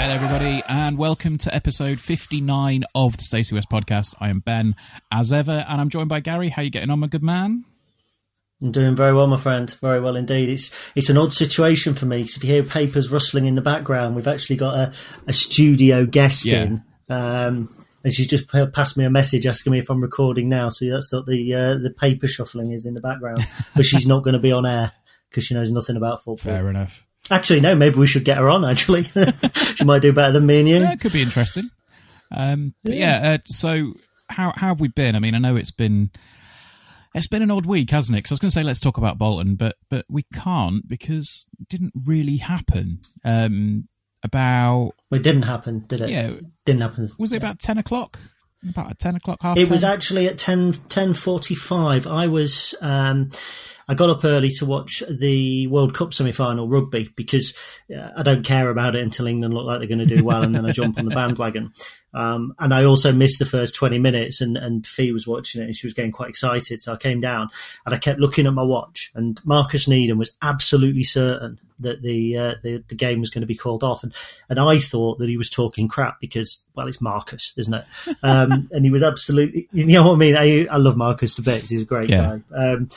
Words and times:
Hello, 0.00 0.14
everybody, 0.14 0.62
and 0.68 0.96
welcome 0.96 1.36
to 1.38 1.54
episode 1.54 1.98
59 1.98 2.84
of 2.94 3.16
the 3.16 3.22
Stacey 3.24 3.54
West 3.54 3.68
podcast. 3.68 4.14
I 4.20 4.28
am 4.28 4.40
Ben, 4.40 4.76
as 5.10 5.32
ever, 5.32 5.64
and 5.68 5.80
I'm 5.80 5.88
joined 5.90 6.08
by 6.08 6.20
Gary. 6.20 6.48
How 6.48 6.62
you 6.62 6.70
getting 6.70 6.90
on, 6.90 7.00
my 7.00 7.08
good 7.08 7.22
man? 7.22 7.64
I'm 8.62 8.72
doing 8.72 8.96
very 8.96 9.14
well, 9.14 9.26
my 9.28 9.36
friend. 9.36 9.70
Very 9.80 10.00
well 10.00 10.16
indeed. 10.16 10.48
It's 10.48 10.74
it's 10.96 11.10
an 11.10 11.16
odd 11.18 11.32
situation 11.32 11.94
for 11.94 12.06
me 12.06 12.18
because 12.18 12.36
if 12.36 12.44
you 12.44 12.50
hear 12.52 12.62
papers 12.64 13.12
rustling 13.12 13.46
in 13.46 13.54
the 13.54 13.60
background, 13.62 14.16
we've 14.16 14.26
actually 14.26 14.56
got 14.56 14.74
a, 14.74 14.92
a 15.26 15.32
studio 15.32 16.04
guest 16.06 16.44
Yeah. 16.44 16.62
in. 16.64 16.82
Um, 17.08 17.68
and 18.04 18.12
she's 18.12 18.26
just 18.28 18.48
passed 18.48 18.96
me 18.96 19.04
a 19.04 19.10
message 19.10 19.46
asking 19.46 19.72
me 19.72 19.78
if 19.78 19.90
I'm 19.90 20.00
recording 20.02 20.48
now. 20.48 20.68
So 20.70 20.88
that's 20.90 21.12
what 21.12 21.26
the 21.26 21.54
uh, 21.54 21.74
the 21.78 21.90
paper 21.90 22.26
shuffling 22.28 22.72
is 22.72 22.84
in 22.86 22.94
the 22.94 23.00
background. 23.00 23.46
but 23.76 23.84
she's 23.84 24.06
not 24.06 24.24
going 24.24 24.34
to 24.34 24.40
be 24.40 24.52
on 24.52 24.66
air 24.66 24.92
because 25.30 25.44
she 25.44 25.54
knows 25.54 25.70
nothing 25.70 25.96
about 25.96 26.18
football. 26.18 26.36
Fair 26.52 26.68
enough. 26.68 27.04
Actually, 27.30 27.60
no. 27.60 27.74
Maybe 27.74 27.98
we 27.98 28.06
should 28.06 28.24
get 28.24 28.38
her 28.38 28.48
on. 28.48 28.64
Actually, 28.64 29.02
she 29.74 29.84
might 29.84 30.02
do 30.02 30.12
better 30.12 30.32
than 30.32 30.46
me 30.46 30.60
and 30.60 30.68
you. 30.68 30.78
Yeah, 30.78 30.92
it 30.92 31.00
could 31.00 31.12
be 31.12 31.22
interesting. 31.22 31.68
Um, 32.32 32.74
but 32.84 32.94
yeah, 32.94 33.34
uh, 33.34 33.38
so 33.46 33.94
how 34.28 34.52
how 34.56 34.68
have 34.68 34.80
we 34.80 34.88
been? 34.88 35.14
I 35.14 35.18
mean, 35.18 35.34
I 35.34 35.38
know 35.38 35.56
it's 35.56 35.70
been 35.70 36.10
it's 37.14 37.26
been 37.26 37.42
an 37.42 37.50
odd 37.50 37.66
week, 37.66 37.90
hasn't 37.90 38.16
it? 38.16 38.20
Because 38.20 38.32
I 38.32 38.34
was 38.34 38.40
going 38.40 38.50
to 38.50 38.54
say 38.54 38.62
let's 38.62 38.80
talk 38.80 38.98
about 38.98 39.18
Bolton, 39.18 39.54
but 39.54 39.76
but 39.88 40.04
we 40.08 40.24
can't 40.34 40.86
because 40.88 41.46
it 41.60 41.68
didn't 41.68 41.92
really 42.06 42.36
happen. 42.38 43.00
Um, 43.24 43.88
about 44.24 44.94
Well, 45.10 45.20
it 45.20 45.22
didn't 45.22 45.42
happen, 45.42 45.84
did 45.86 46.00
it? 46.00 46.10
yeah, 46.10 46.32
didn't 46.64 46.82
happen. 46.82 47.08
was 47.18 47.32
it 47.32 47.36
about 47.36 47.60
ten 47.60 47.78
o'clock? 47.78 48.18
About 48.68 48.98
ten 48.98 49.14
o'clock, 49.14 49.38
half. 49.42 49.56
It 49.56 49.70
was 49.70 49.84
actually 49.84 50.26
at 50.26 50.36
10, 50.38 50.72
10.45. 50.72 52.10
I 52.10 52.26
was, 52.26 52.74
um, 52.80 53.30
I 53.88 53.94
got 53.94 54.10
up 54.10 54.24
early 54.24 54.50
to 54.50 54.66
watch 54.66 55.02
the 55.08 55.66
World 55.68 55.94
Cup 55.94 56.12
semi-final 56.12 56.68
rugby 56.68 57.10
because 57.16 57.56
uh, 57.94 58.10
I 58.16 58.22
don't 58.22 58.44
care 58.44 58.68
about 58.68 58.94
it 58.94 59.02
until 59.02 59.26
England 59.26 59.54
look 59.54 59.64
like 59.64 59.78
they're 59.78 59.88
going 59.88 60.06
to 60.06 60.16
do 60.16 60.22
well 60.24 60.42
and 60.42 60.54
then 60.54 60.66
I 60.66 60.72
jump 60.72 60.98
on 60.98 61.06
the 61.06 61.10
bandwagon. 61.14 61.72
Um, 62.14 62.54
and 62.58 62.72
I 62.74 62.84
also 62.84 63.12
missed 63.12 63.38
the 63.38 63.44
first 63.46 63.74
20 63.74 63.98
minutes 63.98 64.40
and, 64.40 64.56
and 64.56 64.86
Fee 64.86 65.12
was 65.12 65.26
watching 65.26 65.62
it 65.62 65.66
and 65.66 65.76
she 65.76 65.86
was 65.86 65.94
getting 65.94 66.12
quite 66.12 66.28
excited. 66.30 66.80
So 66.80 66.92
I 66.92 66.96
came 66.96 67.20
down 67.20 67.48
and 67.86 67.94
I 67.94 67.98
kept 67.98 68.18
looking 68.20 68.46
at 68.46 68.52
my 68.54 68.62
watch 68.62 69.10
and 69.14 69.40
Marcus 69.44 69.86
Needham 69.88 70.18
was 70.18 70.36
absolutely 70.42 71.04
certain 71.04 71.58
that 71.80 72.02
the, 72.02 72.36
uh, 72.36 72.54
the, 72.62 72.82
the 72.88 72.94
game 72.94 73.20
was 73.20 73.30
going 73.30 73.42
to 73.42 73.46
be 73.46 73.54
called 73.54 73.84
off. 73.84 74.02
And, 74.02 74.12
and 74.48 74.58
I 74.58 74.78
thought 74.78 75.18
that 75.20 75.28
he 75.28 75.36
was 75.36 75.48
talking 75.48 75.86
crap 75.86 76.18
because, 76.20 76.64
well, 76.74 76.88
it's 76.88 77.00
Marcus, 77.00 77.52
isn't 77.56 77.74
it? 77.74 77.84
Um, 78.22 78.68
and 78.72 78.84
he 78.84 78.90
was 78.90 79.02
absolutely, 79.02 79.68
you 79.72 79.86
know 79.86 80.08
what 80.08 80.14
I 80.14 80.16
mean? 80.16 80.36
I, 80.36 80.66
I 80.66 80.76
love 80.78 80.96
Marcus 80.96 81.36
to 81.36 81.42
bits. 81.42 81.70
He's 81.70 81.82
a 81.82 81.86
great 81.86 82.10
Yeah. 82.10 82.38
guy. 82.50 82.72
Um, 82.72 82.88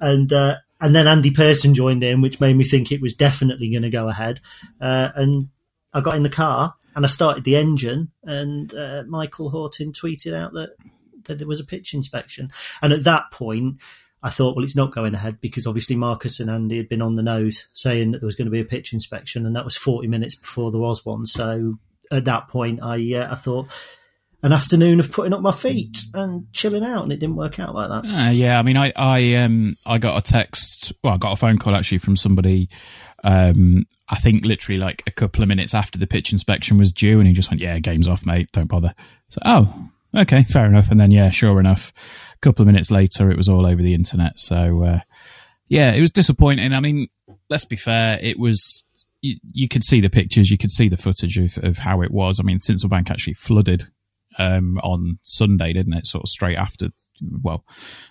and, 0.00 0.32
uh, 0.32 0.56
and 0.80 0.94
then 0.94 1.08
Andy 1.08 1.30
Pearson 1.30 1.74
joined 1.74 2.04
in, 2.04 2.20
which 2.20 2.40
made 2.40 2.56
me 2.56 2.64
think 2.64 2.92
it 2.92 3.02
was 3.02 3.14
definitely 3.14 3.70
going 3.70 3.82
to 3.82 3.90
go 3.90 4.08
ahead. 4.08 4.40
Uh, 4.80 5.10
and 5.14 5.48
I 5.92 6.00
got 6.00 6.16
in 6.16 6.22
the 6.22 6.30
car 6.30 6.74
and 6.94 7.04
I 7.04 7.08
started 7.08 7.44
the 7.44 7.56
engine, 7.56 8.10
and 8.24 8.72
uh, 8.74 9.04
Michael 9.06 9.50
Horton 9.50 9.92
tweeted 9.92 10.34
out 10.34 10.52
that 10.52 10.70
that 11.24 11.38
there 11.38 11.46
was 11.46 11.60
a 11.60 11.64
pitch 11.64 11.94
inspection. 11.94 12.50
And 12.80 12.92
at 12.92 13.04
that 13.04 13.30
point, 13.30 13.80
I 14.22 14.30
thought, 14.30 14.56
well, 14.56 14.64
it's 14.64 14.76
not 14.76 14.92
going 14.92 15.14
ahead 15.14 15.40
because 15.40 15.66
obviously 15.66 15.94
Marcus 15.94 16.40
and 16.40 16.50
Andy 16.50 16.76
had 16.76 16.88
been 16.88 17.02
on 17.02 17.14
the 17.14 17.22
nose 17.22 17.68
saying 17.72 18.12
that 18.12 18.20
there 18.20 18.26
was 18.26 18.34
going 18.34 18.46
to 18.46 18.52
be 18.52 18.60
a 18.60 18.64
pitch 18.64 18.92
inspection, 18.92 19.46
and 19.46 19.54
that 19.54 19.64
was 19.64 19.76
40 19.76 20.08
minutes 20.08 20.34
before 20.34 20.70
there 20.70 20.80
was 20.80 21.04
one. 21.04 21.26
So 21.26 21.78
at 22.10 22.24
that 22.24 22.48
point, 22.48 22.80
I 22.82 23.14
uh, 23.14 23.32
I 23.32 23.34
thought 23.34 23.68
an 24.42 24.52
afternoon 24.52 25.00
of 25.00 25.10
putting 25.10 25.32
up 25.32 25.40
my 25.40 25.50
feet 25.50 26.04
and 26.14 26.46
chilling 26.52 26.84
out, 26.84 27.02
and 27.02 27.12
it 27.12 27.18
didn't 27.18 27.36
work 27.36 27.58
out 27.58 27.74
like 27.74 27.88
that. 27.88 28.08
Uh, 28.08 28.30
yeah, 28.30 28.58
I 28.58 28.62
mean, 28.62 28.76
I, 28.76 28.92
I, 28.94 29.34
um, 29.34 29.76
I 29.84 29.98
got 29.98 30.16
a 30.16 30.32
text. 30.32 30.92
Well, 31.02 31.14
I 31.14 31.16
got 31.16 31.32
a 31.32 31.36
phone 31.36 31.58
call 31.58 31.74
actually 31.74 31.98
from 31.98 32.16
somebody. 32.16 32.68
Um, 33.24 33.86
I 34.08 34.16
think 34.16 34.44
literally 34.44 34.78
like 34.78 35.02
a 35.08 35.10
couple 35.10 35.42
of 35.42 35.48
minutes 35.48 35.74
after 35.74 35.98
the 35.98 36.06
pitch 36.06 36.32
inspection 36.32 36.78
was 36.78 36.92
due, 36.92 37.18
and 37.18 37.26
he 37.26 37.34
just 37.34 37.50
went, 37.50 37.60
"Yeah, 37.60 37.78
game's 37.80 38.06
off, 38.06 38.24
mate. 38.24 38.48
Don't 38.52 38.68
bother." 38.68 38.94
So, 39.28 39.40
oh, 39.44 39.88
okay, 40.16 40.44
fair 40.44 40.66
enough. 40.66 40.90
And 40.90 41.00
then, 41.00 41.10
yeah, 41.10 41.30
sure 41.30 41.58
enough, 41.58 41.92
a 42.34 42.38
couple 42.38 42.62
of 42.62 42.68
minutes 42.68 42.92
later, 42.92 43.30
it 43.30 43.36
was 43.36 43.48
all 43.48 43.66
over 43.66 43.82
the 43.82 43.94
internet. 43.94 44.38
So, 44.38 44.84
uh, 44.84 45.00
yeah, 45.66 45.92
it 45.92 46.00
was 46.00 46.12
disappointing. 46.12 46.72
I 46.72 46.80
mean, 46.80 47.08
let's 47.50 47.64
be 47.64 47.76
fair. 47.76 48.18
It 48.20 48.38
was. 48.38 48.84
You, 49.20 49.34
you 49.52 49.66
could 49.66 49.82
see 49.82 50.00
the 50.00 50.08
pictures, 50.08 50.48
you 50.48 50.56
could 50.56 50.70
see 50.70 50.88
the 50.88 50.96
footage 50.96 51.38
of, 51.38 51.58
of 51.64 51.78
how 51.78 52.02
it 52.02 52.12
was. 52.12 52.38
I 52.38 52.44
mean, 52.44 52.60
Sincil 52.60 52.88
Bank 52.88 53.10
actually 53.10 53.34
flooded 53.34 53.88
um, 54.38 54.78
on 54.82 55.18
Sunday, 55.22 55.72
didn't 55.72 55.94
it? 55.94 56.06
Sort 56.06 56.24
of 56.24 56.28
straight 56.28 56.58
after, 56.58 56.88
well, 57.42 57.64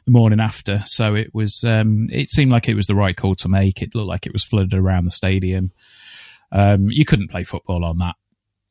the 0.05 0.11
morning 0.11 0.39
after. 0.39 0.83
So 0.85 1.15
it 1.15 1.33
was. 1.33 1.63
Um, 1.63 2.07
it 2.11 2.29
seemed 2.29 2.51
like 2.51 2.67
it 2.67 2.75
was 2.75 2.87
the 2.87 2.95
right 2.95 3.15
call 3.15 3.35
to 3.35 3.47
make. 3.47 3.81
It 3.81 3.95
looked 3.95 4.07
like 4.07 4.25
it 4.25 4.33
was 4.33 4.43
flooded 4.43 4.73
around 4.73 5.05
the 5.05 5.11
stadium. 5.11 5.71
Um, 6.51 6.89
you 6.89 7.05
couldn't 7.05 7.29
play 7.29 7.43
football 7.43 7.83
on 7.83 7.97
that. 7.99 8.15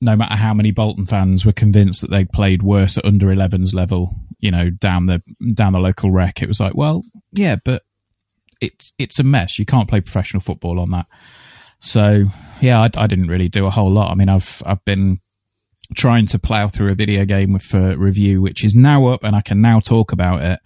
No 0.00 0.15
matter 0.15 0.37
how 0.37 0.53
many 0.53 0.72
Bolton 0.72 1.06
fans 1.06 1.47
were 1.47 1.53
convinced 1.53 2.03
that 2.03 2.10
they'd 2.10 2.31
played 2.31 2.63
worse 2.63 2.98
at 2.98 3.04
under 3.07 3.28
11s 3.28 3.72
level, 3.72 4.15
you 4.39 4.51
know, 4.51 4.69
down 4.69 5.07
the 5.07 5.22
down 5.54 5.72
the 5.72 5.81
local 5.81 6.10
rec, 6.10 6.42
it 6.42 6.48
was 6.48 6.60
like, 6.60 6.75
well, 6.75 7.03
yeah, 7.33 7.57
but 7.65 7.83
it's 8.60 8.92
it's 8.98 9.19
a 9.19 9.22
mess. 9.22 9.59
You 9.59 9.65
can't 9.65 9.89
play 9.89 10.01
professional 10.01 10.41
football 10.41 10.81
on 10.81 10.91
that. 10.91 11.07
So 11.81 12.25
yeah, 12.60 12.81
I, 12.81 12.91
I 12.97 13.07
didn't 13.07 13.28
really 13.28 13.48
do 13.48 13.66
a 13.66 13.71
whole 13.71 13.91
lot. 13.91 14.10
I 14.10 14.15
mean, 14.15 14.28
I've 14.28 14.63
I've 14.66 14.84
been 14.84 15.21
trying 15.94 16.27
to 16.27 16.38
plow 16.38 16.68
through 16.68 16.92
a 16.92 16.94
video 16.94 17.24
game 17.24 17.53
with 17.53 17.62
for 17.62 17.97
review, 17.97 18.42
which 18.42 18.65
is 18.65 18.74
now 18.74 19.06
up, 19.06 19.24
and 19.24 19.36
I 19.36 19.41
can 19.41 19.60
now 19.60 19.80
talk 19.80 20.12
about 20.12 20.42
it. 20.42 20.60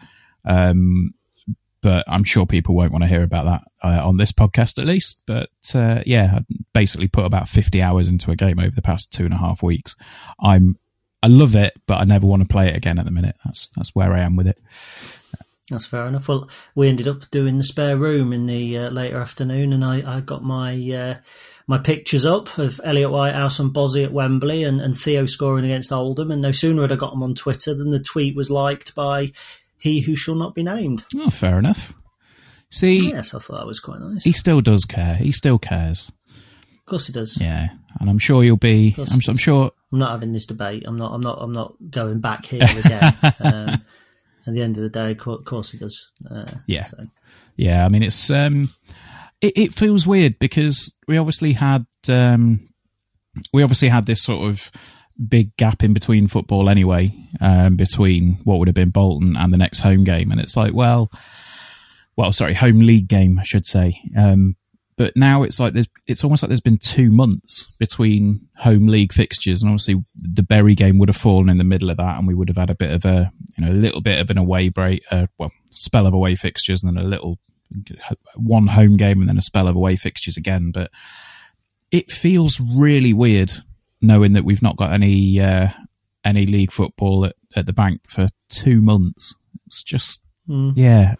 Um, 0.44 1.14
but 1.82 2.04
I'm 2.06 2.24
sure 2.24 2.44
people 2.44 2.74
won't 2.74 2.92
want 2.92 3.04
to 3.04 3.10
hear 3.10 3.22
about 3.22 3.44
that 3.44 3.62
uh, 3.82 4.06
on 4.06 4.18
this 4.18 4.32
podcast, 4.32 4.78
at 4.78 4.86
least. 4.86 5.22
But 5.26 5.50
uh, 5.74 6.02
yeah, 6.04 6.38
I 6.38 6.54
basically 6.74 7.08
put 7.08 7.24
about 7.24 7.48
50 7.48 7.82
hours 7.82 8.06
into 8.06 8.30
a 8.30 8.36
game 8.36 8.58
over 8.58 8.74
the 8.74 8.82
past 8.82 9.12
two 9.12 9.24
and 9.24 9.32
a 9.32 9.38
half 9.38 9.62
weeks. 9.62 9.96
I'm 10.40 10.78
I 11.22 11.26
love 11.26 11.54
it, 11.54 11.74
but 11.86 12.00
I 12.00 12.04
never 12.04 12.26
want 12.26 12.42
to 12.42 12.48
play 12.48 12.68
it 12.68 12.76
again 12.76 12.98
at 12.98 13.04
the 13.04 13.10
minute. 13.10 13.36
That's 13.44 13.68
that's 13.76 13.94
where 13.94 14.12
I 14.12 14.20
am 14.20 14.36
with 14.36 14.46
it. 14.46 14.58
That's 15.70 15.86
fair 15.86 16.06
enough. 16.06 16.26
Well, 16.28 16.48
we 16.74 16.88
ended 16.88 17.06
up 17.06 17.30
doing 17.30 17.56
the 17.56 17.64
spare 17.64 17.96
room 17.96 18.32
in 18.32 18.46
the 18.46 18.76
uh, 18.76 18.90
later 18.90 19.18
afternoon, 19.18 19.72
and 19.72 19.84
I, 19.84 20.16
I 20.16 20.20
got 20.20 20.42
my 20.42 20.74
uh, 20.92 21.14
my 21.68 21.78
pictures 21.78 22.26
up 22.26 22.58
of 22.58 22.80
Elliot 22.82 23.12
Whitehouse 23.12 23.60
and 23.60 23.72
Bozzy 23.72 24.04
at 24.04 24.12
Wembley, 24.12 24.64
and, 24.64 24.80
and 24.80 24.96
Theo 24.96 25.26
scoring 25.26 25.64
against 25.64 25.92
Oldham. 25.92 26.30
And 26.32 26.42
no 26.42 26.50
sooner 26.50 26.82
had 26.82 26.92
I 26.92 26.96
got 26.96 27.12
them 27.12 27.22
on 27.22 27.34
Twitter 27.34 27.72
than 27.72 27.90
the 27.90 28.00
tweet 28.00 28.34
was 28.34 28.50
liked 28.50 28.94
by 28.96 29.30
he 29.78 30.00
who 30.00 30.16
shall 30.16 30.34
not 30.34 30.54
be 30.54 30.62
named. 30.64 31.04
Oh, 31.16 31.30
fair 31.30 31.58
enough. 31.58 31.94
See, 32.68 33.10
Yes, 33.10 33.34
I 33.34 33.38
thought 33.38 33.58
that 33.58 33.66
was 33.66 33.80
quite 33.80 34.00
nice. 34.00 34.24
he 34.24 34.32
still 34.32 34.60
does 34.60 34.84
care. 34.84 35.14
He 35.16 35.32
still 35.32 35.58
cares. 35.58 36.12
Of 36.78 36.86
course, 36.86 37.06
he 37.06 37.12
does. 37.12 37.40
Yeah, 37.40 37.68
and 38.00 38.10
I'm 38.10 38.18
sure 38.18 38.42
you'll 38.42 38.56
be. 38.56 38.94
I'm, 38.98 39.20
I'm 39.28 39.36
sure. 39.36 39.70
I'm 39.92 39.98
not 40.00 40.10
having 40.12 40.32
this 40.32 40.46
debate. 40.46 40.84
I'm 40.86 40.96
not. 40.96 41.12
I'm 41.12 41.20
not. 41.20 41.38
I'm 41.40 41.52
not 41.52 41.74
going 41.90 42.20
back 42.20 42.46
here 42.46 42.62
again. 42.64 43.14
um, 43.40 43.78
at 44.46 44.54
the 44.54 44.62
end 44.62 44.76
of 44.76 44.82
the 44.82 44.88
day, 44.88 45.12
of 45.12 45.44
course, 45.44 45.70
he 45.70 45.78
does. 45.78 46.10
Uh, 46.30 46.44
Yeah. 46.66 46.84
so. 46.84 47.06
Yeah, 47.56 47.84
I 47.84 47.88
mean 47.88 48.02
it's 48.02 48.30
um, 48.30 48.70
it, 49.40 49.52
it 49.56 49.74
feels 49.74 50.06
weird 50.06 50.38
because 50.38 50.94
we 51.06 51.18
obviously 51.18 51.52
had 51.52 51.84
um, 52.08 52.68
we 53.52 53.62
obviously 53.62 53.88
had 53.88 54.06
this 54.06 54.22
sort 54.22 54.48
of 54.50 54.70
big 55.28 55.54
gap 55.56 55.82
in 55.82 55.92
between 55.92 56.26
football 56.28 56.70
anyway, 56.70 57.12
um, 57.40 57.76
between 57.76 58.38
what 58.44 58.58
would 58.58 58.68
have 58.68 58.74
been 58.74 58.90
Bolton 58.90 59.36
and 59.36 59.52
the 59.52 59.58
next 59.58 59.80
home 59.80 60.04
game, 60.04 60.30
and 60.32 60.40
it's 60.40 60.56
like, 60.56 60.72
well, 60.72 61.10
well, 62.16 62.32
sorry, 62.32 62.54
home 62.54 62.78
league 62.78 63.08
game, 63.08 63.38
I 63.38 63.42
should 63.44 63.66
say. 63.66 64.00
Um, 64.16 64.56
but 65.00 65.16
now 65.16 65.42
it's 65.44 65.58
like 65.58 65.72
there's, 65.72 65.88
it's 66.06 66.22
almost 66.24 66.42
like 66.42 66.48
there's 66.48 66.60
been 66.60 66.76
two 66.76 67.10
months 67.10 67.72
between 67.78 68.46
home 68.58 68.86
league 68.86 69.14
fixtures, 69.14 69.62
and 69.62 69.70
obviously 69.70 70.04
the 70.14 70.42
Bury 70.42 70.74
game 70.74 70.98
would 70.98 71.08
have 71.08 71.16
fallen 71.16 71.48
in 71.48 71.56
the 71.56 71.64
middle 71.64 71.88
of 71.88 71.96
that, 71.96 72.18
and 72.18 72.28
we 72.28 72.34
would 72.34 72.48
have 72.48 72.58
had 72.58 72.68
a 72.68 72.74
bit 72.74 72.90
of 72.90 73.06
a, 73.06 73.32
you 73.56 73.64
know, 73.64 73.72
a 73.72 73.80
little 73.80 74.02
bit 74.02 74.20
of 74.20 74.28
an 74.28 74.36
away 74.36 74.68
break, 74.68 75.02
uh, 75.10 75.26
well, 75.38 75.52
spell 75.70 76.06
of 76.06 76.12
away 76.12 76.36
fixtures, 76.36 76.82
and 76.82 76.94
then 76.94 77.02
a 77.02 77.08
little 77.08 77.38
one 78.36 78.66
home 78.66 78.98
game, 78.98 79.20
and 79.20 79.28
then 79.30 79.38
a 79.38 79.42
spell 79.42 79.68
of 79.68 79.74
away 79.74 79.96
fixtures 79.96 80.36
again. 80.36 80.70
But 80.70 80.90
it 81.90 82.10
feels 82.10 82.60
really 82.60 83.14
weird 83.14 83.54
knowing 84.02 84.34
that 84.34 84.44
we've 84.44 84.60
not 84.60 84.76
got 84.76 84.92
any 84.92 85.40
uh, 85.40 85.68
any 86.26 86.44
league 86.44 86.72
football 86.72 87.24
at, 87.24 87.36
at 87.56 87.64
the 87.64 87.72
bank 87.72 88.02
for 88.06 88.28
two 88.50 88.82
months. 88.82 89.34
It's 89.66 89.82
just 89.82 90.22
yeah. 90.76 91.14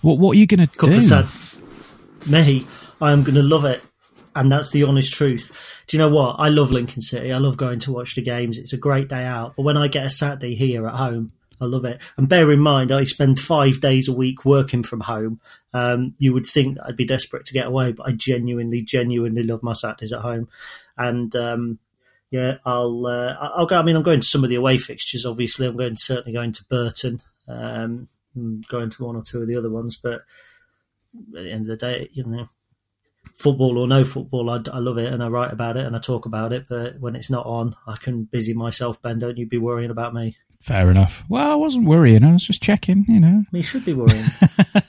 What 0.00 0.18
what 0.18 0.32
are 0.32 0.40
you 0.40 0.48
going 0.48 0.66
to 0.66 0.76
do? 0.88 0.90
Me, 2.28 2.66
I 3.02 3.10
am 3.10 3.24
going 3.24 3.34
to 3.34 3.42
love 3.42 3.64
it, 3.64 3.82
and 4.36 4.50
that's 4.50 4.70
the 4.70 4.84
honest 4.84 5.12
truth. 5.12 5.84
Do 5.88 5.96
you 5.96 5.98
know 5.98 6.08
what? 6.08 6.36
I 6.38 6.48
love 6.50 6.70
Lincoln 6.70 7.02
City. 7.02 7.32
I 7.32 7.38
love 7.38 7.56
going 7.56 7.80
to 7.80 7.92
watch 7.92 8.14
the 8.14 8.22
games. 8.22 8.58
It's 8.58 8.72
a 8.72 8.76
great 8.76 9.08
day 9.08 9.24
out. 9.24 9.54
But 9.56 9.64
when 9.64 9.76
I 9.76 9.88
get 9.88 10.06
a 10.06 10.10
Saturday 10.10 10.54
here 10.54 10.86
at 10.86 10.94
home, 10.94 11.32
I 11.60 11.64
love 11.64 11.84
it. 11.84 12.00
And 12.16 12.28
bear 12.28 12.50
in 12.52 12.60
mind, 12.60 12.92
I 12.92 13.02
spend 13.02 13.40
five 13.40 13.80
days 13.80 14.08
a 14.08 14.12
week 14.12 14.44
working 14.44 14.84
from 14.84 15.00
home. 15.00 15.40
Um, 15.74 16.14
you 16.18 16.32
would 16.32 16.46
think 16.46 16.78
I'd 16.84 16.96
be 16.96 17.04
desperate 17.04 17.44
to 17.46 17.52
get 17.52 17.66
away, 17.66 17.90
but 17.90 18.08
I 18.08 18.12
genuinely, 18.12 18.82
genuinely 18.82 19.42
love 19.42 19.64
my 19.64 19.72
Saturdays 19.72 20.12
at 20.12 20.20
home. 20.20 20.48
And 20.96 21.34
um, 21.34 21.80
yeah, 22.30 22.58
I'll 22.64 23.04
uh, 23.06 23.36
I'll 23.40 23.66
go. 23.66 23.80
I 23.80 23.82
mean, 23.82 23.96
I'm 23.96 24.04
going 24.04 24.20
to 24.20 24.26
some 24.26 24.44
of 24.44 24.50
the 24.50 24.56
away 24.56 24.78
fixtures. 24.78 25.26
Obviously, 25.26 25.66
I'm 25.66 25.76
going 25.76 25.96
to 25.96 26.00
certainly 26.00 26.34
going 26.34 26.52
to 26.52 26.64
Burton. 26.70 27.20
Um, 27.48 28.06
going 28.68 28.90
to 28.90 29.04
one 29.04 29.16
or 29.16 29.22
two 29.22 29.42
of 29.42 29.48
the 29.48 29.56
other 29.56 29.70
ones, 29.70 29.96
but 29.96 30.22
at 31.16 31.32
the 31.32 31.50
end 31.50 31.68
of 31.68 31.78
the 31.78 31.86
day, 31.86 32.08
you 32.12 32.24
know, 32.24 32.48
football 33.42 33.78
or 33.78 33.86
no 33.86 34.04
football, 34.04 34.50
I, 34.50 34.60
I 34.72 34.78
love 34.78 34.98
it 34.98 35.12
and 35.12 35.22
I 35.22 35.28
write 35.28 35.52
about 35.52 35.76
it 35.76 35.84
and 35.84 35.96
I 35.96 35.98
talk 35.98 36.26
about 36.26 36.52
it. 36.52 36.66
But 36.68 37.00
when 37.00 37.16
it's 37.16 37.30
not 37.30 37.46
on, 37.46 37.74
I 37.86 37.96
can 37.96 38.24
busy 38.24 38.54
myself. 38.54 39.02
Ben, 39.02 39.18
don't 39.18 39.36
you 39.36 39.46
be 39.46 39.58
worrying 39.58 39.90
about 39.90 40.14
me? 40.14 40.36
Fair 40.60 40.90
enough. 40.90 41.24
Well, 41.28 41.50
I 41.50 41.56
wasn't 41.56 41.86
worrying. 41.86 42.22
I 42.22 42.32
was 42.32 42.44
just 42.44 42.62
checking. 42.62 43.04
You 43.08 43.20
know. 43.20 43.44
You 43.52 43.62
should 43.62 43.84
be 43.84 43.94
worrying. 43.94 44.26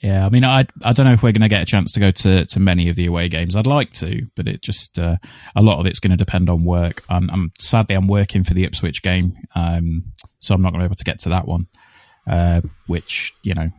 Yeah, 0.00 0.26
I 0.26 0.28
mean, 0.28 0.44
I 0.44 0.66
I 0.82 0.92
don't 0.92 1.06
know 1.06 1.14
if 1.14 1.22
we're 1.22 1.32
going 1.32 1.40
to 1.40 1.48
get 1.48 1.62
a 1.62 1.66
chance 1.66 1.90
to 1.92 2.00
go 2.00 2.10
to, 2.10 2.44
to 2.44 2.60
many 2.60 2.88
of 2.88 2.96
the 2.96 3.06
away 3.06 3.28
games. 3.28 3.56
I'd 3.56 3.66
like 3.66 3.92
to, 3.94 4.26
but 4.34 4.46
it 4.46 4.60
just 4.60 4.98
uh, 4.98 5.16
a 5.54 5.62
lot 5.62 5.80
of 5.80 5.86
it's 5.86 6.00
going 6.00 6.10
to 6.10 6.16
depend 6.16 6.50
on 6.50 6.64
work. 6.64 7.02
I'm, 7.08 7.30
I'm 7.30 7.52
sadly 7.58 7.96
I'm 7.96 8.06
working 8.06 8.44
for 8.44 8.52
the 8.52 8.64
Ipswich 8.64 9.02
game, 9.02 9.36
um, 9.54 10.04
so 10.38 10.54
I'm 10.54 10.60
not 10.60 10.70
going 10.70 10.80
to 10.80 10.84
be 10.84 10.88
able 10.88 10.96
to 10.96 11.04
get 11.04 11.18
to 11.20 11.30
that 11.30 11.48
one. 11.48 11.66
Uh, 12.26 12.60
which 12.86 13.32
you 13.42 13.54
know, 13.54 13.70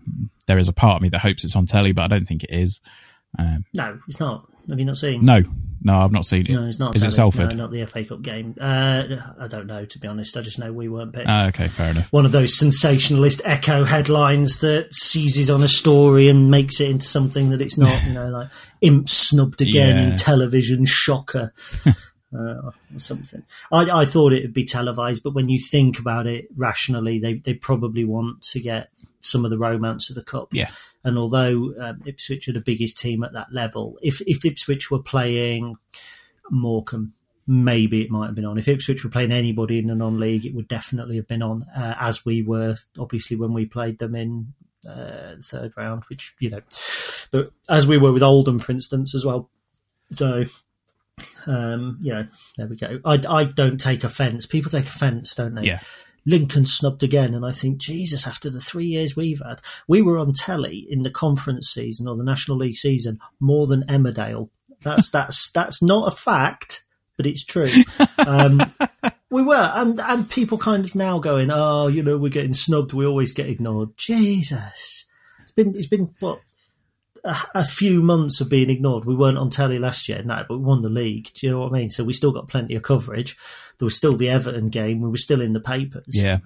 there 0.47 0.57
is 0.57 0.67
a 0.67 0.73
part 0.73 0.95
of 0.95 1.01
me 1.01 1.09
that 1.09 1.21
hopes 1.21 1.43
it's 1.43 1.55
on 1.55 1.65
telly, 1.65 1.91
but 1.91 2.03
I 2.03 2.07
don't 2.07 2.27
think 2.27 2.43
it 2.43 2.51
is. 2.51 2.81
Um, 3.37 3.65
no, 3.73 3.99
it's 4.07 4.19
not. 4.19 4.47
Have 4.69 4.79
you 4.79 4.85
not 4.85 4.97
seen? 4.97 5.21
no, 5.23 5.43
no, 5.83 5.99
I've 6.01 6.11
not 6.11 6.25
seen 6.25 6.45
it. 6.45 6.49
No, 6.51 6.65
it's 6.65 6.79
not. 6.79 6.95
Is 6.95 7.03
it 7.03 7.11
Salford? 7.11 7.49
No, 7.49 7.55
not 7.55 7.71
the 7.71 7.85
FA 7.85 8.03
Cup 8.03 8.21
game. 8.21 8.55
Uh, 8.59 9.03
I 9.39 9.47
don't 9.47 9.67
know, 9.67 9.85
to 9.85 9.99
be 9.99 10.07
honest. 10.07 10.35
I 10.35 10.41
just 10.41 10.59
know 10.59 10.73
we 10.73 10.89
weren't 10.89 11.13
picked. 11.13 11.29
Ah, 11.29 11.47
okay, 11.47 11.67
fair 11.67 11.91
enough. 11.91 12.11
One 12.11 12.25
of 12.25 12.31
those 12.33 12.57
sensationalist 12.57 13.41
echo 13.45 13.85
headlines 13.85 14.59
that 14.59 14.93
seizes 14.93 15.49
on 15.49 15.63
a 15.63 15.67
story 15.67 16.27
and 16.27 16.51
makes 16.51 16.81
it 16.81 16.89
into 16.89 17.05
something 17.05 17.51
that 17.51 17.61
it's 17.61 17.77
not. 17.77 18.03
You 18.05 18.13
know, 18.13 18.27
like 18.29 18.49
imp 18.81 19.07
snubbed 19.07 19.61
again 19.61 19.97
Yeah. 19.97 20.09
in 20.11 20.15
television, 20.17 20.85
shocker. 20.85 21.53
Uh, 22.37 22.59
or 22.59 22.73
something. 22.97 23.41
I, 23.71 24.01
I 24.01 24.05
thought 24.05 24.33
it 24.33 24.41
would 24.43 24.53
be 24.53 24.65
televised, 24.65 25.23
but 25.23 25.33
when 25.33 25.47
you 25.47 25.57
think 25.57 25.97
about 25.97 26.27
it 26.27 26.49
rationally, 26.57 27.19
they, 27.19 27.35
they 27.35 27.53
probably 27.53 28.03
want 28.03 28.41
to 28.51 28.59
get 28.59 28.89
some 29.21 29.45
of 29.45 29.49
the 29.49 29.57
romance 29.57 30.09
of 30.09 30.17
the 30.17 30.25
cup. 30.25 30.49
Yeah. 30.53 30.69
And 31.07 31.17
although 31.17 31.73
um, 31.79 32.01
Ipswich 32.05 32.49
are 32.49 32.53
the 32.53 32.59
biggest 32.59 32.97
team 32.97 33.23
at 33.23 33.31
that 33.31 33.53
level, 33.53 33.97
if 34.01 34.19
if 34.27 34.43
Ipswich 34.43 34.91
were 34.91 35.01
playing 35.01 35.77
Morecambe, 36.51 37.13
maybe 37.47 38.01
it 38.01 38.11
might 38.11 38.25
have 38.25 38.35
been 38.35 38.43
on. 38.43 38.57
If 38.57 38.67
Ipswich 38.67 39.05
were 39.05 39.09
playing 39.09 39.31
anybody 39.31 39.79
in 39.79 39.87
the 39.87 39.95
non-league, 39.95 40.45
it 40.45 40.53
would 40.53 40.67
definitely 40.67 41.15
have 41.15 41.25
been 41.29 41.41
on. 41.41 41.65
Uh, 41.73 41.95
as 41.97 42.25
we 42.25 42.41
were, 42.41 42.75
obviously, 42.99 43.37
when 43.37 43.53
we 43.53 43.65
played 43.65 43.99
them 43.99 44.15
in 44.15 44.53
uh, 44.85 45.35
the 45.35 45.41
third 45.41 45.77
round, 45.77 46.03
which 46.09 46.35
you 46.41 46.49
know, 46.49 46.61
but 47.31 47.53
as 47.69 47.87
we 47.87 47.97
were 47.97 48.11
with 48.11 48.21
Oldham, 48.21 48.59
for 48.59 48.73
instance, 48.73 49.15
as 49.15 49.23
well. 49.23 49.49
So, 50.11 50.43
um, 51.45 51.99
you 52.01 52.13
know, 52.13 52.27
there 52.57 52.67
we 52.67 52.75
go. 52.75 52.99
I 53.05 53.21
I 53.29 53.45
don't 53.45 53.79
take 53.79 54.03
offence. 54.03 54.45
People 54.45 54.71
take 54.71 54.87
offence, 54.87 55.33
don't 55.35 55.55
they? 55.55 55.67
Yeah. 55.67 55.79
Lincoln 56.27 56.65
snubbed 56.65 57.03
again, 57.03 57.33
and 57.33 57.45
I 57.45 57.53
think 57.53 57.77
Jesus. 57.77 58.27
After 58.27 58.49
the 58.49 58.59
three 58.59 58.85
years 58.85 59.15
we've 59.15 59.41
had, 59.43 59.61
we 59.87 60.01
were 60.01 60.17
on 60.17 60.33
telly 60.33 60.85
in 60.89 61.03
the 61.03 61.09
conference 61.09 61.69
season 61.69 62.07
or 62.07 62.17
the 62.17 62.23
National 62.23 62.57
League 62.57 62.75
season 62.75 63.19
more 63.39 63.65
than 63.65 63.83
Emmerdale. 63.83 64.49
That's 64.81 65.09
that's 65.11 65.49
that's 65.51 65.81
not 65.81 66.11
a 66.11 66.15
fact, 66.15 66.85
but 67.15 67.25
it's 67.25 67.45
true. 67.45 67.71
Um, 68.17 68.61
we 69.31 69.41
were, 69.41 69.71
and 69.73 70.01
and 70.01 70.29
people 70.29 70.57
kind 70.57 70.83
of 70.83 70.95
now 70.95 71.17
going, 71.19 71.49
oh, 71.49 71.87
you 71.87 72.03
know, 72.03 72.17
we're 72.17 72.29
getting 72.29 72.53
snubbed. 72.53 72.91
We 72.91 73.05
always 73.05 73.31
get 73.31 73.47
ignored. 73.47 73.95
Jesus, 73.95 75.05
it's 75.41 75.51
been 75.51 75.73
it's 75.75 75.87
been 75.87 76.13
what 76.19 76.41
a, 77.27 77.37
a 77.55 77.63
few 77.65 78.01
months 78.01 78.41
of 78.41 78.49
being 78.49 78.69
ignored. 78.69 79.05
We 79.05 79.15
weren't 79.15 79.37
on 79.37 79.49
telly 79.49 79.79
last 79.79 80.07
year, 80.09 80.21
no, 80.23 80.43
but 80.47 80.57
we 80.57 80.63
won 80.63 80.81
the 80.81 80.89
league. 80.89 81.29
Do 81.33 81.45
you 81.45 81.51
know 81.51 81.59
what 81.59 81.69
I 81.71 81.79
mean? 81.79 81.89
So 81.89 82.03
we 82.03 82.13
still 82.13 82.31
got 82.31 82.47
plenty 82.47 82.75
of 82.75 82.83
coverage. 82.83 83.37
There 83.77 83.85
was 83.85 83.95
still 83.95 84.15
the 84.15 84.29
Everton 84.29 84.69
game. 84.69 85.01
We 85.01 85.09
were 85.09 85.17
still 85.17 85.41
in 85.41 85.53
the 85.53 85.59
papers. 85.59 86.05
Yeah, 86.07 86.39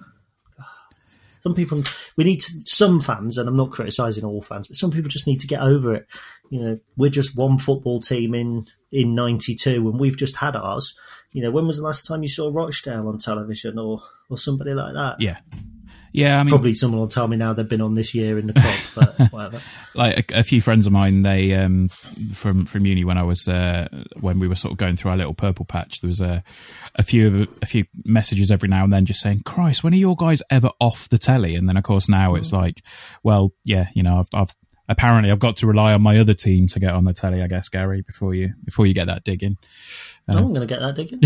Some 1.42 1.54
people, 1.54 1.82
we 2.16 2.24
need 2.24 2.40
to, 2.40 2.60
some 2.66 3.00
fans, 3.00 3.38
and 3.38 3.48
I'm 3.48 3.56
not 3.56 3.70
criticising 3.70 4.24
all 4.24 4.42
fans, 4.42 4.68
but 4.68 4.76
some 4.76 4.90
people 4.90 5.08
just 5.08 5.26
need 5.26 5.40
to 5.40 5.46
get 5.46 5.62
over 5.62 5.94
it. 5.94 6.06
You 6.50 6.60
know, 6.60 6.80
we're 6.96 7.10
just 7.10 7.36
one 7.36 7.58
football 7.58 8.00
team 8.00 8.34
in 8.34 8.66
in 8.90 9.14
'92, 9.14 9.88
and 9.88 9.98
we've 9.98 10.18
just 10.18 10.36
had 10.36 10.54
ours. 10.54 10.94
You 11.32 11.42
know, 11.42 11.50
when 11.50 11.66
was 11.66 11.78
the 11.78 11.84
last 11.84 12.06
time 12.06 12.22
you 12.22 12.28
saw 12.28 12.50
Rochdale 12.52 13.08
on 13.08 13.18
television 13.18 13.78
or 13.78 14.02
or 14.28 14.36
somebody 14.36 14.74
like 14.74 14.92
that? 14.92 15.20
yeah, 15.20 15.38
yeah. 16.12 16.38
I 16.38 16.42
mean, 16.42 16.50
Probably 16.50 16.74
someone 16.74 17.00
will 17.00 17.08
tell 17.08 17.26
me 17.26 17.36
now 17.36 17.52
they've 17.52 17.68
been 17.68 17.80
on 17.80 17.94
this 17.94 18.14
year 18.14 18.38
in 18.38 18.46
the 18.46 18.52
cup, 18.52 18.74
but 18.94 19.32
whatever. 19.32 19.60
like 19.94 20.30
a, 20.32 20.40
a 20.40 20.42
few 20.42 20.60
friends 20.60 20.86
of 20.86 20.92
mine, 20.92 21.22
they 21.22 21.54
um, 21.54 21.88
from 22.34 22.64
from 22.66 22.86
uni 22.86 23.04
when 23.04 23.18
I 23.18 23.22
was 23.22 23.48
uh, 23.48 23.88
when 24.20 24.38
we 24.38 24.48
were 24.48 24.56
sort 24.56 24.72
of 24.72 24.78
going 24.78 24.96
through 24.96 25.12
our 25.12 25.16
little 25.16 25.34
purple 25.34 25.64
patch. 25.64 26.00
There 26.00 26.08
was 26.08 26.20
a 26.20 26.44
a 26.96 27.02
few 27.02 27.26
of 27.26 27.48
a 27.62 27.66
few 27.66 27.84
messages 28.04 28.50
every 28.50 28.68
now 28.68 28.84
and 28.84 28.92
then 28.92 29.06
just 29.06 29.20
saying, 29.20 29.42
"Christ, 29.44 29.82
when 29.82 29.92
are 29.92 29.96
your 29.96 30.16
guys 30.16 30.42
ever 30.50 30.70
off 30.80 31.08
the 31.08 31.18
telly?" 31.18 31.54
And 31.54 31.68
then 31.68 31.76
of 31.76 31.84
course 31.84 32.08
now 32.08 32.34
it's 32.34 32.52
like, 32.52 32.82
well, 33.22 33.52
yeah, 33.64 33.86
you 33.94 34.02
know, 34.02 34.18
I've, 34.20 34.28
I've 34.32 34.54
apparently 34.92 35.32
I've 35.32 35.38
got 35.38 35.56
to 35.56 35.66
rely 35.66 35.92
on 35.92 36.02
my 36.02 36.18
other 36.18 36.34
team 36.34 36.68
to 36.68 36.78
get 36.78 36.94
on 36.94 37.04
the 37.04 37.12
telly. 37.12 37.42
I 37.42 37.48
guess 37.48 37.68
Gary, 37.68 38.02
before 38.02 38.34
you 38.34 38.52
before 38.64 38.86
you 38.86 38.94
get 38.94 39.06
that 39.06 39.24
dig 39.24 39.42
in. 39.42 39.56
I'm 40.28 40.54
going 40.54 40.66
to 40.66 40.66
get 40.66 40.80
that 40.80 40.94
digging. 40.94 41.20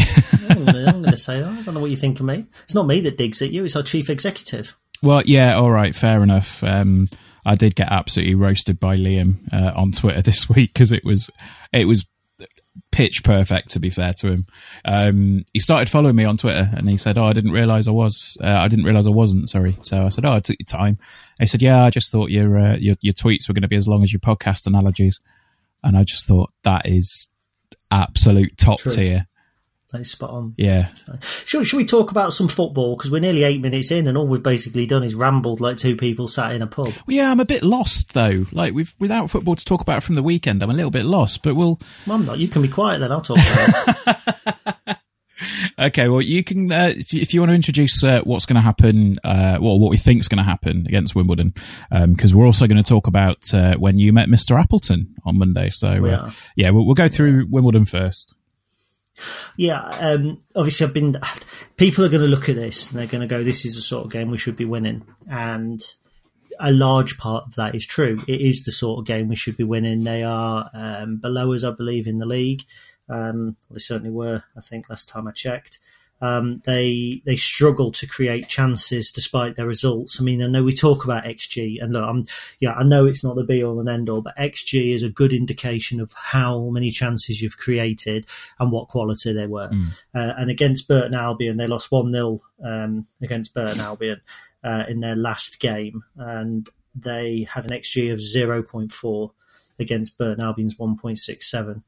I'm 0.48 1.02
going 1.02 1.04
to 1.04 1.16
say 1.18 1.40
that. 1.40 1.50
I 1.50 1.62
don't 1.62 1.74
know 1.74 1.80
what 1.80 1.90
you 1.90 1.98
think 1.98 2.18
of 2.18 2.24
me. 2.24 2.46
It's 2.64 2.74
not 2.74 2.86
me 2.86 3.00
that 3.00 3.18
digs 3.18 3.42
at 3.42 3.50
you. 3.50 3.64
It's 3.64 3.76
our 3.76 3.82
chief 3.82 4.08
executive. 4.08 4.76
Well, 5.02 5.22
yeah, 5.26 5.56
all 5.56 5.70
right, 5.70 5.94
fair 5.94 6.22
enough. 6.22 6.64
Um, 6.64 7.08
I 7.44 7.56
did 7.56 7.76
get 7.76 7.92
absolutely 7.92 8.34
roasted 8.34 8.80
by 8.80 8.96
Liam 8.96 9.52
uh, 9.52 9.72
on 9.76 9.92
Twitter 9.92 10.22
this 10.22 10.48
week 10.48 10.72
because 10.72 10.92
it 10.92 11.04
was 11.04 11.30
it 11.72 11.84
was 11.84 12.06
pitch 12.90 13.22
perfect. 13.24 13.70
To 13.70 13.80
be 13.80 13.90
fair 13.90 14.12
to 14.14 14.28
him, 14.28 14.46
um, 14.84 15.44
he 15.52 15.60
started 15.60 15.88
following 15.88 16.16
me 16.16 16.24
on 16.24 16.36
Twitter 16.36 16.70
and 16.72 16.88
he 16.88 16.96
said, 16.96 17.18
"Oh, 17.18 17.24
I 17.24 17.32
didn't 17.32 17.52
realize 17.52 17.88
I 17.88 17.92
was. 17.92 18.36
Uh, 18.42 18.46
I 18.46 18.68
didn't 18.68 18.84
realize 18.84 19.06
I 19.06 19.10
wasn't. 19.10 19.48
Sorry." 19.48 19.76
So 19.82 20.06
I 20.06 20.08
said, 20.08 20.24
"Oh, 20.24 20.32
I 20.32 20.40
took 20.40 20.56
your 20.58 20.66
time." 20.66 20.98
He 21.38 21.46
said, 21.46 21.62
"Yeah, 21.62 21.84
I 21.84 21.90
just 21.90 22.10
thought 22.10 22.30
your 22.30 22.58
uh, 22.58 22.76
your, 22.76 22.96
your 23.00 23.14
tweets 23.14 23.48
were 23.48 23.54
going 23.54 23.62
to 23.62 23.68
be 23.68 23.76
as 23.76 23.88
long 23.88 24.02
as 24.02 24.12
your 24.12 24.20
podcast 24.20 24.66
analogies," 24.66 25.20
and 25.82 25.96
I 25.96 26.04
just 26.04 26.26
thought 26.26 26.50
that 26.62 26.86
is 26.86 27.28
absolute 27.90 28.56
top 28.56 28.80
True. 28.80 28.92
tier. 28.92 29.26
That's 29.96 30.10
spot 30.10 30.30
on. 30.30 30.54
Yeah. 30.56 30.88
Should, 31.20 31.66
should 31.66 31.76
we 31.76 31.86
talk 31.86 32.10
about 32.10 32.32
some 32.32 32.48
football? 32.48 32.96
Because 32.96 33.10
we're 33.10 33.20
nearly 33.20 33.44
eight 33.44 33.60
minutes 33.60 33.90
in, 33.90 34.06
and 34.06 34.16
all 34.16 34.26
we've 34.26 34.42
basically 34.42 34.86
done 34.86 35.02
is 35.02 35.14
rambled 35.14 35.60
like 35.60 35.76
two 35.76 35.96
people 35.96 36.28
sat 36.28 36.52
in 36.52 36.62
a 36.62 36.66
pub. 36.66 36.86
Well, 36.86 37.16
yeah, 37.16 37.30
I'm 37.30 37.40
a 37.40 37.44
bit 37.44 37.62
lost 37.62 38.14
though. 38.14 38.46
Like 38.52 38.74
with 38.74 38.94
without 38.98 39.30
football 39.30 39.56
to 39.56 39.64
talk 39.64 39.80
about 39.80 40.02
from 40.02 40.14
the 40.14 40.22
weekend, 40.22 40.62
I'm 40.62 40.70
a 40.70 40.74
little 40.74 40.90
bit 40.90 41.04
lost. 41.06 41.42
But 41.42 41.54
we'll. 41.54 41.80
Well, 42.06 42.16
I'm 42.16 42.24
not. 42.24 42.38
You 42.38 42.48
can 42.48 42.62
be 42.62 42.68
quiet 42.68 42.98
then. 42.98 43.12
I'll 43.12 43.20
talk 43.20 43.38
about 43.38 43.96
it. 44.06 44.16
Okay, 45.78 46.08
well, 46.08 46.22
you 46.22 46.42
can 46.42 46.72
uh, 46.72 46.92
if, 46.96 47.12
you, 47.12 47.20
if 47.20 47.34
you 47.34 47.40
want 47.40 47.50
to 47.50 47.54
introduce 47.54 48.02
uh, 48.02 48.22
what's 48.22 48.46
going 48.46 48.56
to 48.56 48.62
happen, 48.62 49.18
uh, 49.22 49.58
well, 49.60 49.78
what 49.78 49.90
we 49.90 49.98
think 49.98 50.20
is 50.20 50.28
going 50.28 50.38
to 50.38 50.44
happen 50.44 50.86
against 50.86 51.14
Wimbledon, 51.14 51.52
because 51.90 52.34
we're 52.34 52.46
also 52.46 52.66
going 52.66 52.82
to 52.82 52.88
talk 52.88 53.06
about 53.06 53.52
uh, 53.52 53.74
when 53.76 53.98
you 53.98 54.12
met 54.12 54.28
Mr. 54.28 54.58
Appleton 54.58 55.14
on 55.26 55.38
Monday. 55.38 55.68
So 55.70 56.00
We 56.00 56.10
uh, 56.10 56.30
yeah, 56.56 56.70
we'll, 56.70 56.86
we'll 56.86 56.94
go 56.94 57.08
through 57.08 57.46
Wimbledon 57.50 57.84
first. 57.84 58.34
Yeah, 59.56 59.80
um, 60.00 60.42
obviously, 60.54 60.86
I've 60.86 60.94
been. 60.94 61.16
People 61.76 62.04
are 62.04 62.08
going 62.08 62.22
to 62.22 62.28
look 62.28 62.48
at 62.48 62.56
this 62.56 62.90
and 62.90 62.98
they're 62.98 63.06
going 63.06 63.26
to 63.26 63.26
go, 63.26 63.42
"This 63.42 63.64
is 63.64 63.74
the 63.74 63.80
sort 63.80 64.04
of 64.04 64.12
game 64.12 64.30
we 64.30 64.38
should 64.38 64.56
be 64.56 64.64
winning," 64.64 65.06
and 65.30 65.82
a 66.60 66.72
large 66.72 67.18
part 67.18 67.44
of 67.46 67.54
that 67.56 67.74
is 67.74 67.86
true. 67.86 68.18
It 68.26 68.40
is 68.40 68.64
the 68.64 68.72
sort 68.72 68.98
of 68.98 69.06
game 69.06 69.28
we 69.28 69.36
should 69.36 69.56
be 69.56 69.64
winning. 69.64 70.04
They 70.04 70.22
are 70.22 70.70
um, 70.72 71.16
below 71.16 71.52
us, 71.52 71.64
I 71.64 71.70
believe, 71.70 72.06
in 72.06 72.18
the 72.18 72.26
league. 72.26 72.62
Um, 73.08 73.56
they 73.70 73.78
certainly 73.78 74.10
were. 74.10 74.42
I 74.56 74.60
think 74.60 74.88
last 74.88 75.08
time 75.08 75.28
I 75.28 75.32
checked. 75.32 75.78
Um, 76.20 76.62
they 76.64 77.22
they 77.26 77.36
struggle 77.36 77.92
to 77.92 78.06
create 78.06 78.48
chances 78.48 79.12
despite 79.12 79.56
their 79.56 79.66
results. 79.66 80.18
I 80.18 80.24
mean, 80.24 80.42
I 80.42 80.46
know 80.46 80.62
we 80.62 80.72
talk 80.72 81.04
about 81.04 81.24
XG, 81.24 81.82
and 81.82 81.92
look, 81.92 82.04
I'm 82.04 82.26
yeah, 82.58 82.72
I 82.72 82.84
know 82.84 83.06
it's 83.06 83.22
not 83.22 83.36
the 83.36 83.44
be 83.44 83.62
all 83.62 83.80
and 83.80 83.88
end 83.88 84.08
all, 84.08 84.22
but 84.22 84.36
XG 84.36 84.94
is 84.94 85.02
a 85.02 85.10
good 85.10 85.32
indication 85.32 86.00
of 86.00 86.12
how 86.14 86.70
many 86.70 86.90
chances 86.90 87.42
you've 87.42 87.58
created 87.58 88.26
and 88.58 88.72
what 88.72 88.88
quality 88.88 89.32
they 89.32 89.46
were. 89.46 89.68
Uh, 90.14 90.32
and 90.38 90.50
against 90.50 90.88
Burton 90.88 91.14
Albion, 91.14 91.58
they 91.58 91.66
lost 91.66 91.92
one 91.92 92.12
0 92.12 92.40
um, 92.64 93.06
against 93.20 93.54
Burton 93.54 93.80
Albion 93.80 94.20
uh, 94.64 94.84
in 94.88 95.00
their 95.00 95.16
last 95.16 95.60
game, 95.60 96.02
and 96.16 96.68
they 96.94 97.46
had 97.50 97.64
an 97.66 97.72
XG 97.72 98.12
of 98.12 98.20
zero 98.20 98.62
point 98.62 98.90
four 98.90 99.32
against 99.78 100.16
Burton 100.16 100.42
Albion's 100.42 100.78
one 100.78 100.96
point 100.96 101.18
six 101.18 101.50
seven. 101.50 101.84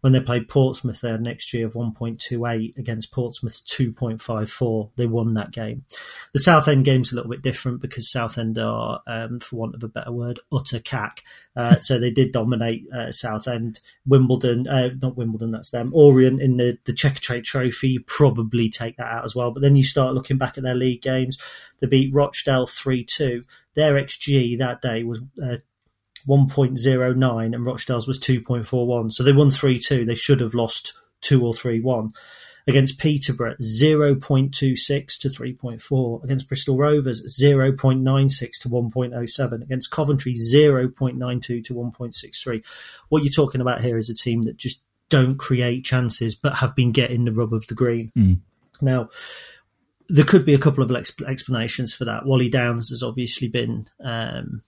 When 0.00 0.12
they 0.12 0.20
played 0.20 0.48
Portsmouth, 0.48 1.00
they 1.00 1.10
had 1.10 1.24
XG 1.24 1.64
of 1.64 1.74
1.28 1.74 2.76
against 2.76 3.12
Portsmouth 3.12 3.64
2.54. 3.66 4.90
They 4.96 5.06
won 5.06 5.34
that 5.34 5.50
game. 5.50 5.84
The 6.32 6.40
Southend 6.40 6.84
game's 6.84 7.12
a 7.12 7.16
little 7.16 7.30
bit 7.30 7.42
different 7.42 7.80
because 7.80 8.10
Southend 8.10 8.58
are, 8.58 9.02
um, 9.06 9.40
for 9.40 9.56
want 9.56 9.74
of 9.74 9.84
a 9.84 9.88
better 9.88 10.12
word, 10.12 10.40
utter 10.52 10.80
cack. 10.80 11.22
Uh, 11.56 11.78
so 11.80 11.98
they 11.98 12.10
did 12.10 12.32
dominate 12.32 12.84
uh, 12.92 13.12
Southend. 13.12 13.80
Wimbledon, 14.06 14.66
uh, 14.68 14.90
not 15.00 15.16
Wimbledon, 15.16 15.50
that's 15.50 15.70
them. 15.70 15.90
Orient 15.94 16.40
in 16.40 16.56
the, 16.56 16.78
the 16.84 16.92
Checkatrade 16.92 17.44
Trophy, 17.44 17.88
you 17.88 18.00
probably 18.00 18.68
take 18.68 18.96
that 18.96 19.12
out 19.12 19.24
as 19.24 19.34
well. 19.34 19.50
But 19.50 19.62
then 19.62 19.76
you 19.76 19.84
start 19.84 20.14
looking 20.14 20.38
back 20.38 20.56
at 20.56 20.64
their 20.64 20.74
league 20.74 21.02
games. 21.02 21.38
They 21.80 21.86
beat 21.86 22.14
Rochdale 22.14 22.66
3 22.66 23.04
2. 23.04 23.42
Their 23.74 23.94
XG 23.94 24.58
that 24.58 24.82
day 24.82 25.04
was 25.04 25.20
uh, 25.42 25.58
1.09 26.28 27.54
and 27.54 27.66
Rochdale's 27.66 28.06
was 28.06 28.20
2.41. 28.20 29.12
So 29.12 29.22
they 29.22 29.32
won 29.32 29.50
3 29.50 29.78
2. 29.78 30.04
They 30.04 30.14
should 30.14 30.40
have 30.40 30.54
lost 30.54 30.98
2 31.22 31.44
or 31.44 31.54
3 31.54 31.80
1. 31.80 32.12
Against 32.66 32.98
Peterborough, 32.98 33.56
0.26 33.62 35.18
to 35.20 35.28
3.4. 35.28 36.24
Against 36.24 36.48
Bristol 36.48 36.76
Rovers, 36.76 37.24
0.96 37.40 38.58
to 38.60 38.68
1.07. 38.68 39.62
Against 39.62 39.90
Coventry, 39.90 40.34
0.92 40.34 41.64
to 41.64 41.74
1.63. 41.74 42.66
What 43.08 43.24
you're 43.24 43.32
talking 43.32 43.62
about 43.62 43.80
here 43.80 43.96
is 43.96 44.10
a 44.10 44.14
team 44.14 44.42
that 44.42 44.58
just 44.58 44.84
don't 45.08 45.38
create 45.38 45.86
chances 45.86 46.34
but 46.34 46.56
have 46.56 46.76
been 46.76 46.92
getting 46.92 47.24
the 47.24 47.32
rub 47.32 47.54
of 47.54 47.66
the 47.68 47.74
green. 47.74 48.12
Now, 48.82 49.08
there 50.10 50.26
could 50.26 50.44
be 50.44 50.54
a 50.54 50.58
couple 50.58 50.84
of 50.84 50.90
explanations 50.90 51.94
for 51.94 52.04
that. 52.04 52.26
Wally 52.26 52.50
Downes 52.50 52.90
has 52.90 53.02
obviously 53.02 53.48
been 53.48 53.88
um, 54.04 54.62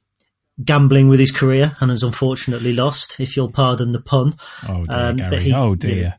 gambling 0.65 1.09
with 1.09 1.21
his 1.21 1.31
career 1.33 1.73
and 1.81 1.91
has 1.91 2.03
unfortunately 2.03 2.73
lost, 2.73 3.21
if 3.21 3.37
you'll 3.37 3.51
pardon 3.53 3.93
the 3.93 4.01
pun. 4.01 4.35
Oh 4.69 4.87
dear, 4.87 4.99
Um, 4.99 5.17
but 5.17 5.31
Gary. 5.31 5.43
he- 5.43 5.53
oh 5.53 5.75
dear. 5.75 6.19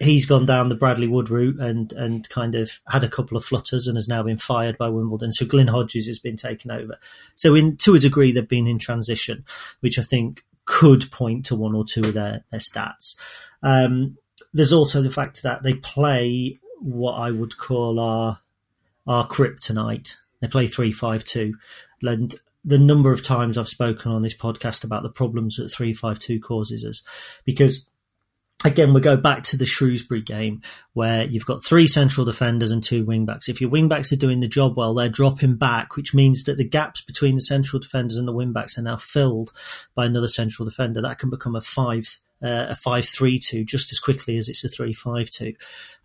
He's 0.00 0.26
gone 0.26 0.44
down 0.44 0.68
the 0.70 0.74
Bradley 0.74 1.06
Wood 1.06 1.30
route 1.30 1.60
and, 1.60 1.92
and 1.92 2.28
kind 2.28 2.56
of 2.56 2.80
had 2.88 3.04
a 3.04 3.08
couple 3.08 3.36
of 3.36 3.44
flutters 3.44 3.86
and 3.86 3.96
has 3.96 4.08
now 4.08 4.24
been 4.24 4.36
fired 4.36 4.76
by 4.76 4.88
Wimbledon. 4.88 5.30
So 5.30 5.46
Glyn 5.46 5.68
Hodges 5.68 6.08
has 6.08 6.18
been 6.18 6.36
taken 6.36 6.72
over. 6.72 6.98
So 7.36 7.54
in 7.54 7.76
to 7.78 7.94
a 7.94 8.00
degree, 8.00 8.32
they've 8.32 8.46
been 8.46 8.66
in 8.66 8.80
transition, 8.80 9.44
which 9.80 9.96
I 9.98 10.02
think 10.02 10.42
could 10.64 11.10
point 11.12 11.46
to 11.46 11.54
one 11.54 11.76
or 11.76 11.84
two 11.84 12.00
of 12.02 12.14
their, 12.14 12.42
their 12.50 12.60
stats. 12.60 13.16
Um, 13.62 14.18
there's 14.52 14.72
also 14.72 15.00
the 15.00 15.12
fact 15.12 15.44
that 15.44 15.62
they 15.62 15.74
play 15.74 16.56
what 16.80 17.12
I 17.14 17.30
would 17.30 17.56
call 17.56 18.00
our 18.00 18.40
our 19.06 19.26
kryptonite. 19.26 20.16
They 20.40 20.48
play 20.48 20.66
three 20.66 20.90
five 20.92 21.24
two, 21.24 21.54
and 22.02 22.34
the 22.64 22.78
number 22.78 23.12
of 23.12 23.22
times 23.22 23.58
I've 23.58 23.68
spoken 23.68 24.10
on 24.10 24.22
this 24.22 24.36
podcast 24.36 24.84
about 24.84 25.02
the 25.02 25.10
problems 25.10 25.56
that 25.56 25.68
three 25.68 25.92
five 25.92 26.18
two 26.18 26.40
causes 26.40 26.84
us, 26.84 27.02
because 27.44 27.90
again 28.64 28.94
we 28.94 29.00
go 29.00 29.16
back 29.16 29.42
to 29.42 29.58
the 29.58 29.66
Shrewsbury 29.66 30.22
game 30.22 30.62
where 30.94 31.26
you've 31.26 31.44
got 31.44 31.62
three 31.62 31.86
central 31.86 32.24
defenders 32.24 32.70
and 32.70 32.82
two 32.82 33.04
wing 33.04 33.26
backs. 33.26 33.48
If 33.48 33.60
your 33.60 33.68
wing 33.68 33.88
backs 33.88 34.12
are 34.12 34.16
doing 34.16 34.40
the 34.40 34.48
job 34.48 34.76
well, 34.76 34.94
they're 34.94 35.08
dropping 35.10 35.56
back, 35.56 35.96
which 35.96 36.14
means 36.14 36.44
that 36.44 36.56
the 36.56 36.64
gaps 36.64 37.02
between 37.02 37.34
the 37.34 37.42
central 37.42 37.80
defenders 37.80 38.16
and 38.16 38.26
the 38.26 38.32
wing 38.32 38.52
backs 38.52 38.78
are 38.78 38.82
now 38.82 38.96
filled 38.96 39.52
by 39.94 40.06
another 40.06 40.28
central 40.28 40.64
defender. 40.64 41.02
That 41.02 41.18
can 41.18 41.28
become 41.28 41.54
a 41.54 41.60
five 41.60 42.20
uh, 42.44 42.66
a 42.68 42.74
five 42.74 43.06
three 43.06 43.38
two 43.38 43.64
just 43.64 43.90
as 43.90 43.98
quickly 43.98 44.36
as 44.36 44.48
it's 44.48 44.64
a 44.64 44.68
three 44.68 44.92
five 44.92 45.30
two. 45.30 45.54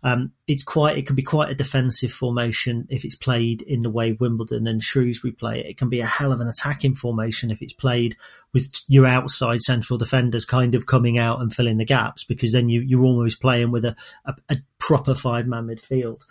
Um, 0.02 0.32
it's 0.46 0.62
quite 0.62 0.96
it 0.96 1.06
can 1.06 1.14
be 1.14 1.22
quite 1.22 1.50
a 1.50 1.54
defensive 1.54 2.10
formation 2.10 2.86
if 2.88 3.04
it's 3.04 3.14
played 3.14 3.60
in 3.60 3.82
the 3.82 3.90
way 3.90 4.12
Wimbledon 4.12 4.66
and 4.66 4.82
Shrewsbury 4.82 5.32
play 5.32 5.60
it. 5.60 5.66
It 5.66 5.76
can 5.76 5.90
be 5.90 6.00
a 6.00 6.06
hell 6.06 6.32
of 6.32 6.40
an 6.40 6.48
attacking 6.48 6.94
formation 6.94 7.50
if 7.50 7.60
it's 7.60 7.74
played 7.74 8.16
with 8.54 8.72
your 8.88 9.06
outside 9.06 9.60
central 9.60 9.98
defenders 9.98 10.46
kind 10.46 10.74
of 10.74 10.86
coming 10.86 11.18
out 11.18 11.40
and 11.40 11.54
filling 11.54 11.76
the 11.76 11.84
gaps 11.84 12.24
because 12.24 12.52
then 12.52 12.70
you 12.70 12.80
you're 12.80 13.04
almost 13.04 13.42
playing 13.42 13.70
with 13.70 13.84
a, 13.84 13.94
a, 14.24 14.34
a 14.48 14.56
proper 14.78 15.14
five 15.14 15.46
man 15.46 15.66
midfield. 15.66 16.22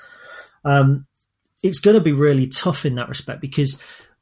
Um, 0.65 1.05
it's 1.61 1.79
going 1.79 1.95
to 1.95 2.01
be 2.01 2.13
really 2.13 2.47
tough 2.47 2.83
in 2.83 2.95
that 2.95 3.09
respect 3.09 3.41
because 3.41 3.79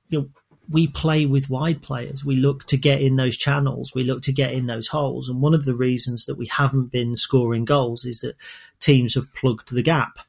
you 0.09 0.19
know 0.19 0.29
we 0.69 0.87
play 0.87 1.25
with 1.25 1.49
wide 1.49 1.81
players. 1.81 2.25
We 2.25 2.35
look 2.35 2.65
to 2.65 2.77
get 2.77 3.01
in 3.01 3.15
those 3.15 3.37
channels. 3.37 3.93
We 3.95 4.03
look 4.03 4.21
to 4.23 4.33
get 4.33 4.51
in 4.51 4.65
those 4.67 4.87
holes. 4.87 5.29
And 5.29 5.41
one 5.41 5.53
of 5.53 5.65
the 5.65 5.75
reasons 5.75 6.25
that 6.25 6.37
we 6.37 6.47
haven't 6.47 6.91
been 6.91 7.15
scoring 7.15 7.65
goals 7.65 8.03
is 8.05 8.19
that 8.21 8.35
teams 8.79 9.15
have 9.15 9.33
plugged 9.33 9.73
the 9.73 9.81
gap. 9.81 10.19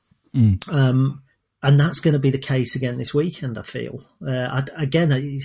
Um, 0.73 1.23
and 1.62 1.78
that's 1.78 2.00
going 2.00 2.12
to 2.12 2.21
be 2.21 2.30
the 2.30 2.38
case 2.38 2.76
again 2.76 2.99
this 2.99 3.12
weekend, 3.12 3.59
I 3.59 3.62
feel. 3.62 4.04
Uh, 4.25 4.62
I, 4.76 4.83
again, 4.83 5.12
I, 5.12 5.40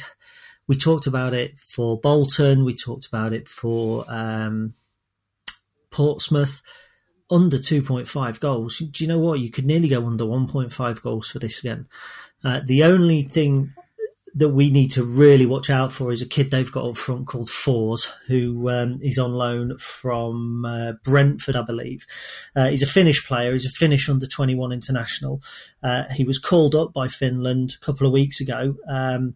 we 0.67 0.75
talked 0.75 1.07
about 1.07 1.33
it 1.33 1.57
for 1.57 1.99
Bolton. 1.99 2.65
We 2.65 2.75
talked 2.75 3.07
about 3.07 3.33
it 3.33 3.47
for 3.47 4.05
um, 4.07 4.75
Portsmouth. 5.89 6.61
Under 7.31 7.57
2.5 7.57 8.39
goals. 8.39 8.77
Do 8.77 9.03
you 9.03 9.07
know 9.07 9.17
what? 9.17 9.39
You 9.39 9.49
could 9.49 9.65
nearly 9.65 9.87
go 9.87 10.05
under 10.05 10.25
1.5 10.25 11.01
goals 11.01 11.31
for 11.31 11.39
this 11.39 11.59
again. 11.59 11.87
Uh, 12.43 12.61
the 12.63 12.83
only 12.83 13.23
thing 13.23 13.73
that 14.35 14.49
we 14.49 14.69
need 14.69 14.91
to 14.91 15.03
really 15.03 15.45
watch 15.45 15.69
out 15.69 15.91
for 15.91 16.11
is 16.11 16.21
a 16.21 16.27
kid 16.27 16.49
they've 16.49 16.71
got 16.71 16.85
up 16.85 16.97
front 16.97 17.27
called 17.27 17.49
Forss, 17.49 18.11
who 18.27 18.69
um, 18.69 18.99
is 19.03 19.19
on 19.19 19.33
loan 19.33 19.77
from 19.77 20.65
uh, 20.65 20.93
Brentford, 21.03 21.55
I 21.55 21.61
believe. 21.61 22.07
Uh, 22.55 22.69
he's 22.69 22.81
a 22.81 22.87
Finnish 22.87 23.27
player. 23.27 23.53
He's 23.53 23.65
a 23.65 23.69
Finnish 23.69 24.09
under 24.09 24.25
21 24.25 24.71
international. 24.71 25.41
Uh, 25.83 26.05
he 26.11 26.23
was 26.23 26.39
called 26.39 26.73
up 26.73 26.93
by 26.93 27.07
Finland 27.07 27.75
a 27.79 27.85
couple 27.85 28.07
of 28.07 28.13
weeks 28.13 28.41
ago. 28.41 28.75
Um, 28.89 29.35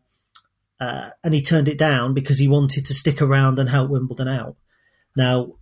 uh, 0.79 1.09
and 1.23 1.33
he 1.33 1.41
turned 1.41 1.67
it 1.67 1.77
down 1.77 2.13
because 2.13 2.39
he 2.39 2.47
wanted 2.47 2.85
to 2.85 2.93
stick 2.93 3.21
around 3.21 3.59
and 3.59 3.69
help 3.69 3.89
Wimbledon 3.89 4.27
out. 4.27 4.55
Now, 5.15 5.53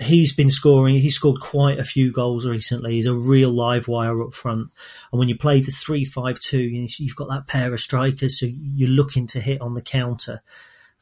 he's 0.00 0.34
been 0.34 0.50
scoring. 0.50 0.96
He 0.96 1.10
scored 1.10 1.40
quite 1.40 1.78
a 1.78 1.84
few 1.84 2.12
goals 2.12 2.46
recently. 2.46 2.94
He's 2.94 3.06
a 3.06 3.14
real 3.14 3.50
live 3.50 3.88
wire 3.88 4.22
up 4.22 4.34
front. 4.34 4.70
And 5.12 5.18
when 5.18 5.28
you 5.28 5.36
play 5.36 5.60
the 5.60 5.70
three-five-two, 5.70 6.86
you've 6.98 7.16
got 7.16 7.28
that 7.30 7.46
pair 7.46 7.72
of 7.72 7.80
strikers, 7.80 8.40
so 8.40 8.46
you're 8.46 8.88
looking 8.88 9.26
to 9.28 9.40
hit 9.40 9.60
on 9.60 9.74
the 9.74 9.82
counter. 9.82 10.42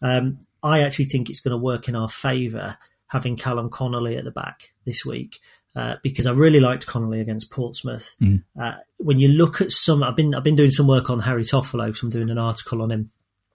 Um, 0.03 0.39
I 0.63 0.83
actually 0.83 1.07
think 1.07 1.31
it's 1.31 1.41
going 1.41 1.53
to 1.53 1.57
work 1.57 1.89
in 1.89 1.97
our 1.97 2.09
favour 2.09 2.77
having 3.09 3.37
Callum 3.37 3.71
Connolly 3.71 4.17
at 4.17 4.25
the 4.25 4.31
back 4.31 4.73
this 4.85 5.05
week. 5.05 5.39
Uh, 5.75 5.97
because 6.03 6.27
I 6.27 6.33
really 6.33 6.59
liked 6.59 6.87
Connolly 6.87 7.21
against 7.21 7.51
Portsmouth. 7.51 8.17
Uh, 8.59 8.77
when 8.97 9.19
you 9.19 9.29
look 9.29 9.61
at 9.61 9.71
some, 9.71 10.03
I've 10.03 10.17
been 10.17 10.35
I've 10.35 10.43
been 10.43 10.57
doing 10.57 10.71
some 10.71 10.87
work 10.87 11.11
on 11.11 11.19
Harry 11.19 11.43
Toffolo. 11.43 11.95
So 11.95 12.07
I'm 12.07 12.11
doing 12.11 12.31
an 12.31 12.39
article 12.39 12.81
on 12.81 12.91
him, 12.91 13.11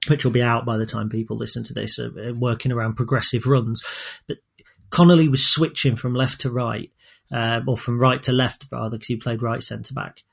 which 0.07 0.23
will 0.23 0.31
be 0.31 0.43
out 0.43 0.63
by 0.63 0.77
the 0.77 0.85
time 0.85 1.09
people 1.09 1.35
listen 1.35 1.63
to 1.63 1.73
this. 1.73 1.97
Uh, 1.97 2.35
working 2.39 2.71
around 2.71 2.93
progressive 2.93 3.47
runs, 3.47 3.81
but 4.27 4.37
Connolly 4.91 5.27
was 5.27 5.45
switching 5.45 5.95
from 5.95 6.13
left 6.13 6.41
to 6.41 6.51
right, 6.51 6.91
uh, 7.31 7.61
or 7.67 7.77
from 7.77 7.99
right 7.99 8.21
to 8.23 8.31
left 8.31 8.67
rather, 8.71 8.97
because 8.97 9.07
he 9.07 9.15
played 9.15 9.41
right 9.41 9.63
centre 9.63 9.93
back 9.93 10.23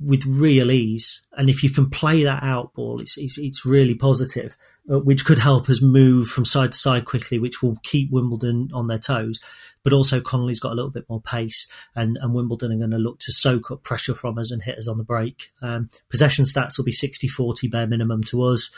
with 0.00 0.24
real 0.26 0.70
ease. 0.70 1.26
And 1.32 1.48
if 1.48 1.62
you 1.62 1.70
can 1.70 1.90
play 1.90 2.24
that 2.24 2.42
out 2.42 2.74
ball, 2.74 3.00
it's 3.00 3.16
it's, 3.18 3.38
it's 3.38 3.64
really 3.64 3.94
positive, 3.94 4.56
uh, 4.90 4.98
which 4.98 5.24
could 5.24 5.38
help 5.38 5.68
us 5.68 5.82
move 5.82 6.28
from 6.28 6.44
side 6.44 6.72
to 6.72 6.78
side 6.78 7.04
quickly, 7.04 7.38
which 7.38 7.62
will 7.62 7.76
keep 7.82 8.10
Wimbledon 8.10 8.70
on 8.72 8.86
their 8.86 8.98
toes. 8.98 9.40
But 9.82 9.92
also 9.92 10.20
Connolly's 10.20 10.60
got 10.60 10.72
a 10.72 10.76
little 10.76 10.90
bit 10.90 11.08
more 11.08 11.20
pace, 11.20 11.68
and, 11.94 12.16
and 12.20 12.34
Wimbledon 12.34 12.72
are 12.72 12.78
going 12.78 12.90
to 12.90 12.98
look 12.98 13.18
to 13.20 13.32
soak 13.32 13.70
up 13.70 13.82
pressure 13.82 14.14
from 14.14 14.38
us 14.38 14.52
and 14.52 14.62
hit 14.62 14.78
us 14.78 14.88
on 14.88 14.98
the 14.98 15.04
break. 15.04 15.50
Um, 15.60 15.90
possession 16.08 16.44
stats 16.44 16.78
will 16.78 16.84
be 16.84 16.92
60-40 16.92 17.70
bare 17.70 17.86
minimum 17.86 18.22
to 18.24 18.42
us, 18.44 18.70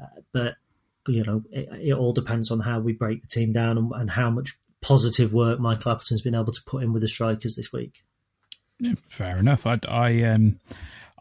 uh, 0.00 0.20
but 0.32 0.56
you 1.08 1.24
know 1.24 1.42
it, 1.50 1.68
it, 1.80 1.92
all 1.94 2.12
depends 2.12 2.50
on 2.50 2.60
how 2.60 2.78
we 2.78 2.92
break 2.92 3.22
the 3.22 3.26
team 3.26 3.52
down 3.52 3.78
and, 3.78 3.90
and 3.94 4.10
how 4.10 4.28
much 4.28 4.58
positive 4.82 5.32
work 5.32 5.60
Michael 5.60 5.92
Appleton's 5.92 6.22
been 6.22 6.34
able 6.34 6.52
to 6.52 6.62
put 6.66 6.82
in 6.82 6.92
with 6.92 7.02
the 7.02 7.08
strikers 7.08 7.56
this 7.56 7.72
week. 7.72 8.02
Yeah, 8.78 8.94
fair 9.08 9.36
enough. 9.36 9.66
I, 9.66 9.78
I 9.88 10.22
um, 10.22 10.58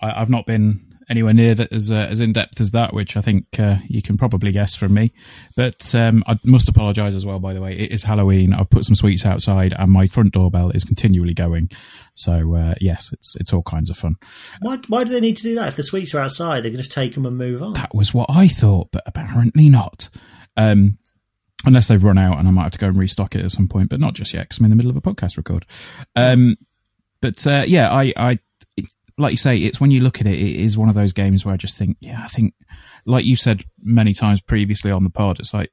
I, 0.01 0.19
have 0.19 0.29
not 0.29 0.45
been 0.45 0.89
anywhere 1.09 1.33
near 1.33 1.55
that 1.55 1.73
as 1.73 1.91
uh, 1.91 2.07
as 2.09 2.21
in 2.21 2.31
depth 2.31 2.61
as 2.61 2.71
that, 2.71 2.93
which 2.93 3.17
I 3.17 3.21
think 3.21 3.59
uh, 3.59 3.77
you 3.87 4.01
can 4.01 4.17
probably 4.17 4.51
guess 4.51 4.75
from 4.75 4.93
me. 4.93 5.11
But 5.55 5.93
um, 5.93 6.23
I 6.27 6.39
must 6.45 6.69
apologise 6.69 7.15
as 7.15 7.25
well. 7.25 7.39
By 7.39 7.53
the 7.53 7.61
way, 7.61 7.77
it 7.77 7.91
is 7.91 8.03
Halloween. 8.03 8.53
I've 8.53 8.69
put 8.69 8.85
some 8.85 8.95
sweets 8.95 9.25
outside, 9.25 9.73
and 9.77 9.91
my 9.91 10.07
front 10.07 10.33
doorbell 10.33 10.71
is 10.71 10.85
continually 10.85 11.33
going. 11.33 11.69
So 12.13 12.55
uh, 12.55 12.75
yes, 12.79 13.09
it's 13.11 13.35
it's 13.35 13.51
all 13.51 13.63
kinds 13.63 13.89
of 13.89 13.97
fun. 13.97 14.15
Why 14.61 14.79
why 14.87 15.03
do 15.03 15.11
they 15.11 15.21
need 15.21 15.37
to 15.37 15.43
do 15.43 15.55
that? 15.55 15.67
If 15.67 15.75
the 15.75 15.83
sweets 15.83 16.15
are 16.15 16.21
outside, 16.21 16.63
they 16.63 16.69
can 16.69 16.77
just 16.79 16.93
take 16.93 17.13
them 17.13 17.25
and 17.25 17.37
move 17.37 17.61
on. 17.61 17.73
That 17.73 17.93
was 17.93 18.13
what 18.13 18.29
I 18.29 18.47
thought, 18.47 18.89
but 18.91 19.03
apparently 19.05 19.69
not. 19.69 20.09
Um, 20.55 20.97
unless 21.65 21.87
they've 21.87 22.03
run 22.03 22.17
out, 22.17 22.39
and 22.39 22.47
I 22.47 22.51
might 22.51 22.63
have 22.63 22.71
to 22.73 22.79
go 22.79 22.87
and 22.87 22.97
restock 22.97 23.35
it 23.35 23.43
at 23.43 23.51
some 23.51 23.67
point, 23.67 23.89
but 23.89 23.99
not 23.99 24.13
just 24.13 24.33
yet 24.33 24.43
because 24.43 24.59
I'm 24.59 24.65
in 24.65 24.71
the 24.71 24.77
middle 24.77 24.91
of 24.91 24.97
a 24.97 25.01
podcast 25.01 25.37
record. 25.37 25.65
Um, 26.15 26.57
but 27.21 27.45
uh, 27.45 27.63
yeah, 27.67 27.91
I, 27.91 28.13
I 28.15 28.39
like 29.19 29.31
you 29.31 29.37
say, 29.37 29.57
it's 29.57 29.81
when 29.81 29.91
you 29.91 30.01
look 30.01 30.21
at 30.21 30.27
it, 30.27 30.39
it 30.39 30.55
is 30.55 30.77
one 30.77 30.89
of 30.89 30.95
those 30.95 31.13
games 31.13 31.45
where 31.45 31.53
I 31.53 31.57
just 31.57 31.77
think, 31.77 31.97
yeah, 31.99 32.21
I 32.23 32.27
think, 32.27 32.53
like 33.05 33.25
you 33.25 33.35
said 33.35 33.63
many 33.81 34.13
times 34.13 34.41
previously 34.41 34.91
on 34.91 35.03
the 35.03 35.09
pod, 35.09 35.39
it's 35.39 35.53
like, 35.53 35.71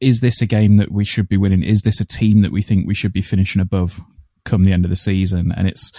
is 0.00 0.20
this 0.20 0.40
a 0.40 0.46
game 0.46 0.76
that 0.76 0.90
we 0.90 1.04
should 1.04 1.28
be 1.28 1.36
winning? 1.36 1.62
Is 1.62 1.82
this 1.82 2.00
a 2.00 2.06
team 2.06 2.40
that 2.42 2.50
we 2.50 2.62
think 2.62 2.86
we 2.86 2.94
should 2.94 3.12
be 3.12 3.22
finishing 3.22 3.60
above 3.60 4.00
come 4.44 4.64
the 4.64 4.72
end 4.72 4.84
of 4.84 4.90
the 4.90 4.96
season? 4.96 5.52
And 5.54 5.68
it's, 5.68 5.92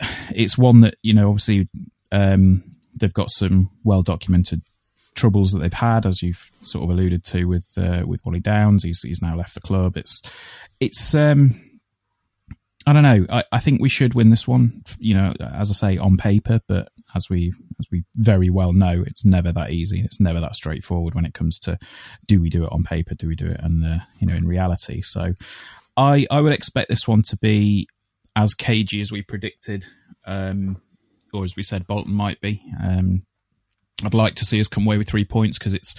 it's 0.34 0.58
one 0.58 0.80
that 0.80 0.96
you 1.02 1.14
know, 1.14 1.28
obviously, 1.28 1.68
um, 2.10 2.64
they've 2.94 3.14
got 3.14 3.30
some 3.30 3.70
well 3.84 4.02
documented 4.02 4.62
troubles 5.14 5.52
that 5.52 5.60
they've 5.60 5.72
had, 5.72 6.06
as 6.06 6.22
you've 6.22 6.50
sort 6.62 6.84
of 6.84 6.90
alluded 6.90 7.24
to 7.24 7.44
with 7.46 7.72
uh, 7.76 8.02
with 8.06 8.20
Wally 8.24 8.40
Downes. 8.40 8.82
He's 8.82 9.02
he's 9.02 9.22
now 9.22 9.36
left 9.36 9.54
the 9.54 9.60
club. 9.60 9.96
It's 9.96 10.22
it's 10.80 11.14
um, 11.14 11.60
I 12.86 12.92
don't 12.92 13.02
know. 13.02 13.26
I, 13.30 13.44
I 13.52 13.60
think 13.60 13.80
we 13.80 13.88
should 13.88 14.14
win 14.14 14.30
this 14.30 14.46
one. 14.46 14.82
You 14.98 15.14
know, 15.14 15.34
as 15.40 15.70
I 15.70 15.72
say, 15.72 15.98
on 15.98 16.16
paper, 16.16 16.60
but 16.66 16.88
as 17.14 17.30
we 17.30 17.52
as 17.78 17.86
we 17.90 18.04
very 18.16 18.50
well 18.50 18.72
know, 18.72 19.02
it's 19.06 19.24
never 19.24 19.52
that 19.52 19.70
easy. 19.70 20.00
It's 20.00 20.20
never 20.20 20.40
that 20.40 20.56
straightforward 20.56 21.14
when 21.14 21.24
it 21.24 21.34
comes 21.34 21.58
to 21.60 21.78
do 22.26 22.40
we 22.40 22.50
do 22.50 22.64
it 22.64 22.72
on 22.72 22.82
paper, 22.84 23.14
do 23.14 23.28
we 23.28 23.36
do 23.36 23.46
it, 23.46 23.60
and 23.60 24.02
you 24.18 24.26
know, 24.26 24.34
in 24.34 24.46
reality. 24.46 25.00
So, 25.00 25.34
I 25.96 26.26
I 26.30 26.40
would 26.40 26.52
expect 26.52 26.88
this 26.88 27.08
one 27.08 27.22
to 27.28 27.36
be 27.36 27.88
as 28.36 28.54
cagey 28.54 29.00
as 29.00 29.12
we 29.12 29.22
predicted, 29.22 29.86
um, 30.26 30.80
or 31.32 31.44
as 31.44 31.56
we 31.56 31.62
said, 31.62 31.86
Bolton 31.86 32.12
might 32.12 32.40
be. 32.40 32.62
Um, 32.82 33.24
I'd 34.02 34.14
like 34.14 34.34
to 34.36 34.44
see 34.44 34.60
us 34.60 34.68
come 34.68 34.86
away 34.86 34.98
with 34.98 35.08
three 35.08 35.24
points 35.24 35.58
because 35.58 35.74
it's 35.74 35.94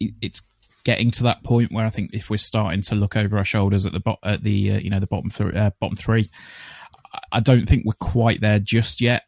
it's 0.00 0.42
getting 0.84 1.10
to 1.10 1.22
that 1.24 1.42
point 1.44 1.72
where 1.72 1.84
I 1.84 1.90
think 1.90 2.10
if 2.14 2.30
we're 2.30 2.38
starting 2.38 2.82
to 2.82 2.94
look 2.94 3.16
over 3.16 3.36
our 3.36 3.44
shoulders 3.44 3.84
at 3.84 3.92
the 3.92 4.00
bo- 4.00 4.18
at 4.22 4.42
the 4.42 4.72
uh, 4.72 4.78
you 4.78 4.90
know 4.90 5.00
the 5.00 5.06
bottom 5.06 5.30
th- 5.30 5.54
uh, 5.54 5.70
bottom 5.80 5.96
three, 5.96 6.30
I 7.32 7.40
don't 7.40 7.68
think 7.68 7.84
we're 7.84 7.92
quite 7.94 8.40
there 8.40 8.58
just 8.58 9.00
yet. 9.00 9.24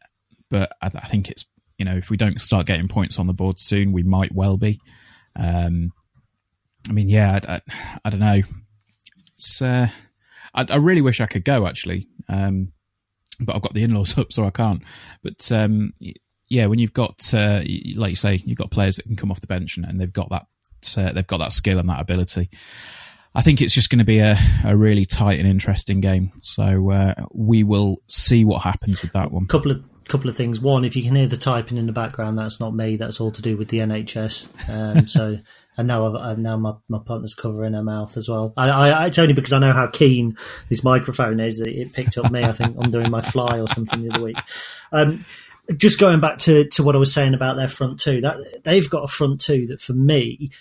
But 0.49 0.71
I, 0.81 0.87
I, 0.87 1.07
think 1.07 1.29
it's 1.29 1.45
you 1.77 1.85
know 1.85 1.95
if 1.95 2.09
we 2.09 2.17
don't 2.17 2.41
start 2.41 2.65
getting 2.65 2.87
points 2.87 3.19
on 3.19 3.27
the 3.27 3.33
board 3.33 3.59
soon, 3.59 3.91
we 3.91 4.03
might 4.03 4.33
well 4.33 4.57
be. 4.57 4.79
Um, 5.35 5.93
I 6.89 6.93
mean, 6.93 7.09
yeah, 7.09 7.39
I, 7.47 7.55
I, 7.55 7.61
I 8.05 8.09
don't 8.09 8.19
know. 8.19 8.41
It's 9.33 9.61
uh, 9.61 9.89
I, 10.53 10.75
really 10.75 11.01
wish 11.01 11.21
I 11.21 11.25
could 11.25 11.45
go 11.45 11.67
actually, 11.67 12.07
um, 12.27 12.73
but 13.39 13.55
I've 13.55 13.61
got 13.61 13.73
the 13.73 13.83
in-laws 13.83 14.17
up, 14.17 14.33
so 14.33 14.45
I 14.45 14.49
can't. 14.49 14.81
But 15.23 15.51
um, 15.51 15.93
yeah, 16.51 16.65
when 16.65 16.79
you've 16.79 16.93
got 16.93 17.33
uh, 17.33 17.61
like 17.95 18.09
you 18.09 18.15
say, 18.15 18.43
you've 18.45 18.57
got 18.57 18.71
players 18.71 18.97
that 18.97 19.03
can 19.03 19.15
come 19.15 19.31
off 19.31 19.39
the 19.39 19.47
bench 19.47 19.77
and, 19.77 19.85
and 19.85 19.99
they've 19.99 20.11
got 20.11 20.29
that 20.29 20.45
uh, 20.97 21.13
they've 21.13 21.25
got 21.25 21.37
that 21.37 21.53
skill 21.53 21.79
and 21.79 21.89
that 21.89 22.01
ability. 22.01 22.49
I 23.33 23.41
think 23.41 23.61
it's 23.61 23.73
just 23.73 23.89
going 23.89 23.99
to 23.99 24.05
be 24.05 24.19
a, 24.19 24.37
a 24.65 24.75
really 24.75 25.05
tight 25.05 25.39
and 25.39 25.47
interesting 25.47 26.01
game. 26.01 26.33
So 26.41 26.91
uh, 26.91 27.13
we 27.33 27.63
will 27.63 28.01
see 28.07 28.43
what 28.43 28.63
happens 28.63 29.01
with 29.01 29.13
that 29.13 29.31
one. 29.31 29.47
Couple 29.47 29.71
of 29.71 29.83
couple 30.09 30.29
of 30.29 30.35
things. 30.35 30.59
One, 30.59 30.83
if 30.83 30.97
you 30.97 31.03
can 31.03 31.15
hear 31.15 31.27
the 31.27 31.37
typing 31.37 31.77
in 31.77 31.85
the 31.85 31.93
background, 31.93 32.37
that's 32.37 32.59
not 32.59 32.75
me. 32.75 32.97
That's 32.97 33.21
all 33.21 33.31
to 33.31 33.41
do 33.41 33.55
with 33.55 33.69
the 33.69 33.79
NHS. 33.79 34.69
Um, 34.69 35.07
so. 35.07 35.39
And 35.77 35.87
now, 35.87 36.17
I've, 36.17 36.37
now 36.37 36.57
my, 36.57 36.73
my 36.89 36.99
partner's 36.99 37.33
covering 37.33 37.73
her 37.73 37.81
mouth 37.81 38.17
as 38.17 38.27
well. 38.27 38.53
I, 38.57 38.69
I, 38.69 39.07
it's 39.07 39.17
only 39.17 39.33
because 39.33 39.53
I 39.53 39.59
know 39.59 39.71
how 39.71 39.87
keen 39.87 40.35
this 40.67 40.83
microphone 40.83 41.39
is 41.39 41.59
that 41.59 41.69
it 41.69 41.93
picked 41.93 42.17
up 42.17 42.29
me. 42.29 42.43
I 42.43 42.51
think 42.51 42.75
I'm 42.77 42.91
doing 42.91 43.09
my 43.09 43.21
fly 43.21 43.57
or 43.57 43.69
something 43.69 44.03
the 44.03 44.13
other 44.13 44.21
week. 44.21 44.37
Um, 44.91 45.23
just 45.77 45.99
going 45.99 46.19
back 46.19 46.37
to, 46.39 46.67
to 46.69 46.83
what 46.83 46.95
I 46.95 46.99
was 46.99 47.13
saying 47.13 47.33
about 47.33 47.55
their 47.55 47.67
front 47.67 47.99
two, 47.99 48.21
that 48.21 48.63
they've 48.63 48.89
got 48.89 49.03
a 49.03 49.07
front 49.07 49.41
two 49.41 49.67
that 49.67 49.81
for 49.81 49.93
me 49.93 50.51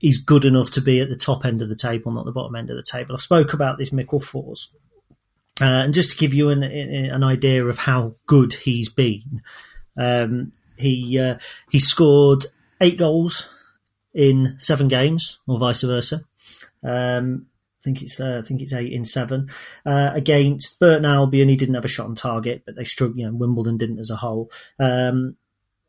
is 0.00 0.18
good 0.18 0.44
enough 0.44 0.70
to 0.72 0.80
be 0.80 1.00
at 1.00 1.08
the 1.08 1.16
top 1.16 1.44
end 1.44 1.62
of 1.62 1.68
the 1.68 1.76
table, 1.76 2.10
not 2.12 2.24
the 2.24 2.32
bottom 2.32 2.56
end 2.56 2.70
of 2.70 2.76
the 2.76 2.82
table. 2.82 3.14
I 3.14 3.18
spoke 3.18 3.52
about 3.52 3.78
this 3.78 3.90
Mikkel 3.90 4.22
Forss. 4.22 4.74
Uh, 5.60 5.84
and 5.84 5.94
just 5.94 6.12
to 6.12 6.16
give 6.16 6.34
you 6.34 6.48
an, 6.48 6.62
an 6.62 7.22
idea 7.22 7.64
of 7.64 7.78
how 7.78 8.16
good 8.26 8.54
he's 8.54 8.88
been, 8.88 9.42
um, 9.96 10.52
he 10.78 11.18
uh, 11.20 11.38
he 11.70 11.78
scored 11.78 12.46
eight 12.80 12.98
goals 12.98 13.54
in 14.14 14.56
seven 14.58 14.88
games, 14.88 15.40
or 15.46 15.58
vice 15.58 15.82
versa. 15.82 16.24
Um, 16.82 17.46
I 17.82 17.84
think 17.84 18.00
it's 18.00 18.20
uh, 18.20 18.40
I 18.42 18.46
think 18.46 18.62
it's 18.62 18.72
eight 18.72 18.92
in 18.92 19.04
seven 19.04 19.50
uh, 19.84 20.12
against 20.14 20.78
Burton 20.78 21.04
Albion. 21.04 21.48
He 21.48 21.56
didn't 21.56 21.74
have 21.74 21.84
a 21.84 21.88
shot 21.88 22.06
on 22.06 22.14
target, 22.14 22.62
but 22.64 22.76
they 22.76 22.84
struggled. 22.84 23.18
You 23.18 23.26
know, 23.26 23.34
Wimbledon 23.34 23.76
didn't 23.76 23.98
as 23.98 24.10
a 24.10 24.16
whole. 24.16 24.50
Um, 24.78 25.36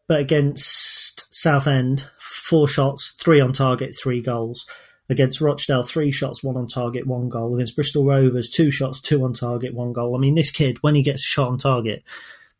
but 0.07 0.19
against 0.19 1.33
Southend, 1.33 2.09
four 2.17 2.67
shots, 2.67 3.15
three 3.21 3.39
on 3.39 3.53
target, 3.53 3.95
three 4.01 4.21
goals. 4.21 4.65
Against 5.09 5.41
Rochdale, 5.41 5.83
three 5.83 6.11
shots, 6.11 6.43
one 6.43 6.57
on 6.57 6.65
target, 6.65 7.05
one 7.05 7.29
goal. 7.29 7.53
Against 7.53 7.75
Bristol 7.75 8.05
Rovers, 8.05 8.49
two 8.49 8.71
shots, 8.71 8.99
two 9.01 9.23
on 9.23 9.33
target, 9.33 9.75
one 9.75 9.93
goal. 9.93 10.15
I 10.15 10.19
mean, 10.19 10.33
this 10.33 10.49
kid, 10.49 10.81
when 10.81 10.95
he 10.95 11.03
gets 11.03 11.21
a 11.21 11.27
shot 11.27 11.49
on 11.49 11.57
target, 11.57 12.03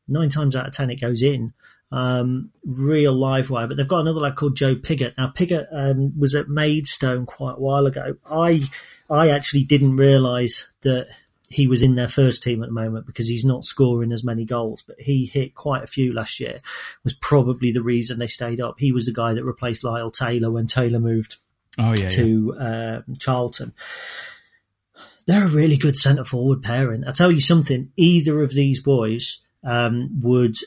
nine 0.08 0.30
times 0.30 0.56
out 0.56 0.68
of 0.68 0.74
ten 0.74 0.92
it 0.92 1.02
goes 1.02 1.24
in. 1.24 1.54
Um, 1.92 2.52
real 2.66 3.14
live 3.14 3.50
wire. 3.50 3.68
But 3.68 3.78
they've 3.78 3.88
got 3.88 4.02
another 4.02 4.20
lad 4.20 4.36
called 4.36 4.58
Joe 4.58 4.76
Pigott. 4.76 5.14
Now 5.18 5.28
Pigott 5.30 5.68
um, 5.72 6.20
was 6.20 6.36
at 6.36 6.50
Maidstone 6.50 7.26
quite 7.26 7.56
a 7.58 7.62
while 7.62 7.86
ago. 7.86 8.16
I 8.30 8.62
I 9.14 9.30
actually 9.30 9.64
didn't 9.64 9.98
realise 9.98 10.72
that 10.82 11.08
he 11.54 11.68
was 11.68 11.84
in 11.84 11.96
their 11.96 12.08
first 12.08 12.42
team 12.42 12.64
at 12.64 12.70
the 12.70 12.74
moment 12.74 13.06
because 13.06 13.28
he's 13.28 13.46
not 13.46 13.64
scoring 13.64 14.12
as 14.12 14.24
many 14.24 14.44
goals, 14.44 14.82
but 14.82 15.00
he 15.00 15.26
hit 15.26 15.54
quite 15.54 15.84
a 15.84 15.88
few 15.88 16.12
last 16.12 16.40
year. 16.40 16.58
Was 17.04 17.14
probably 17.14 17.72
the 17.72 17.84
reason 17.84 18.18
they 18.18 18.28
stayed 18.28 18.60
up. 18.60 18.80
He 18.80 18.92
was 18.92 19.06
the 19.06 19.14
guy 19.14 19.34
that 19.34 19.46
replaced 19.46 19.84
Lyle 19.84 20.10
Taylor 20.10 20.52
when 20.52 20.66
Taylor 20.66 21.00
moved 21.00 21.38
oh, 21.78 21.94
yeah, 21.96 22.10
to 22.10 22.56
yeah. 22.58 22.66
Uh, 22.66 23.02
Charlton. 23.20 23.74
They're 25.28 25.46
a 25.46 25.50
really 25.50 25.78
good 25.78 25.96
centre 25.96 26.26
forward 26.26 26.64
pairing. 26.64 27.06
I 27.06 27.12
tell 27.12 27.32
you 27.32 27.40
something, 27.40 27.92
either 27.96 28.42
of 28.42 28.54
these 28.54 28.82
boys 28.82 29.44
um, 29.64 30.10
would. 30.22 30.58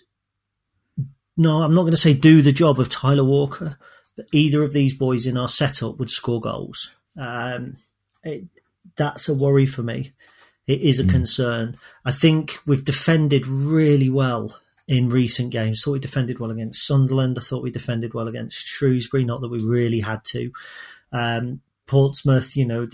No, 1.37 1.63
I'm 1.63 1.75
not 1.75 1.83
going 1.83 1.93
to 1.93 1.99
say 1.99 2.15
do 2.15 2.41
the 2.41 2.53
job 2.53 2.79
of 2.79 2.89
Tyler 2.89 3.25
Walker, 3.25 3.77
but 4.17 4.27
either 4.33 4.63
of 4.63 4.73
these 4.73 4.95
boys 4.95 5.27
in 5.27 5.37
our 5.37 5.49
setup 5.49 5.99
would 5.99 6.11
score 6.11 6.41
goals. 6.41 6.97
Um, 7.19 7.77
it, 8.27 8.45
that's 8.97 9.29
a 9.29 9.35
worry 9.35 9.67
for 9.67 9.83
me. 9.83 10.13
It 10.67 10.81
is 10.81 10.99
a 10.99 11.05
mm. 11.05 11.11
concern. 11.11 11.77
I 12.05 12.13
think 12.13 12.59
we've 12.67 12.85
defended 12.85 13.47
really 13.47 14.09
well 14.09 14.59
in 14.89 15.09
recent 15.09 15.51
games. 15.51 15.83
Thought 15.83 15.93
we 15.93 15.99
defended 15.99 16.39
well 16.39 16.51
against 16.51 16.87
Sunderland. 16.87 17.39
I 17.39 17.43
thought 17.43 17.63
we 17.63 17.71
defended 17.71 18.15
well 18.15 18.29
against 18.29 18.67
Shrewsbury. 18.67 19.25
Not 19.25 19.41
that 19.41 19.51
we 19.51 19.59
really 19.63 20.01
had 20.01 20.25
to. 20.27 20.53
Um, 21.13 21.61
Portsmouth, 21.87 22.57
you 22.57 22.67
know, 22.67 22.89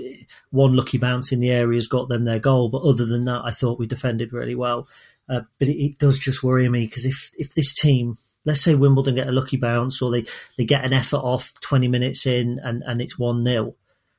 one 0.51 0.77
lucky 0.77 0.99
bounce 0.99 1.33
in 1.33 1.40
the 1.40 1.51
area 1.51 1.77
has 1.77 1.88
got 1.88 2.09
them 2.09 2.25
their 2.25 2.38
goal. 2.38 2.68
But 2.68 2.83
other 2.83 3.07
than 3.07 3.25
that, 3.25 3.42
I 3.45 3.51
thought 3.51 3.79
we 3.79 3.87
defended 3.87 4.33
really 4.33 4.55
well. 4.55 4.87
Uh, 5.29 5.42
but 5.59 5.68
it, 5.68 5.83
it, 5.83 5.99
does 5.99 6.18
just 6.18 6.42
worry 6.42 6.68
me 6.68 6.85
because 6.85 7.07
if 7.07 7.31
if 7.38 7.55
this 7.55 7.73
team, 7.73 8.18
let's 8.45 8.61
say 8.61 8.75
Wimbledon 8.75 9.14
get 9.14 9.29
a 9.29 9.33
lucky 9.33 9.57
bounce 9.57 10.03
or 10.03 10.11
they, 10.11 10.27
they 10.59 10.64
get 10.64 10.85
an 10.85 10.92
effort 10.92 11.18
off 11.18 11.59
20 11.61 11.88
minutes 11.88 12.27
in 12.27 12.61
and, 12.62 12.83
and 12.85 13.01
it's 13.01 13.18
1 13.18 13.45
0, 13.45 13.75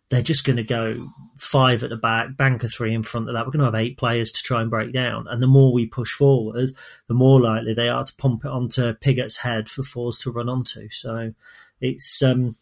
they're 0.09 0.21
just 0.21 0.45
going 0.45 0.57
to 0.57 0.63
go 0.63 1.07
five 1.37 1.83
at 1.83 1.89
the 1.89 1.97
back, 1.97 2.37
banker 2.37 2.67
three 2.67 2.93
in 2.93 3.03
front 3.03 3.27
of 3.27 3.33
that. 3.33 3.45
We're 3.45 3.51
going 3.51 3.59
to 3.59 3.65
have 3.65 3.75
eight 3.75 3.97
players 3.97 4.31
to 4.31 4.43
try 4.43 4.61
and 4.61 4.69
break 4.69 4.93
down. 4.93 5.27
And 5.27 5.41
the 5.41 5.47
more 5.47 5.73
we 5.73 5.85
push 5.85 6.11
forward, 6.11 6.71
the 7.07 7.13
more 7.13 7.41
likely 7.41 7.73
they 7.73 7.89
are 7.89 8.03
to 8.03 8.15
pump 8.15 8.45
it 8.45 8.51
onto 8.51 8.93
Pigott's 8.93 9.37
head 9.37 9.69
for 9.69 9.81
Forss 9.81 10.21
to 10.23 10.31
run 10.31 10.49
onto. 10.49 10.89
So 10.89 11.33
it's. 11.81 12.21
Um, 12.21 12.55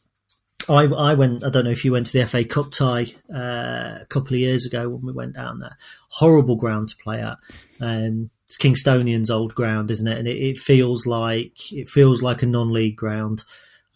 I, 0.69 0.83
I 0.83 1.15
went. 1.15 1.43
I 1.43 1.49
don't 1.49 1.65
know 1.65 1.71
if 1.71 1.83
you 1.83 1.91
went 1.91 2.07
to 2.07 2.13
the 2.13 2.25
FA 2.27 2.45
Cup 2.45 2.71
tie 2.71 3.07
uh, 3.33 3.99
a 4.01 4.05
couple 4.09 4.35
of 4.35 4.39
years 4.39 4.65
ago 4.65 4.89
when 4.89 5.03
we 5.03 5.11
went 5.11 5.33
down 5.33 5.57
there. 5.57 5.75
Horrible 6.09 6.55
ground 6.55 6.89
to 6.89 6.97
play 6.97 7.19
at. 7.19 7.37
Um, 7.79 8.29
it's 8.43 8.57
Kingstonian's 8.57 9.31
old 9.31 9.55
ground, 9.55 9.89
isn't 9.91 10.07
it? 10.07 10.19
And 10.19 10.27
it, 10.27 10.37
it 10.37 10.57
feels 10.57 11.07
like 11.07 11.71
it 11.71 11.89
feels 11.89 12.21
like 12.21 12.43
a 12.43 12.45
non-league 12.45 12.95
ground. 12.95 13.43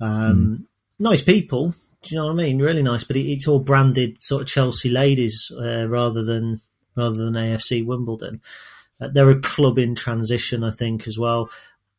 Um, 0.02 0.10
mm. 0.10 0.66
Nice 0.98 1.22
people, 1.22 1.76
do 2.06 2.14
you 2.14 2.22
know 2.22 2.28
what 2.28 2.34
I 2.34 2.36
mean? 2.46 2.62
Really 2.62 2.84
nice, 2.84 3.04
but 3.04 3.18
it, 3.18 3.28
it's 3.30 3.48
all 3.48 3.60
branded 3.60 4.22
sort 4.22 4.44
of 4.44 4.48
Chelsea 4.48 4.90
ladies 4.90 5.52
uh, 5.60 5.88
rather 5.88 6.24
than 6.24 6.62
rather 6.96 7.16
than 7.16 7.34
AFC 7.34 7.86
Wimbledon. 7.86 8.42
Uh, 9.02 9.10
they're 9.10 9.30
a 9.30 9.40
club 9.40 9.78
in 9.78 9.96
transition, 9.96 10.64
I 10.64 10.70
think, 10.70 11.08
as 11.08 11.18
well. 11.18 11.50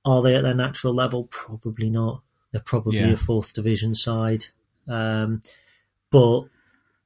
Are 0.05 0.23
they 0.23 0.37
at 0.37 0.43
their 0.43 0.55
natural 0.55 0.95
level? 0.95 1.25
Probably 1.31 1.91
not. 1.91 2.23
They're 2.53 2.63
probably 2.63 3.01
yeah. 3.01 3.11
a 3.11 3.17
fourth 3.17 3.53
division 3.53 3.93
side, 3.93 4.47
um, 4.89 5.43
but 6.11 6.45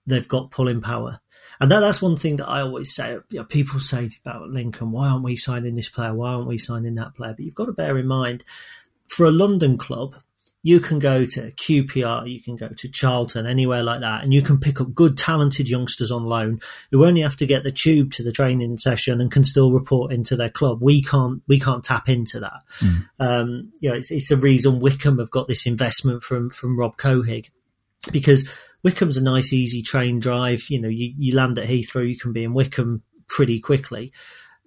they've 0.06 0.28
got 0.28 0.50
pulling 0.50 0.82
power. 0.82 1.20
And 1.58 1.70
that, 1.70 1.80
that's 1.80 2.02
one 2.02 2.16
thing 2.16 2.36
that 2.36 2.48
I 2.48 2.60
always 2.60 2.94
say. 2.94 3.16
You 3.30 3.40
know, 3.40 3.44
people 3.44 3.80
say 3.80 4.10
about 4.24 4.50
Lincoln, 4.50 4.92
why 4.92 5.08
aren't 5.08 5.24
we 5.24 5.36
signing 5.36 5.74
this 5.74 5.88
player? 5.88 6.14
Why 6.14 6.34
aren't 6.34 6.48
we 6.48 6.58
signing 6.58 6.94
that 6.96 7.14
player? 7.14 7.32
But 7.32 7.44
you've 7.44 7.54
got 7.54 7.66
to 7.66 7.72
bear 7.72 7.96
in 7.96 8.06
mind, 8.06 8.44
for 9.08 9.24
a 9.24 9.30
London 9.30 9.78
club, 9.78 10.16
you 10.62 10.78
can 10.78 10.98
go 10.98 11.24
to 11.24 11.50
QPR, 11.52 12.30
you 12.30 12.42
can 12.42 12.56
go 12.56 12.68
to 12.68 12.88
Charlton, 12.90 13.46
anywhere 13.46 13.82
like 13.82 14.00
that, 14.00 14.22
and 14.22 14.34
you 14.34 14.42
can 14.42 14.58
pick 14.58 14.80
up 14.80 14.94
good, 14.94 15.16
talented 15.16 15.68
youngsters 15.68 16.10
on 16.10 16.24
loan 16.24 16.60
who 16.90 17.06
only 17.06 17.22
have 17.22 17.36
to 17.36 17.46
get 17.46 17.64
the 17.64 17.72
tube 17.72 18.12
to 18.12 18.22
the 18.22 18.32
training 18.32 18.76
session 18.76 19.20
and 19.20 19.32
can 19.32 19.42
still 19.42 19.72
report 19.72 20.12
into 20.12 20.36
their 20.36 20.50
club. 20.50 20.82
We 20.82 21.02
can't, 21.02 21.42
we 21.48 21.58
can't 21.58 21.82
tap 21.82 22.08
into 22.08 22.40
that. 22.40 22.60
Mm. 22.80 23.08
Um, 23.18 23.72
you 23.80 23.88
know, 23.88 23.96
it's, 23.96 24.10
it's 24.10 24.28
the 24.28 24.36
reason 24.36 24.80
Wycombe 24.80 25.18
have 25.18 25.30
got 25.30 25.48
this 25.48 25.66
investment 25.66 26.22
from 26.22 26.50
from 26.50 26.78
Rob 26.78 26.96
Couhig 26.98 27.48
because 28.12 28.48
Wycombe's 28.82 29.16
a 29.16 29.24
nice, 29.24 29.52
easy 29.52 29.82
train 29.82 30.20
drive. 30.20 30.68
You 30.68 30.80
know, 30.80 30.88
you, 30.88 31.14
you 31.16 31.34
land 31.34 31.58
at 31.58 31.68
Heathrow, 31.68 32.08
you 32.08 32.18
can 32.18 32.32
be 32.32 32.44
in 32.44 32.52
Wycombe 32.52 33.02
pretty 33.28 33.60
quickly. 33.60 34.12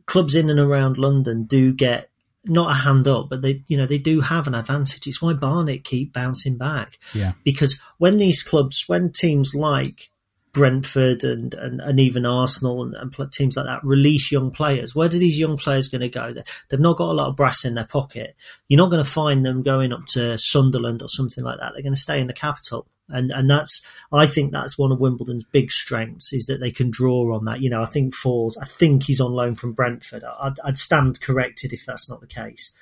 Clubs 0.05 0.35
in 0.35 0.49
and 0.49 0.59
around 0.59 0.97
London 0.97 1.45
do 1.45 1.71
get 1.71 2.09
not 2.45 2.71
a 2.71 2.75
hand 2.75 3.07
up, 3.07 3.29
but 3.29 3.41
they, 3.41 3.63
you 3.67 3.77
know, 3.77 3.85
they 3.85 3.97
do 3.97 4.21
have 4.21 4.47
an 4.47 4.55
advantage. 4.55 5.07
It's 5.07 5.21
why 5.21 5.33
Barnet 5.33 5.83
keep 5.83 6.13
bouncing 6.13 6.57
back. 6.57 6.97
Yeah. 7.13 7.33
Because 7.43 7.81
when 7.97 8.17
these 8.17 8.43
clubs, 8.43 8.83
when 8.87 9.11
teams 9.11 9.53
like 9.55 10.11
Brentford 10.53 11.23
and, 11.23 11.53
and, 11.55 11.81
and 11.81 11.99
even 11.99 12.27
Arsenal 12.27 12.83
and, 12.83 12.93
and, 12.93 13.31
teams 13.31 13.57
like 13.57 13.65
that 13.65 13.83
release 13.83 14.31
young 14.31 14.51
players. 14.51 14.93
Where 14.93 15.09
do 15.09 15.17
these 15.17 15.39
young 15.39 15.57
players 15.57 15.87
going 15.87 16.01
to 16.01 16.09
go? 16.09 16.33
They've 16.69 16.79
not 16.79 16.97
got 16.97 17.09
a 17.09 17.17
lot 17.17 17.29
of 17.29 17.35
brass 17.35 17.65
in 17.65 17.73
their 17.73 17.87
pocket. 17.87 18.35
You're 18.67 18.77
not 18.77 18.91
going 18.91 19.03
to 19.03 19.09
find 19.09 19.43
them 19.43 19.63
going 19.63 19.91
up 19.91 20.05
to 20.07 20.37
Sunderland 20.37 21.01
or 21.01 21.07
something 21.07 21.43
like 21.43 21.59
that. 21.59 21.73
They're 21.73 21.81
going 21.81 21.95
to 21.95 21.99
stay 21.99 22.21
in 22.21 22.27
the 22.27 22.33
capital. 22.33 22.87
And 23.09 23.31
and 23.31 23.49
that's 23.49 23.85
I 24.13 24.25
think 24.27 24.51
that's 24.51 24.77
one 24.77 24.91
of 24.91 24.99
Wimbledon's 24.99 25.43
big 25.43 25.71
strengths 25.71 26.31
is 26.31 26.45
that 26.45 26.61
they 26.61 26.71
can 26.71 26.89
draw 26.89 27.35
on 27.35 27.45
that. 27.45 27.59
You 27.59 27.69
know, 27.69 27.81
I 27.81 27.87
think 27.87 28.15
Forss, 28.15 28.53
I 28.61 28.65
think 28.65 29.03
he's 29.03 29.19
on 29.19 29.33
loan 29.33 29.55
from 29.55 29.73
Brentford. 29.73 30.23
I'd, 30.23 30.59
I'd 30.63 30.77
stand 30.77 31.19
corrected 31.19 31.73
if 31.73 31.85
that's 31.85 32.09
not 32.09 32.21
the 32.21 32.27
case. 32.27 32.73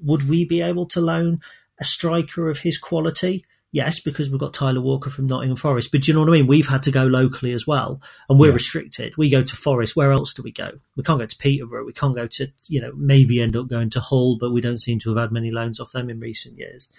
Would 0.00 0.28
we 0.28 0.44
be 0.44 0.60
able 0.60 0.86
to 0.86 1.00
loan 1.00 1.40
a 1.80 1.84
striker 1.84 2.50
of 2.50 2.58
his 2.58 2.78
quality? 2.78 3.44
Yes, 3.76 4.00
because 4.00 4.30
we've 4.30 4.40
got 4.40 4.54
Tyler 4.54 4.80
Walker 4.80 5.10
from 5.10 5.26
Nottingham 5.26 5.58
Forest. 5.58 5.92
But 5.92 6.00
do 6.00 6.10
you 6.10 6.14
know 6.14 6.20
what 6.20 6.30
I 6.30 6.38
mean? 6.38 6.46
We've 6.46 6.66
had 6.66 6.82
to 6.84 6.90
go 6.90 7.04
locally 7.04 7.52
as 7.52 7.66
well, 7.66 8.00
and 8.26 8.38
we're 8.38 8.46
yeah. 8.46 8.54
restricted. 8.54 9.18
We 9.18 9.28
go 9.28 9.42
to 9.42 9.54
Forest. 9.54 9.94
Where 9.94 10.12
else 10.12 10.32
do 10.32 10.42
we 10.42 10.50
go? 10.50 10.78
We 10.96 11.02
can't 11.02 11.18
go 11.18 11.26
to 11.26 11.36
Peterborough. 11.36 11.84
We 11.84 11.92
can't 11.92 12.14
go 12.14 12.26
to, 12.26 12.46
you 12.68 12.80
know, 12.80 12.92
maybe 12.96 13.38
end 13.38 13.54
up 13.54 13.68
going 13.68 13.90
to 13.90 14.00
Hull, 14.00 14.38
but 14.40 14.50
we 14.50 14.62
don't 14.62 14.80
seem 14.80 14.98
to 15.00 15.10
have 15.10 15.18
had 15.18 15.30
many 15.30 15.50
loans 15.50 15.78
off 15.78 15.92
them 15.92 16.08
in 16.08 16.20
recent 16.20 16.56
years. 16.56 16.90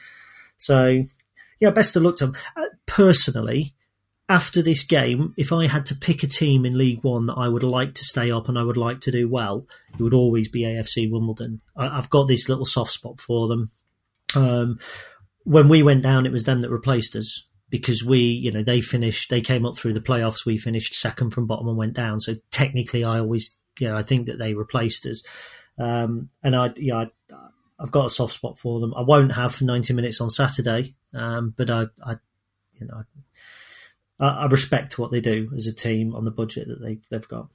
So, 0.58 1.02
yeah, 1.60 1.72
best 1.72 1.96
of 1.96 2.04
luck 2.04 2.18
to 2.18 2.28
them. 2.28 2.36
Uh, 2.56 2.68
personally, 2.86 3.74
after 4.30 4.62
this 4.62 4.86
game, 4.86 5.34
if 5.36 5.52
I 5.52 5.66
had 5.66 5.88
to 5.88 5.96
pick 5.96 6.22
a 6.22 6.28
team 6.28 6.64
in 6.64 6.78
League 6.78 7.04
One 7.04 7.26
that 7.26 7.40
I 7.40 7.48
would 7.48 7.64
like 7.64 7.96
to 7.96 8.06
stay 8.06 8.30
up 8.32 8.50
and 8.50 8.60
I 8.60 8.62
would 8.62 8.78
like 8.78 9.02
to 9.02 9.12
do 9.12 9.28
well, 9.28 9.66
it 9.98 10.04
would 10.04 10.14
always 10.14 10.48
be 10.48 10.62
AFC 10.62 11.12
Wimbledon. 11.12 11.62
I, 11.76 11.96
have 11.96 12.12
got 12.12 12.28
this 12.28 12.48
little 12.48 12.68
soft 12.68 12.92
spot 12.92 13.20
for 13.20 13.48
them. 13.48 13.72
Um, 14.36 14.78
when 15.48 15.70
we 15.70 15.82
went 15.82 16.04
down, 16.04 16.26
it 16.26 16.32
was 16.34 16.44
them 16.44 16.60
that 16.60 16.70
replaced 16.70 17.16
us 17.16 17.48
because 17.70 18.04
we, 18.04 18.20
you 18.20 18.52
know, 18.52 18.64
they 18.64 18.82
finished, 18.82 19.30
they 19.30 19.40
came 19.40 19.66
up 19.66 19.78
through 19.78 19.94
the 19.94 20.02
playoffs. 20.02 20.46
We 20.46 20.58
finished 20.58 20.94
second 20.94 21.32
from 21.32 21.48
bottom 21.48 21.70
and 21.70 21.78
went 21.78 21.94
down. 21.94 22.20
So 22.20 22.34
technically, 22.52 23.06
I 23.06 23.20
always, 23.20 23.58
you 23.80 23.88
know, 23.88 23.96
I 23.96 24.04
think 24.04 24.28
that 24.28 24.40
they 24.40 24.54
replaced 24.54 25.06
us. 25.06 25.24
Um, 25.80 26.30
and 26.44 26.54
I, 26.54 26.74
yeah, 26.76 26.98
I, 26.98 27.36
I've 27.80 27.92
got 27.92 28.08
a 28.08 28.10
soft 28.10 28.34
spot 28.34 28.60
for 28.60 28.82
them. 28.82 28.94
I 28.94 29.04
won't 29.04 29.32
have 29.32 29.56
for 29.56 29.64
90 29.64 29.94
minutes 29.94 30.20
on 30.20 30.30
Saturday, 30.30 30.96
um, 31.14 31.54
but 31.56 31.70
I, 31.70 31.86
I, 32.04 32.16
you 32.74 32.88
know, 32.88 33.04
I, 34.20 34.28
I, 34.28 34.46
respect 34.48 35.00
what 35.00 35.12
they 35.12 35.22
do 35.22 35.50
as 35.56 35.66
a 35.66 35.74
team 35.74 36.14
on 36.14 36.26
the 36.26 36.32
budget 36.32 36.68
that 36.68 36.82
they 36.82 37.00
they've 37.10 37.28
got. 37.28 37.48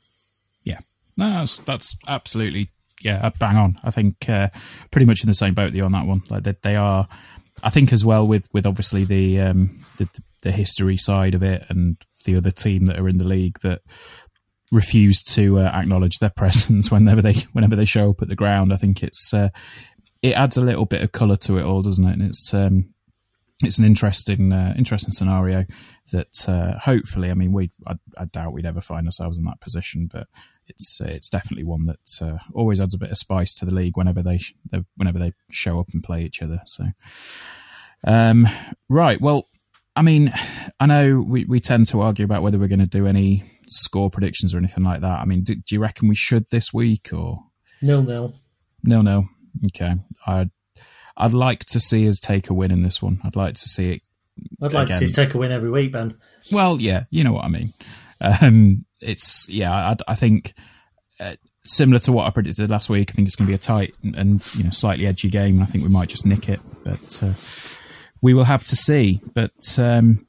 Yeah, 0.63 0.79
no, 1.19 1.29
that's 1.29 1.59
that's 1.59 1.97
absolutely 2.07 2.71
yeah, 3.03 3.31
bang 3.39 3.57
on. 3.57 3.77
I 3.83 3.91
think 3.91 4.29
uh, 4.29 4.49
pretty 4.91 5.07
much 5.07 5.25
in 5.25 5.29
the 5.29 5.35
same 5.35 5.55
boat 5.55 5.67
with 5.67 5.75
you 5.75 5.85
on 5.85 5.93
that 5.93 6.07
one. 6.07 6.23
Like 6.31 6.45
they, 6.45 6.55
they 6.63 6.77
are 6.77 7.09
I 7.63 7.71
think 7.71 7.93
as 7.93 8.05
well 8.05 8.27
with 8.27 8.49
with 8.53 8.67
obviously 8.67 9.05
the 9.05 9.41
um, 9.41 9.81
the, 9.99 10.09
the 10.43 10.53
history 10.53 10.97
side 10.97 11.35
of 11.35 11.43
it 11.43 11.65
and 11.69 11.97
the 12.25 12.37
other 12.37 12.51
team 12.51 12.87
that 12.87 12.99
are 12.99 13.09
in 13.09 13.19
the 13.19 13.27
league 13.27 13.59
that 13.61 13.83
refuse 14.71 15.23
to 15.23 15.59
uh, 15.59 15.71
acknowledge 15.75 16.19
their 16.19 16.31
presence 16.37 16.91
whenever 16.91 17.23
they 17.23 17.35
whenever 17.53 17.77
they 17.77 17.85
show 17.85 18.11
up 18.11 18.23
at 18.23 18.29
the 18.29 18.37
ground. 18.37 18.73
I 18.73 18.77
think 18.77 19.03
it's 19.03 19.33
uh, 19.33 19.51
it 20.23 20.35
adds 20.35 20.57
a 20.57 20.63
little 20.63 20.87
bit 20.87 21.03
of 21.03 21.13
colour 21.13 21.37
to 21.37 21.59
it 21.59 21.65
all, 21.65 21.83
doesn't 21.83 22.07
it? 22.07 22.13
And 22.13 22.23
it's 22.23 22.53
um, 22.55 22.95
it's 23.63 23.79
an 23.79 23.85
interesting 23.85 24.53
uh, 24.53 24.75
interesting 24.77 25.11
scenario 25.11 25.65
that 26.13 26.49
uh, 26.49 26.79
hopefully, 26.79 27.31
I 27.31 27.35
mean, 27.35 27.53
we 27.53 27.71
I, 27.87 27.95
I, 28.19 28.25
doubt 28.25 28.53
we'd 28.53 28.67
ever 28.67 28.81
find 28.81 29.07
ourselves 29.07 29.39
in 29.39 29.45
that 29.45 29.61
position, 29.61 30.09
but 30.13 30.27
it's 30.73 31.01
uh, 31.01 31.07
it's 31.07 31.29
definitely 31.29 31.65
one 31.65 31.87
that 31.87 32.19
uh, 32.21 32.39
always 32.55 32.81
adds 32.81 32.95
a 32.95 32.99
bit 32.99 33.11
of 33.11 33.19
spice 33.19 33.55
to 33.55 33.65
the 33.65 33.75
league 33.75 33.97
whenever 33.97 34.23
they, 34.23 34.41
they 34.71 34.85
whenever 34.97 35.19
they 35.19 35.33
show 35.51 35.79
up 35.79 35.89
and 35.93 36.03
play 36.03 36.23
each 36.23 36.43
other. 36.43 36.61
So, 36.65 36.87
um, 38.05 38.49
right, 38.89 39.21
well, 39.21 39.49
I 39.95 40.03
mean, 40.03 40.33
I 40.81 40.87
know 40.87 41.21
we, 41.21 41.45
we 41.45 41.61
tend 41.61 41.87
to 41.89 42.01
argue 42.01 42.25
about 42.25 42.43
whether 42.43 42.59
we're 42.59 42.69
going 42.69 42.81
to 42.81 42.87
do 42.87 43.07
any 43.07 43.45
score 43.69 44.11
predictions 44.11 44.55
or 44.55 44.59
anything 44.59 44.85
like 44.85 45.03
that. 45.03 45.21
I 45.21 45.25
mean, 45.25 45.43
do, 45.43 45.55
do 45.55 45.75
you 45.75 45.81
reckon 45.81 46.09
we 46.09 46.15
should 46.15 46.49
this 46.51 46.73
week 46.73 47.11
or 47.13 47.45
no, 47.81 48.01
no, 48.01 48.33
no, 48.83 49.03
no? 49.03 49.29
Okay, 49.67 49.95
I'd 50.27 50.51
I'd 51.17 51.35
like 51.35 51.65
to 51.67 51.81
see 51.81 52.09
us 52.09 52.19
take 52.19 52.49
a 52.49 52.55
win 52.55 52.71
in 52.71 52.83
this 52.83 53.03
one. 53.03 53.21
I'd 53.25 53.37
like 53.37 53.55
to 53.55 53.69
see 53.69 53.93
it. 53.93 54.03
I'd 54.63 54.73
like 54.73 54.87
again. 54.87 55.01
to 55.01 55.07
see 55.07 55.13
us 55.13 55.27
take 55.27 55.35
a 55.35 55.39
win 55.39 55.53
every 55.53 55.71
week, 55.71 55.93
Ben. 55.93 56.19
Well, 56.51 56.81
yeah, 56.81 57.05
you 57.11 57.23
know 57.23 57.33
what 57.33 57.45
I 57.45 57.49
mean. 57.49 57.75
Um, 58.21 58.87
it's 59.03 59.47
yeah, 59.49 59.73
I, 59.73 59.97
I 60.13 60.15
think 60.15 60.55
uh, 61.21 61.37
similar 61.63 61.99
to 62.01 62.13
what 62.13 62.27
I 62.27 62.31
predicted 62.31 62.71
last 62.71 62.89
week. 62.89 63.11
I 63.11 63.13
think 63.13 63.27
it's 63.27 63.37
going 63.37 63.47
to 63.47 63.51
be 63.51 63.55
a 63.55 63.59
tight 63.59 63.95
and, 64.03 64.17
and, 64.17 64.55
you 64.57 64.65
know 64.65 64.71
slightly 64.71 65.07
edgy 65.07 65.29
game. 65.29 65.61
I 65.61 65.67
think 65.67 65.85
we 65.85 65.91
might 65.91 66.09
just 66.09 66.27
nick 66.27 66.49
it, 66.49 66.61
but 66.85 67.23
uh, 67.23 67.33
we 68.21 68.35
will 68.35 68.45
have 68.45 68.65
to 68.65 68.77
see. 68.77 69.21
But 69.35 69.79
um, 69.79 70.27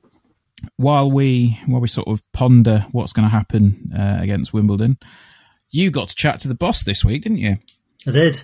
while 0.77 1.11
we 1.11 1.59
while 1.65 1.81
we 1.81 1.87
sort 1.87 2.07
of 2.07 2.21
ponder 2.33 2.85
what's 2.91 3.13
going 3.13 3.25
to 3.25 3.31
happen 3.31 3.91
uh, 3.97 4.17
against 4.19 4.53
Wimbledon, 4.53 4.97
you 5.69 5.91
got 5.91 6.09
to 6.09 6.15
chat 6.15 6.39
to 6.41 6.47
the 6.47 6.55
boss 6.55 6.83
this 6.83 7.03
week, 7.03 7.23
didn't 7.23 7.39
you? 7.39 7.57
I 8.07 8.11
did. 8.11 8.43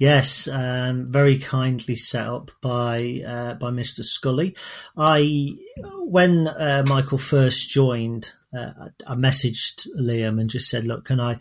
Yes, 0.00 0.48
um, 0.48 1.06
very 1.06 1.36
kindly 1.36 1.94
set 1.94 2.26
up 2.26 2.50
by 2.62 3.22
uh, 3.24 3.54
by 3.56 3.70
Mr. 3.70 4.02
Scully. 4.02 4.56
I 4.96 5.58
when 5.98 6.48
uh, 6.48 6.84
Michael 6.88 7.18
first 7.18 7.68
joined, 7.68 8.32
uh, 8.56 8.88
I 9.06 9.14
messaged 9.14 9.86
Liam 9.98 10.40
and 10.40 10.48
just 10.48 10.70
said, 10.70 10.86
"Look, 10.86 11.04
can 11.04 11.20
I 11.20 11.36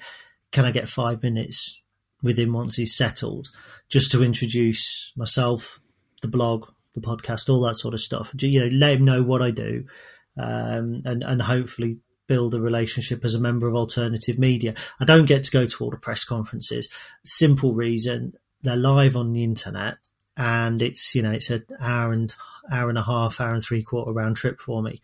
can 0.51 0.65
I 0.65 0.71
get 0.71 0.89
five 0.89 1.23
minutes 1.23 1.81
with 2.21 2.37
him 2.37 2.51
once 2.51 2.75
he's 2.75 2.93
settled, 2.93 3.47
just 3.87 4.11
to 4.11 4.23
introduce 4.25 5.13
myself, 5.15 5.79
the 6.21 6.27
blog, 6.27 6.67
the 6.95 6.99
podcast, 6.99 7.47
all 7.47 7.61
that 7.61 7.75
sort 7.75 7.93
of 7.93 8.01
stuff. 8.01 8.33
You 8.37 8.59
know, 8.59 8.75
let 8.75 8.95
him 8.95 9.05
know 9.05 9.23
what 9.23 9.41
I 9.41 9.51
do, 9.51 9.85
um, 10.37 10.99
and 11.05 11.23
and 11.23 11.41
hopefully." 11.41 12.01
build 12.27 12.53
a 12.53 12.61
relationship 12.61 13.25
as 13.25 13.33
a 13.33 13.39
member 13.39 13.67
of 13.67 13.73
alternative 13.73 14.37
media. 14.37 14.75
I 14.99 15.05
don't 15.05 15.25
get 15.25 15.43
to 15.45 15.49
go 15.49 15.65
to 15.65 15.83
all 15.83 15.89
the 15.89 15.97
press 15.97 16.23
conferences. 16.23 16.87
Simple 17.23 17.73
reason 17.73 18.33
they're 18.61 18.75
live 18.75 19.15
on 19.15 19.33
the 19.33 19.43
internet 19.43 19.97
and 20.37 20.81
it's 20.81 21.15
you 21.15 21.21
know 21.21 21.31
it's 21.31 21.49
an 21.49 21.65
hour 21.79 22.11
and 22.11 22.35
hour 22.71 22.89
and 22.89 22.97
a 22.97 23.03
half 23.03 23.41
hour 23.41 23.53
and 23.53 23.63
three 23.63 23.83
quarter 23.83 24.11
round 24.11 24.35
trip 24.35 24.59
for 24.59 24.81
me. 24.81 25.01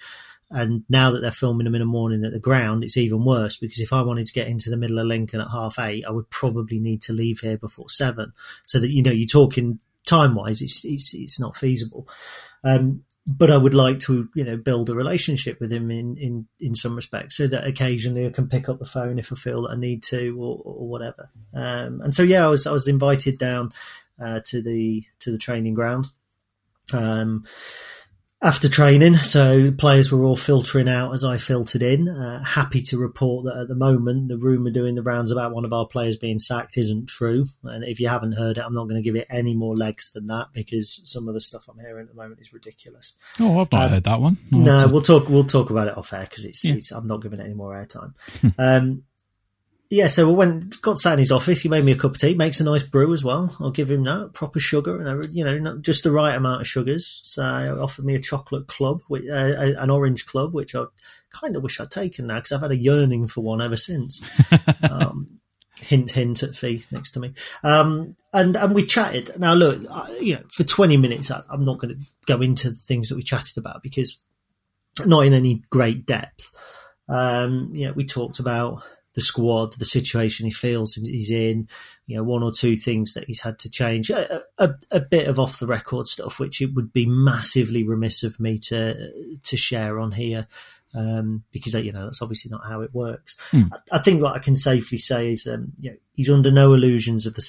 And 0.52 0.84
now 0.90 1.10
that 1.12 1.22
they're 1.22 1.32
filming 1.32 1.66
them 1.66 1.74
in 1.74 1.82
the 1.82 1.88
morning 1.88 2.24
at 2.24 2.32
the 2.32 2.40
ground 2.40 2.84
it's 2.84 2.98
even 2.98 3.26
worse 3.26 3.58
because 3.58 3.80
if 3.80 3.92
i 3.92 4.04
wanted 4.04 4.28
to 4.28 4.34
get 4.34 4.48
into 4.48 4.70
the 4.70 4.78
middle 4.78 5.00
of 5.00 5.08
lincoln 5.08 5.42
at 5.42 5.50
half 5.50 5.80
eight 5.80 6.06
i 6.06 6.12
would 6.12 6.30
probably 6.30 6.80
need 6.80 7.02
to 7.02 7.14
leave 7.14 7.40
here 7.40 7.58
before 7.58 7.90
seven 7.90 8.32
so 8.68 8.80
that 8.80 8.92
you 8.92 9.02
know 9.02 9.12
you're 9.12 9.28
talking 9.28 9.80
time 10.06 10.36
wise 10.36 10.62
it's, 10.62 10.86
it's 10.86 11.14
it's 11.14 11.40
not 11.40 11.56
feasible. 11.56 12.08
Um, 12.64 13.04
but 13.28 13.50
I 13.50 13.58
would 13.58 13.74
like 13.74 14.00
to, 14.02 14.30
you 14.36 14.44
know, 14.44 14.56
build 14.56 14.90
a 14.90 14.94
relationship 14.94 15.60
with 15.60 15.74
him 15.74 15.90
in, 15.90 16.16
in, 16.18 16.48
in 16.60 16.76
some 16.76 16.96
respects, 16.96 17.36
so 17.36 17.48
that 17.48 17.66
occasionally 17.66 18.28
I 18.28 18.30
can 18.30 18.48
pick 18.48 18.70
up 18.70 18.78
the 18.78 18.86
phone 18.86 19.18
if 19.18 19.32
I 19.32 19.36
feel 19.36 19.64
that 19.64 19.72
I 19.72 19.76
need 19.76 20.04
to, 20.04 20.36
or, 20.40 20.62
or 20.64 20.88
whatever. 20.88 21.30
Um, 21.54 22.02
and 22.02 22.14
so, 22.14 22.22
yeah, 22.22 22.46
I 22.46 22.50
was 22.50 22.68
I 22.68 22.72
was 22.72 22.88
invited 22.88 23.40
down 23.40 23.72
uh, 24.22 24.42
to 24.46 24.62
the 24.62 25.04
to 25.20 25.32
the 25.32 25.40
training 25.40 25.74
ground, 25.74 26.08
um, 26.94 27.46
after 28.46 28.70
training, 28.70 29.16
so 29.16 29.72
players 29.72 30.12
were 30.12 30.24
all 30.24 30.38
filtering 30.38 30.88
out 30.88 31.12
as 31.14 31.24
I 31.24 31.38
filtered 31.38 31.82
in. 31.82 32.08
Uh, 32.08 32.44
happy 32.44 32.80
to 32.84 32.98
report 32.98 33.46
that 33.46 33.58
at 33.58 33.68
the 33.68 33.76
moment, 33.76 34.30
the 34.30 34.38
rumour 34.38 34.70
doing 34.70 34.94
the 34.94 35.02
rounds 35.02 35.32
about 35.32 35.52
one 35.52 35.66
of 35.66 35.74
our 35.74 35.88
players 35.88 36.16
being 36.16 36.38
sacked 36.38 36.78
isn't 36.78 37.10
true. 37.10 37.48
And 37.64 37.84
if 37.84 38.00
you 38.00 38.08
haven't 38.08 38.34
heard 38.34 38.60
it, 38.60 38.64
I'm 38.64 38.76
not 38.76 38.84
going 38.84 38.98
to 38.98 39.02
give 39.02 39.16
it 39.16 39.26
any 39.32 39.56
more 39.56 39.76
legs 39.76 40.12
than 40.12 40.28
that 40.28 40.50
because 40.54 41.02
some 41.06 41.28
of 41.28 41.34
the 41.34 41.42
stuff 41.42 41.66
I'm 41.68 41.80
hearing 41.80 42.04
at 42.04 42.10
the 42.10 42.22
moment 42.22 42.40
is 42.40 42.54
ridiculous. 42.54 43.16
Oh, 43.40 43.60
I've 43.60 43.72
not 43.72 43.86
um, 43.86 43.90
heard 43.90 44.04
that 44.04 44.22
one. 44.22 44.38
I'll 44.54 44.60
no, 44.60 44.80
to... 44.80 44.88
we'll 44.94 45.02
talk. 45.02 45.28
We'll 45.28 45.44
talk 45.44 45.72
about 45.72 45.88
it 45.88 45.98
off 45.98 46.14
air 46.14 46.28
because 46.30 46.46
it's, 46.46 46.64
yeah. 46.64 46.76
it's, 46.76 46.92
I'm 46.92 47.08
not 47.08 47.24
giving 47.24 47.40
it 47.40 47.46
any 47.46 47.56
more 47.56 47.74
airtime. 47.74 48.14
um, 48.60 49.04
yeah, 49.90 50.08
so 50.08 50.28
we 50.28 50.34
went, 50.34 50.82
got 50.82 50.98
sat 50.98 51.14
in 51.14 51.20
his 51.20 51.32
office. 51.32 51.62
He 51.62 51.70
made 51.70 51.86
me 51.86 51.92
a 51.92 51.96
cup 51.96 52.12
of 52.12 52.18
tea. 52.18 52.34
Makes 52.34 52.60
a 52.60 52.64
nice 52.64 52.84
brew 52.84 53.14
as 53.14 53.24
well. 53.24 53.56
I'll 53.60 53.72
give 53.72 53.92
him 53.92 54.04
that 54.06 54.32
proper 54.34 54.60
sugar 54.60 55.00
and 55.00 55.26
you 55.34 55.44
know, 55.44 55.78
just 55.78 56.04
the 56.04 56.12
right 56.12 56.36
amount 56.36 56.62
of 56.62 56.68
sugars. 56.68 57.22
So 57.24 57.44
he 57.44 57.70
offered 57.70 58.06
me 58.06 58.16
a 58.16 58.20
chocolate 58.20 58.68
club, 58.68 59.02
uh, 59.12 59.16
an 59.16 59.90
orange 59.92 60.26
club, 60.26 60.54
which 60.54 60.74
I 60.74 60.86
kind 61.30 61.56
of 61.56 61.62
wish 61.62 61.80
I'd 61.80 61.92
taken 61.92 62.28
now 62.28 62.36
because 62.36 62.52
I've 62.52 62.62
had 62.62 62.72
a 62.72 62.78
yearning 62.78 63.28
for 63.28 63.42
one 63.42 63.62
ever 63.62 63.78
since. 63.78 64.24
um, 64.90 65.40
hint, 65.82 66.12
hint 66.12 66.42
at 66.42 66.56
Fee 66.56 66.84
next 66.92 67.12
to 67.12 67.20
me. 67.20 67.34
Um, 67.64 68.16
and 68.34 68.56
and 68.56 68.74
we 68.74 68.86
chatted. 68.86 69.40
Now 69.40 69.54
look, 69.54 69.84
I, 69.92 70.18
you 70.20 70.36
know, 70.36 70.44
for 70.52 70.64
twenty 70.64 70.98
minutes, 70.98 71.30
I, 71.30 71.44
I'm 71.50 71.64
not 71.64 71.78
going 71.78 71.96
to 71.96 72.06
go 72.26 72.42
into 72.42 72.70
the 72.70 72.76
things 72.76 73.10
that 73.10 73.16
we 73.16 73.24
chatted 73.24 73.58
about 73.58 73.84
because 73.84 74.20
not 75.06 75.26
in 75.26 75.34
any 75.34 75.64
great 75.70 76.06
depth. 76.06 76.60
Um, 77.08 77.70
yeah, 77.74 77.92
we 77.92 78.06
talked 78.06 78.40
about 78.40 78.84
the 79.16 79.22
squad, 79.22 79.74
the 79.74 79.86
situation 79.86 80.46
he 80.46 80.52
feels 80.52 80.94
he's 80.94 81.32
in, 81.32 81.68
you 82.06 82.16
know, 82.16 82.24
one 82.24 82.44
or 82.44 82.52
two 82.52 82.76
things 82.76 83.14
that 83.14 83.26
he's 83.26 83.42
had 83.42 83.58
to 83.60 83.72
change, 83.72 84.10
a, 84.10 84.44
a, 84.58 84.76
a, 84.92 85.00
bit 85.00 85.28
of 85.28 85.40
off 85.40 85.60
the 85.60 85.68
record 85.68 86.06
stuff, 86.06 86.38
which 86.38 86.62
it 86.62 86.74
would 86.76 86.92
be 86.94 87.06
massively 87.06 87.84
remiss 87.84 88.24
of 88.24 88.40
me 88.40 88.58
to 88.58 89.12
to 89.42 89.58
share 89.58 90.00
on 90.00 90.12
here. 90.12 90.48
Um, 90.94 91.44
because 91.52 91.74
you 91.74 91.92
know 91.92 92.06
that's 92.06 92.22
obviously 92.22 92.52
not 92.52 92.66
how 92.66 92.80
it 92.80 92.94
works. 92.94 93.36
Mm. 93.52 93.70
I, 93.74 93.98
I, 93.98 94.00
think 94.00 94.22
what 94.22 94.36
I 94.36 94.40
can 94.40 94.56
safely 94.56 94.98
say 94.98 95.34
is, 95.34 95.46
um, 95.46 95.74
you 95.78 95.92
know, 95.92 95.98
he's 96.14 96.30
under 96.30 96.52
no 96.52 96.74
illusions 96.74 97.26
of 97.26 97.34
the, 97.34 97.42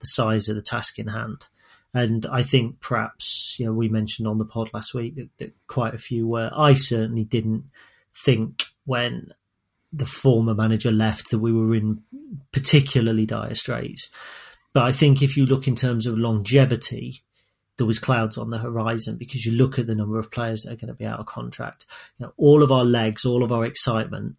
the 0.00 0.06
size 0.06 0.48
of 0.48 0.56
the 0.56 0.62
task 0.62 0.98
in 0.98 1.06
hand. 1.06 1.46
And 1.94 2.26
I 2.26 2.42
think 2.42 2.80
perhaps, 2.80 3.56
you 3.58 3.66
know, 3.66 3.72
we 3.72 3.88
mentioned 3.88 4.26
on 4.26 4.38
the 4.38 4.44
pod 4.44 4.70
last 4.74 4.94
week 4.94 5.14
that, 5.14 5.28
that 5.38 5.54
quite 5.68 5.94
a 5.94 5.98
few 5.98 6.26
were. 6.26 6.50
I 6.52 6.74
certainly 6.74 7.24
didn't 7.24 7.64
think 8.12 8.64
when 8.84 9.32
the 9.92 10.06
former 10.06 10.54
manager 10.54 10.90
left 10.90 11.30
that 11.30 11.38
we 11.38 11.52
were 11.52 11.74
in 11.74 12.02
particularly 12.52 13.26
dire 13.26 13.54
straits. 13.54 14.10
But 14.72 14.84
I 14.84 14.92
think 14.92 15.22
if 15.22 15.36
you 15.36 15.46
look 15.46 15.66
in 15.66 15.76
terms 15.76 16.06
of 16.06 16.18
longevity, 16.18 17.22
there 17.78 17.86
was 17.86 17.98
clouds 17.98 18.36
on 18.36 18.50
the 18.50 18.58
horizon 18.58 19.16
because 19.16 19.46
you 19.46 19.52
look 19.52 19.78
at 19.78 19.86
the 19.86 19.94
number 19.94 20.18
of 20.18 20.30
players 20.30 20.62
that 20.62 20.72
are 20.72 20.76
going 20.76 20.88
to 20.88 20.94
be 20.94 21.06
out 21.06 21.20
of 21.20 21.26
contract. 21.26 21.86
You 22.18 22.26
know, 22.26 22.32
all 22.36 22.62
of 22.62 22.70
our 22.70 22.84
legs, 22.84 23.24
all 23.24 23.42
of 23.42 23.52
our 23.52 23.64
excitement 23.64 24.36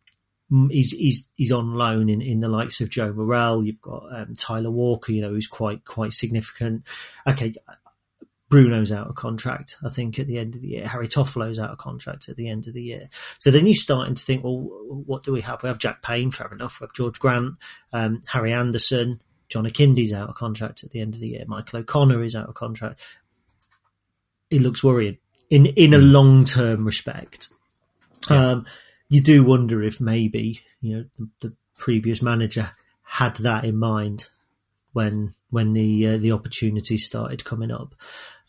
is 0.71 0.93
is 0.93 1.29
is 1.37 1.51
on 1.51 1.75
loan 1.75 2.09
in, 2.09 2.21
in 2.21 2.39
the 2.39 2.47
likes 2.47 2.81
of 2.81 2.89
Joe 2.89 3.13
Morrell. 3.13 3.63
You've 3.63 3.81
got 3.81 4.03
um, 4.11 4.33
Tyler 4.35 4.71
Walker, 4.71 5.11
you 5.11 5.21
know, 5.21 5.29
who's 5.29 5.47
quite 5.47 5.85
quite 5.85 6.11
significant. 6.11 6.87
Okay, 7.27 7.53
Bruno's 8.49 8.91
out 8.91 9.07
of 9.07 9.15
contract, 9.15 9.77
I 9.85 9.89
think, 9.89 10.17
at 10.17 10.27
the 10.27 10.39
end 10.39 10.55
of 10.55 10.61
the 10.61 10.69
year. 10.69 10.87
Harry 10.87 11.07
Toffolo's 11.07 11.59
out 11.59 11.69
of 11.69 11.77
contract 11.77 12.29
at 12.29 12.35
the 12.35 12.49
end 12.49 12.67
of 12.67 12.73
the 12.73 12.81
year. 12.81 13.09
So 13.37 13.51
then 13.51 13.65
you're 13.65 13.75
starting 13.75 14.15
to 14.15 14.23
think, 14.23 14.43
well, 14.43 14.57
what 14.57 15.23
do 15.23 15.31
we 15.31 15.41
have? 15.41 15.61
We 15.61 15.67
have 15.67 15.77
Jack 15.77 16.01
Payne, 16.01 16.31
fair 16.31 16.49
enough. 16.51 16.79
We 16.79 16.85
have 16.85 16.93
George 16.93 17.19
Grant, 17.19 17.55
um, 17.93 18.21
Harry 18.27 18.51
Anderson, 18.51 19.19
John 19.49 19.65
Akinde's 19.65 20.13
out 20.13 20.29
of 20.29 20.35
contract 20.35 20.83
at 20.83 20.91
the 20.91 21.01
end 21.01 21.13
of 21.13 21.19
the 21.19 21.27
year. 21.27 21.43
Michael 21.47 21.79
O'Connor 21.79 22.23
is 22.23 22.35
out 22.35 22.49
of 22.49 22.55
contract. 22.55 23.01
It 24.49 24.61
looks 24.61 24.83
worrying 24.83 25.17
in 25.49 25.67
in 25.67 25.93
a 25.93 25.99
hmm. 25.99 26.11
long 26.11 26.43
term 26.43 26.85
respect. 26.85 27.49
Yeah. 28.29 28.49
Um, 28.49 28.65
you 29.09 29.21
do 29.21 29.43
wonder 29.43 29.81
if 29.83 29.99
maybe 29.99 30.61
you 30.81 30.95
know 30.95 31.05
the, 31.17 31.47
the 31.47 31.55
previous 31.75 32.21
manager 32.21 32.71
had 33.03 33.35
that 33.37 33.65
in 33.65 33.77
mind 33.77 34.29
when 34.93 35.33
when 35.49 35.73
the 35.73 36.07
uh, 36.07 36.17
the 36.17 36.31
opportunities 36.31 37.05
started 37.05 37.45
coming 37.45 37.71
up. 37.71 37.95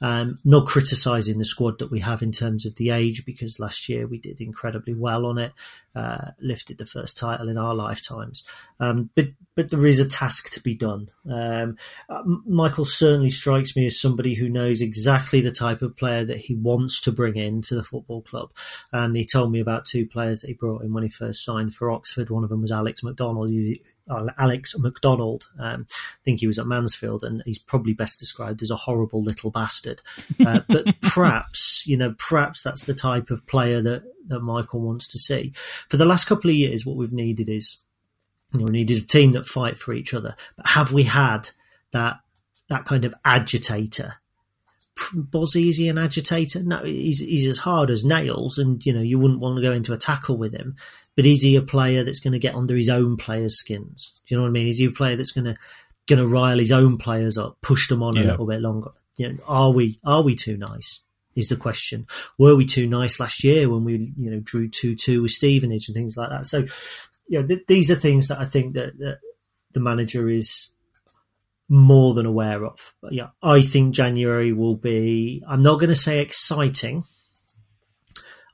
Um, 0.02 0.36
not 0.44 0.66
criticising 0.66 1.38
the 1.38 1.44
squad 1.44 1.78
that 1.78 1.90
we 1.90 2.00
have 2.00 2.22
in 2.22 2.32
terms 2.32 2.64
of 2.64 2.76
the 2.76 2.90
age, 2.90 3.26
because 3.26 3.60
last 3.60 3.88
year 3.88 4.06
we 4.06 4.18
did 4.18 4.40
incredibly 4.40 4.94
well 4.94 5.26
on 5.26 5.36
it, 5.36 5.52
uh, 5.94 6.30
lifted 6.40 6.78
the 6.78 6.86
first 6.86 7.18
title 7.18 7.48
in 7.48 7.58
our 7.58 7.74
lifetimes. 7.74 8.42
Um, 8.78 9.10
but 9.14 9.28
but 9.56 9.70
there 9.70 9.84
is 9.84 10.00
a 10.00 10.08
task 10.08 10.50
to 10.52 10.62
be 10.62 10.74
done. 10.74 11.08
Um, 11.28 11.76
uh, 12.08 12.22
Michael 12.46 12.86
certainly 12.86 13.28
strikes 13.28 13.76
me 13.76 13.84
as 13.84 14.00
somebody 14.00 14.34
who 14.34 14.48
knows 14.48 14.80
exactly 14.80 15.42
the 15.42 15.50
type 15.50 15.82
of 15.82 15.96
player 15.96 16.24
that 16.24 16.38
he 16.38 16.54
wants 16.54 17.00
to 17.02 17.12
bring 17.12 17.36
in 17.36 17.60
to 17.62 17.74
the 17.74 17.82
football 17.82 18.22
club. 18.22 18.52
And 18.92 19.14
he 19.16 19.26
told 19.26 19.52
me 19.52 19.60
about 19.60 19.84
two 19.84 20.06
players 20.06 20.40
that 20.40 20.48
he 20.48 20.54
brought 20.54 20.82
in 20.82 20.94
when 20.94 21.02
he 21.02 21.10
first 21.10 21.44
signed 21.44 21.74
for 21.74 21.90
Oxford. 21.90 22.30
One 22.30 22.44
of 22.44 22.48
them 22.48 22.62
was 22.62 22.72
Alex 22.72 23.02
McDonald, 23.02 23.50
who, 23.50 23.74
Alex 24.38 24.78
McDonald. 24.78 25.46
Um, 25.58 25.86
I 25.90 26.22
think 26.24 26.40
he 26.40 26.46
was 26.46 26.58
at 26.58 26.66
Mansfield, 26.66 27.22
and 27.24 27.42
he's 27.44 27.58
probably 27.58 27.92
best 27.92 28.18
described 28.18 28.62
as 28.62 28.70
a 28.70 28.76
horrible 28.76 29.22
little 29.22 29.50
bastard. 29.50 30.02
Uh, 30.44 30.60
but 30.68 31.00
perhaps, 31.00 31.84
you 31.86 31.96
know, 31.96 32.14
perhaps 32.18 32.62
that's 32.62 32.84
the 32.84 32.94
type 32.94 33.30
of 33.30 33.46
player 33.46 33.80
that, 33.82 34.02
that 34.28 34.40
Michael 34.40 34.80
wants 34.80 35.08
to 35.08 35.18
see. 35.18 35.52
For 35.88 35.96
the 35.96 36.04
last 36.04 36.26
couple 36.26 36.50
of 36.50 36.56
years, 36.56 36.84
what 36.84 36.96
we've 36.96 37.12
needed 37.12 37.48
is, 37.48 37.84
you 38.52 38.60
know, 38.60 38.66
we 38.66 38.72
needed 38.72 39.02
a 39.02 39.06
team 39.06 39.32
that 39.32 39.46
fight 39.46 39.78
for 39.78 39.92
each 39.92 40.12
other. 40.12 40.34
But 40.56 40.68
have 40.68 40.92
we 40.92 41.04
had 41.04 41.50
that 41.92 42.18
that 42.68 42.84
kind 42.84 43.04
of 43.04 43.14
agitator? 43.24 44.14
Bozzy, 45.14 45.68
is 45.68 45.78
he 45.78 45.88
an 45.88 45.98
agitator? 45.98 46.62
No, 46.62 46.84
he's, 46.84 47.20
he's 47.20 47.46
as 47.46 47.58
hard 47.58 47.90
as 47.90 48.04
nails, 48.04 48.58
and 48.58 48.84
you 48.84 48.92
know 48.92 49.00
you 49.00 49.18
wouldn't 49.18 49.40
want 49.40 49.56
to 49.56 49.62
go 49.62 49.72
into 49.72 49.92
a 49.92 49.98
tackle 49.98 50.36
with 50.36 50.52
him. 50.52 50.76
But 51.16 51.26
is 51.26 51.42
he 51.42 51.56
a 51.56 51.62
player 51.62 52.04
that's 52.04 52.20
going 52.20 52.32
to 52.32 52.38
get 52.38 52.54
under 52.54 52.76
his 52.76 52.88
own 52.88 53.16
players' 53.16 53.58
skins? 53.58 54.22
Do 54.26 54.34
you 54.34 54.38
know 54.38 54.44
what 54.44 54.50
I 54.50 54.52
mean? 54.52 54.68
Is 54.68 54.78
he 54.78 54.86
a 54.86 54.90
player 54.90 55.16
that's 55.16 55.32
going 55.32 55.44
to 55.46 55.56
going 56.08 56.18
to 56.18 56.26
rile 56.26 56.58
his 56.58 56.72
own 56.72 56.98
players 56.98 57.38
up, 57.38 57.58
push 57.62 57.88
them 57.88 58.02
on 58.02 58.16
yeah. 58.16 58.22
a 58.22 58.24
little 58.24 58.46
bit 58.46 58.60
longer? 58.60 58.90
You 59.16 59.32
know, 59.32 59.38
are 59.46 59.70
we 59.70 60.00
are 60.04 60.22
we 60.22 60.34
too 60.34 60.56
nice? 60.56 61.00
Is 61.36 61.48
the 61.48 61.56
question. 61.56 62.06
Were 62.38 62.56
we 62.56 62.66
too 62.66 62.88
nice 62.88 63.20
last 63.20 63.44
year 63.44 63.68
when 63.68 63.84
we 63.84 64.12
you 64.18 64.30
know 64.30 64.40
drew 64.40 64.68
two 64.68 64.94
two 64.96 65.22
with 65.22 65.30
Stevenage 65.30 65.88
and 65.88 65.94
things 65.94 66.16
like 66.16 66.30
that? 66.30 66.46
So, 66.46 66.64
you 67.28 67.40
know, 67.40 67.46
th- 67.46 67.66
these 67.66 67.90
are 67.90 67.96
things 67.96 68.28
that 68.28 68.40
I 68.40 68.44
think 68.44 68.74
that, 68.74 68.98
that 68.98 69.18
the 69.72 69.80
manager 69.80 70.28
is 70.28 70.72
more 71.68 72.14
than 72.14 72.26
aware 72.26 72.64
of. 72.64 72.94
But 73.00 73.12
yeah, 73.12 73.28
I 73.42 73.62
think 73.62 73.94
January 73.94 74.52
will 74.52 74.76
be. 74.76 75.42
I'm 75.48 75.62
not 75.62 75.74
going 75.78 75.88
to 75.88 75.96
say 75.96 76.20
exciting. 76.20 77.04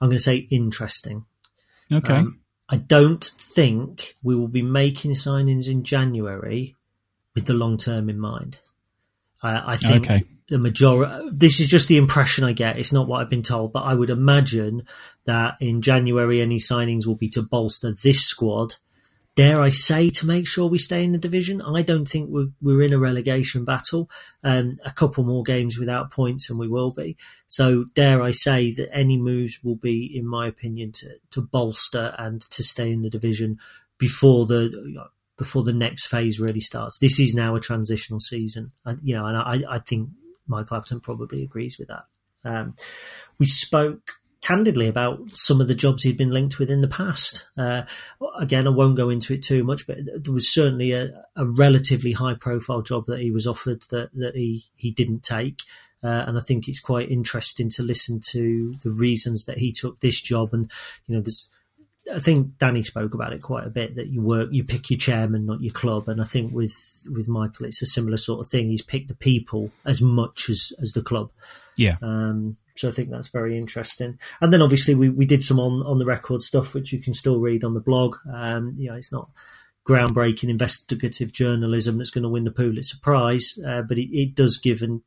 I'm 0.00 0.08
going 0.08 0.18
to 0.18 0.22
say 0.22 0.36
interesting. 0.50 1.24
Okay. 1.90 2.16
Um, 2.16 2.40
I 2.68 2.76
don't 2.76 3.24
think 3.24 4.14
we 4.22 4.36
will 4.36 4.48
be 4.48 4.62
making 4.62 5.12
signings 5.12 5.68
in 5.68 5.84
January 5.84 6.74
with 7.34 7.46
the 7.46 7.54
long 7.54 7.76
term 7.76 8.10
in 8.10 8.18
mind. 8.18 8.58
Uh, 9.42 9.62
I 9.64 9.76
think 9.76 10.10
okay. 10.10 10.24
the 10.48 10.58
majority. 10.58 11.28
This 11.30 11.60
is 11.60 11.68
just 11.68 11.88
the 11.88 11.96
impression 11.96 12.44
I 12.44 12.52
get. 12.52 12.78
It's 12.78 12.92
not 12.92 13.06
what 13.06 13.20
I've 13.20 13.30
been 13.30 13.42
told, 13.42 13.72
but 13.72 13.84
I 13.84 13.94
would 13.94 14.10
imagine 14.10 14.82
that 15.24 15.56
in 15.60 15.82
January 15.82 16.40
any 16.40 16.58
signings 16.58 17.06
will 17.06 17.14
be 17.14 17.28
to 17.30 17.42
bolster 17.42 17.92
this 17.92 18.24
squad 18.24 18.76
dare 19.36 19.60
I 19.60 19.68
say, 19.68 20.10
to 20.10 20.26
make 20.26 20.48
sure 20.48 20.66
we 20.66 20.78
stay 20.78 21.04
in 21.04 21.12
the 21.12 21.18
division. 21.18 21.62
I 21.62 21.82
don't 21.82 22.08
think 22.08 22.30
we're, 22.30 22.48
we're 22.60 22.82
in 22.82 22.94
a 22.94 22.98
relegation 22.98 23.64
battle. 23.64 24.10
Um, 24.42 24.78
a 24.84 24.90
couple 24.90 25.22
more 25.22 25.44
games 25.44 25.78
without 25.78 26.10
points, 26.10 26.50
and 26.50 26.58
we 26.58 26.66
will 26.66 26.90
be. 26.90 27.16
So, 27.46 27.84
dare 27.94 28.22
I 28.22 28.32
say 28.32 28.72
that 28.72 28.88
any 28.92 29.16
moves 29.16 29.60
will 29.62 29.76
be, 29.76 30.10
in 30.12 30.26
my 30.26 30.48
opinion, 30.48 30.92
to, 30.92 31.16
to 31.30 31.42
bolster 31.42 32.14
and 32.18 32.40
to 32.40 32.62
stay 32.64 32.90
in 32.90 33.02
the 33.02 33.10
division 33.10 33.58
before 33.98 34.46
the 34.46 35.08
before 35.36 35.62
the 35.62 35.72
next 35.72 36.06
phase 36.06 36.40
really 36.40 36.60
starts. 36.60 36.98
This 36.98 37.20
is 37.20 37.34
now 37.34 37.54
a 37.54 37.60
transitional 37.60 38.20
season, 38.20 38.72
you 39.02 39.14
know, 39.14 39.26
and 39.26 39.36
I, 39.36 39.74
I 39.74 39.78
think 39.80 40.08
Michael 40.46 40.78
Appleton 40.78 41.00
probably 41.00 41.42
agrees 41.42 41.78
with 41.78 41.88
that. 41.88 42.04
Um, 42.42 42.74
we 43.38 43.44
spoke 43.44 44.12
candidly 44.42 44.86
about 44.86 45.30
some 45.30 45.60
of 45.60 45.68
the 45.68 45.74
jobs 45.74 46.02
he'd 46.02 46.16
been 46.16 46.30
linked 46.30 46.58
with 46.58 46.70
in 46.70 46.80
the 46.80 46.88
past. 46.88 47.48
Uh, 47.56 47.82
again, 48.38 48.66
I 48.66 48.70
won't 48.70 48.96
go 48.96 49.08
into 49.08 49.32
it 49.32 49.42
too 49.42 49.64
much, 49.64 49.86
but 49.86 49.98
there 50.04 50.32
was 50.32 50.52
certainly 50.52 50.92
a, 50.92 51.24
a 51.34 51.46
relatively 51.46 52.12
high 52.12 52.34
profile 52.34 52.82
job 52.82 53.06
that 53.06 53.20
he 53.20 53.30
was 53.30 53.46
offered 53.46 53.82
that, 53.90 54.10
that 54.14 54.36
he, 54.36 54.64
he 54.76 54.90
didn't 54.90 55.22
take. 55.22 55.62
Uh, 56.02 56.24
and 56.26 56.36
I 56.36 56.40
think 56.40 56.68
it's 56.68 56.80
quite 56.80 57.10
interesting 57.10 57.70
to 57.70 57.82
listen 57.82 58.20
to 58.30 58.74
the 58.84 58.90
reasons 58.90 59.46
that 59.46 59.58
he 59.58 59.72
took 59.72 59.98
this 60.00 60.20
job. 60.20 60.50
And, 60.52 60.70
you 61.06 61.16
know, 61.16 61.22
there's, 61.22 61.50
I 62.14 62.20
think 62.20 62.58
Danny 62.58 62.82
spoke 62.82 63.14
about 63.14 63.32
it 63.32 63.42
quite 63.42 63.66
a 63.66 63.70
bit 63.70 63.96
that 63.96 64.08
you 64.08 64.20
work, 64.22 64.50
you 64.52 64.62
pick 64.62 64.90
your 64.90 64.98
chairman, 64.98 65.46
not 65.46 65.62
your 65.62 65.72
club. 65.72 66.08
And 66.08 66.20
I 66.20 66.24
think 66.24 66.52
with, 66.52 67.08
with 67.10 67.26
Michael, 67.26 67.66
it's 67.66 67.82
a 67.82 67.86
similar 67.86 68.18
sort 68.18 68.40
of 68.40 68.48
thing. 68.48 68.68
He's 68.68 68.82
picked 68.82 69.08
the 69.08 69.14
people 69.14 69.72
as 69.84 70.00
much 70.00 70.48
as, 70.48 70.72
as 70.80 70.92
the 70.92 71.02
club. 71.02 71.30
Yeah. 71.76 71.96
Um, 72.02 72.58
so 72.76 72.88
I 72.88 72.92
think 72.92 73.10
that's 73.10 73.28
very 73.28 73.56
interesting. 73.56 74.18
And 74.40 74.52
then 74.52 74.62
obviously 74.62 74.94
we, 74.94 75.08
we 75.08 75.26
did 75.26 75.42
some 75.42 75.58
on, 75.58 75.82
on 75.86 75.98
the 75.98 76.04
record 76.04 76.42
stuff, 76.42 76.74
which 76.74 76.92
you 76.92 77.00
can 77.00 77.14
still 77.14 77.40
read 77.40 77.64
on 77.64 77.74
the 77.74 77.80
blog. 77.80 78.16
Um, 78.32 78.74
you 78.76 78.90
know, 78.90 78.96
it's 78.96 79.12
not 79.12 79.30
groundbreaking 79.86 80.48
investigative 80.48 81.32
journalism 81.32 81.96
that's 81.96 82.10
going 82.10 82.24
to 82.24 82.28
win 82.28 82.44
the 82.44 82.50
Pulitzer 82.50 82.96
Prize, 83.02 83.58
uh, 83.66 83.82
but 83.82 83.98
it, 83.98 84.10
it, 84.12 84.34
does 84.34 84.58
give 84.58 84.82
an, 84.82 85.02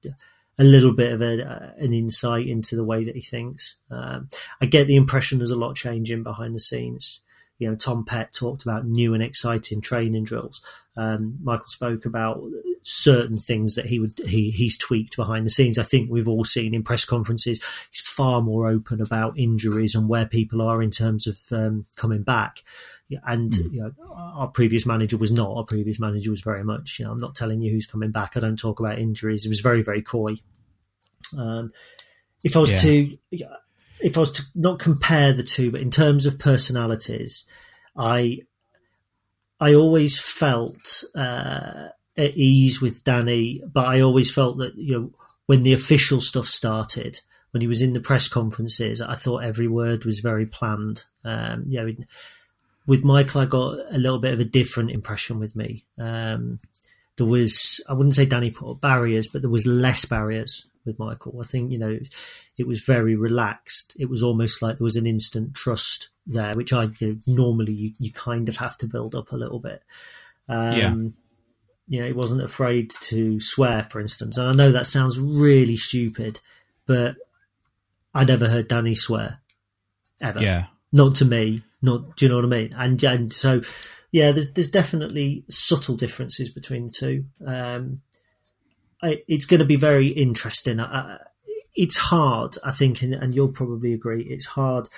a 0.57 0.63
little 0.63 0.93
bit 0.93 1.11
of 1.11 1.21
a, 1.21 1.43
uh, 1.43 1.71
an 1.77 1.93
insight 1.93 2.47
into 2.47 2.75
the 2.75 2.83
way 2.83 3.03
that 3.03 3.15
he 3.15 3.21
thinks. 3.21 3.77
Um, 3.91 4.29
I 4.61 4.65
get 4.65 4.87
the 4.87 4.95
impression 4.95 5.37
there's 5.37 5.51
a 5.51 5.55
lot 5.55 5.75
changing 5.75 6.23
behind 6.23 6.55
the 6.55 6.59
scenes. 6.59 7.21
You 7.59 7.69
know, 7.69 7.75
Tom 7.75 8.05
Pett 8.05 8.33
talked 8.33 8.63
about 8.63 8.87
new 8.87 9.13
and 9.13 9.21
exciting 9.21 9.81
training 9.81 10.23
drills. 10.23 10.63
Um, 10.95 11.37
Michael 11.43 11.65
spoke 11.67 12.05
about 12.05 12.41
certain 12.81 13.37
things 13.37 13.75
that 13.75 13.85
he 13.85 13.99
would 13.99 14.17
he 14.25 14.51
he's 14.51 14.77
tweaked 14.77 15.15
behind 15.15 15.45
the 15.45 15.49
scenes. 15.49 15.77
I 15.77 15.83
think 15.83 16.09
we've 16.09 16.27
all 16.27 16.43
seen 16.43 16.73
in 16.73 16.83
press 16.83 17.05
conferences. 17.05 17.63
He's 17.91 18.01
far 18.01 18.41
more 18.41 18.67
open 18.67 19.01
about 19.01 19.37
injuries 19.37 19.95
and 19.95 20.07
where 20.07 20.25
people 20.25 20.61
are 20.61 20.81
in 20.81 20.89
terms 20.89 21.27
of 21.27 21.37
um, 21.51 21.85
coming 21.95 22.23
back. 22.23 22.63
And 23.25 23.51
mm. 23.51 23.73
you 23.73 23.81
know, 23.81 23.91
our 24.13 24.47
previous 24.47 24.85
manager 24.85 25.17
was 25.17 25.31
not. 25.31 25.55
Our 25.55 25.63
previous 25.63 25.99
manager 25.99 26.31
was 26.31 26.41
very 26.41 26.63
much. 26.63 26.99
You 26.99 27.05
know, 27.05 27.11
I'm 27.11 27.17
not 27.17 27.35
telling 27.35 27.61
you 27.61 27.71
who's 27.71 27.87
coming 27.87 28.11
back. 28.11 28.37
I 28.37 28.39
don't 28.39 28.59
talk 28.59 28.79
about 28.79 28.99
injuries. 28.99 29.45
It 29.45 29.49
was 29.49 29.61
very 29.61 29.81
very 29.81 30.01
coy. 30.01 30.35
Um, 31.37 31.71
if 32.43 32.55
I 32.55 32.59
was 32.59 32.71
yeah. 32.71 32.79
to 32.79 33.17
if 34.01 34.17
I 34.17 34.19
was 34.19 34.31
to 34.33 34.43
not 34.55 34.79
compare 34.79 35.33
the 35.33 35.43
two, 35.43 35.71
but 35.71 35.81
in 35.81 35.91
terms 35.91 36.25
of 36.25 36.39
personalities, 36.39 37.45
I 37.97 38.41
I 39.59 39.73
always 39.73 40.19
felt 40.19 41.03
uh, 41.15 41.89
at 42.19 42.35
ease 42.35 42.81
with 42.81 43.03
Danny, 43.03 43.61
but 43.71 43.85
I 43.85 44.01
always 44.01 44.31
felt 44.31 44.57
that 44.59 44.75
you 44.75 44.93
know 44.93 45.11
when 45.45 45.63
the 45.63 45.73
official 45.73 46.21
stuff 46.21 46.45
started, 46.45 47.21
when 47.51 47.61
he 47.61 47.67
was 47.67 47.81
in 47.81 47.93
the 47.93 47.99
press 47.99 48.27
conferences, 48.27 49.01
I 49.01 49.15
thought 49.15 49.43
every 49.43 49.67
word 49.67 50.05
was 50.05 50.19
very 50.19 50.45
planned. 50.45 51.05
Um, 51.23 51.63
you 51.67 51.81
know, 51.81 51.93
with 52.85 53.03
Michael, 53.03 53.41
I 53.41 53.45
got 53.45 53.79
a 53.91 53.97
little 53.97 54.19
bit 54.19 54.33
of 54.33 54.39
a 54.39 54.45
different 54.45 54.91
impression 54.91 55.39
with 55.39 55.55
me. 55.55 55.83
Um, 55.97 56.59
there 57.17 57.27
was, 57.27 57.83
I 57.89 57.93
wouldn't 57.93 58.15
say 58.15 58.25
Danny 58.25 58.51
put 58.51 58.71
up 58.71 58.81
barriers, 58.81 59.27
but 59.27 59.41
there 59.41 59.49
was 59.49 59.65
less 59.65 60.05
barriers 60.05 60.67
with 60.85 60.99
Michael. 60.99 61.39
I 61.39 61.43
think, 61.43 61.71
you 61.71 61.77
know, 61.77 61.99
it 62.57 62.67
was 62.67 62.81
very 62.81 63.15
relaxed. 63.15 63.95
It 63.99 64.09
was 64.09 64.23
almost 64.23 64.61
like 64.61 64.77
there 64.77 64.85
was 64.85 64.95
an 64.95 65.05
instant 65.05 65.53
trust 65.53 66.09
there, 66.25 66.55
which 66.55 66.73
I, 66.73 66.83
you 66.99 67.07
know, 67.07 67.15
normally 67.27 67.73
you, 67.73 67.91
you 67.99 68.11
kind 68.11 68.49
of 68.49 68.57
have 68.57 68.77
to 68.79 68.87
build 68.87 69.15
up 69.15 69.31
a 69.31 69.37
little 69.37 69.59
bit. 69.59 69.83
Um, 70.47 70.73
yeah. 70.77 70.95
You 71.89 71.99
know, 71.99 72.07
he 72.07 72.13
wasn't 72.13 72.43
afraid 72.43 72.91
to 73.01 73.41
swear, 73.41 73.87
for 73.89 73.99
instance. 73.99 74.37
And 74.37 74.47
I 74.47 74.53
know 74.53 74.71
that 74.71 74.85
sounds 74.85 75.19
really 75.19 75.75
stupid, 75.75 76.39
but 76.85 77.15
I 78.13 78.23
never 78.23 78.47
heard 78.47 78.67
Danny 78.67 78.95
swear 78.95 79.39
ever. 80.21 80.41
Yeah. 80.41 80.65
Not 80.91 81.15
to 81.15 81.25
me. 81.25 81.63
Not, 81.81 82.15
do 82.15 82.25
you 82.25 82.29
know 82.29 82.35
what 82.35 82.45
I 82.45 82.47
mean? 82.47 82.73
And, 82.77 83.03
and 83.03 83.33
so, 83.33 83.61
yeah, 84.11 84.31
there's, 84.31 84.51
there's 84.53 84.69
definitely 84.69 85.43
subtle 85.49 85.95
differences 85.95 86.51
between 86.51 86.87
the 86.87 86.91
two. 86.91 87.25
Um, 87.45 88.01
it's 89.01 89.45
going 89.45 89.59
to 89.59 89.65
be 89.65 89.77
very 89.77 90.07
interesting. 90.07 90.81
it's 91.75 91.97
hard, 91.97 92.55
I 92.63 92.71
think, 92.71 93.01
and, 93.01 93.13
and, 93.13 93.33
you'll 93.33 93.47
probably 93.47 93.93
agree. 93.93 94.23
It's 94.23 94.45
hard 94.45 94.89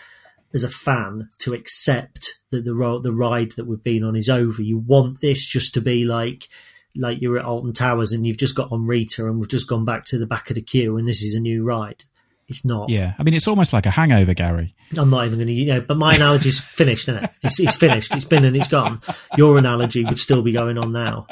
as 0.53 0.63
a 0.63 0.69
fan 0.69 1.29
to 1.39 1.53
accept 1.53 2.39
that 2.49 2.65
the 2.65 2.73
ro- 2.73 2.99
the 2.99 3.11
ride 3.11 3.51
that 3.53 3.67
we've 3.67 3.83
been 3.83 4.03
on 4.03 4.15
is 4.15 4.29
over. 4.29 4.61
You 4.61 4.79
want 4.79 5.21
this 5.21 5.45
just 5.45 5.73
to 5.75 5.81
be 5.81 6.03
like 6.03 6.47
like 6.95 7.21
you're 7.21 7.37
at 7.37 7.45
Alton 7.45 7.73
Towers 7.73 8.11
and 8.11 8.25
you've 8.25 8.37
just 8.37 8.55
got 8.55 8.71
on 8.71 8.85
Rita 8.85 9.25
and 9.25 9.39
we've 9.39 9.49
just 9.49 9.67
gone 9.67 9.85
back 9.85 10.05
to 10.05 10.17
the 10.17 10.25
back 10.25 10.49
of 10.49 10.55
the 10.55 10.61
queue 10.61 10.97
and 10.97 11.07
this 11.07 11.21
is 11.21 11.35
a 11.35 11.39
new 11.39 11.63
ride. 11.63 12.03
It's 12.47 12.65
not. 12.65 12.89
Yeah, 12.89 13.13
I 13.17 13.23
mean, 13.23 13.33
it's 13.33 13.47
almost 13.47 13.71
like 13.71 13.85
a 13.85 13.91
hangover, 13.91 14.33
Gary. 14.33 14.75
I'm 14.97 15.09
not 15.09 15.25
even 15.25 15.39
going 15.39 15.47
to, 15.47 15.53
you 15.53 15.67
know, 15.67 15.79
but 15.79 15.95
my 15.95 16.15
analogy's 16.15 16.59
finished, 16.59 17.07
isn't 17.07 17.23
it? 17.23 17.29
It's, 17.43 17.59
it's 17.61 17.77
finished. 17.77 18.13
It's 18.13 18.25
been 18.25 18.43
and 18.43 18.57
it's 18.57 18.67
gone. 18.67 18.99
Your 19.37 19.57
analogy 19.57 20.03
would 20.03 20.19
still 20.19 20.41
be 20.41 20.51
going 20.51 20.77
on 20.77 20.91
now. 20.91 21.27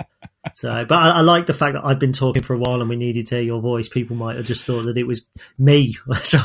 So, 0.53 0.85
but 0.85 0.95
I, 0.95 1.09
I, 1.09 1.21
like 1.21 1.45
the 1.45 1.53
fact 1.53 1.73
that 1.73 1.85
I've 1.85 1.99
been 1.99 2.13
talking 2.13 2.41
for 2.41 2.53
a 2.53 2.57
while 2.57 2.79
and 2.79 2.89
we 2.89 2.95
needed 2.95 3.27
to 3.27 3.35
hear 3.35 3.43
your 3.43 3.61
voice. 3.61 3.89
People 3.89 4.15
might 4.15 4.37
have 4.37 4.45
just 4.45 4.65
thought 4.65 4.83
that 4.83 4.97
it 4.97 5.07
was 5.07 5.27
me. 5.57 5.97
So, 6.15 6.39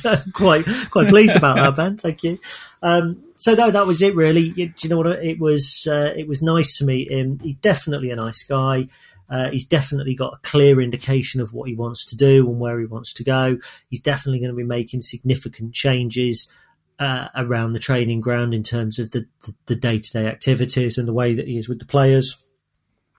quite 0.32 0.66
quite 0.90 1.08
pleased 1.08 1.36
about 1.36 1.56
that, 1.56 1.76
Ben. 1.76 1.96
Thank 1.96 2.24
you. 2.24 2.38
Um, 2.82 3.22
so 3.36 3.54
no, 3.54 3.70
that 3.70 3.86
was 3.86 4.02
it. 4.02 4.14
Really, 4.14 4.50
do 4.50 4.72
you 4.80 4.88
know 4.88 4.98
what? 4.98 5.24
It 5.24 5.38
was 5.38 5.86
uh, 5.90 6.12
it 6.16 6.28
was 6.28 6.42
nice 6.42 6.76
to 6.78 6.84
meet 6.84 7.10
him. 7.10 7.38
He's 7.42 7.56
definitely 7.56 8.10
a 8.10 8.16
nice 8.16 8.42
guy. 8.42 8.88
Uh, 9.28 9.50
he's 9.50 9.66
definitely 9.66 10.14
got 10.14 10.34
a 10.34 10.48
clear 10.48 10.80
indication 10.80 11.40
of 11.40 11.52
what 11.52 11.68
he 11.68 11.74
wants 11.74 12.04
to 12.06 12.16
do 12.16 12.48
and 12.48 12.60
where 12.60 12.78
he 12.78 12.86
wants 12.86 13.12
to 13.14 13.24
go. 13.24 13.58
He's 13.90 14.00
definitely 14.00 14.38
going 14.38 14.52
to 14.52 14.56
be 14.56 14.62
making 14.62 15.00
significant 15.00 15.74
changes 15.74 16.54
uh, 17.00 17.28
around 17.34 17.72
the 17.72 17.80
training 17.80 18.20
ground 18.20 18.54
in 18.54 18.62
terms 18.62 18.98
of 18.98 19.10
the 19.10 19.26
the 19.66 19.76
day 19.76 19.98
to 19.98 20.12
day 20.12 20.26
activities 20.26 20.96
and 20.96 21.08
the 21.08 21.12
way 21.12 21.34
that 21.34 21.48
he 21.48 21.58
is 21.58 21.68
with 21.68 21.80
the 21.80 21.86
players 21.86 22.42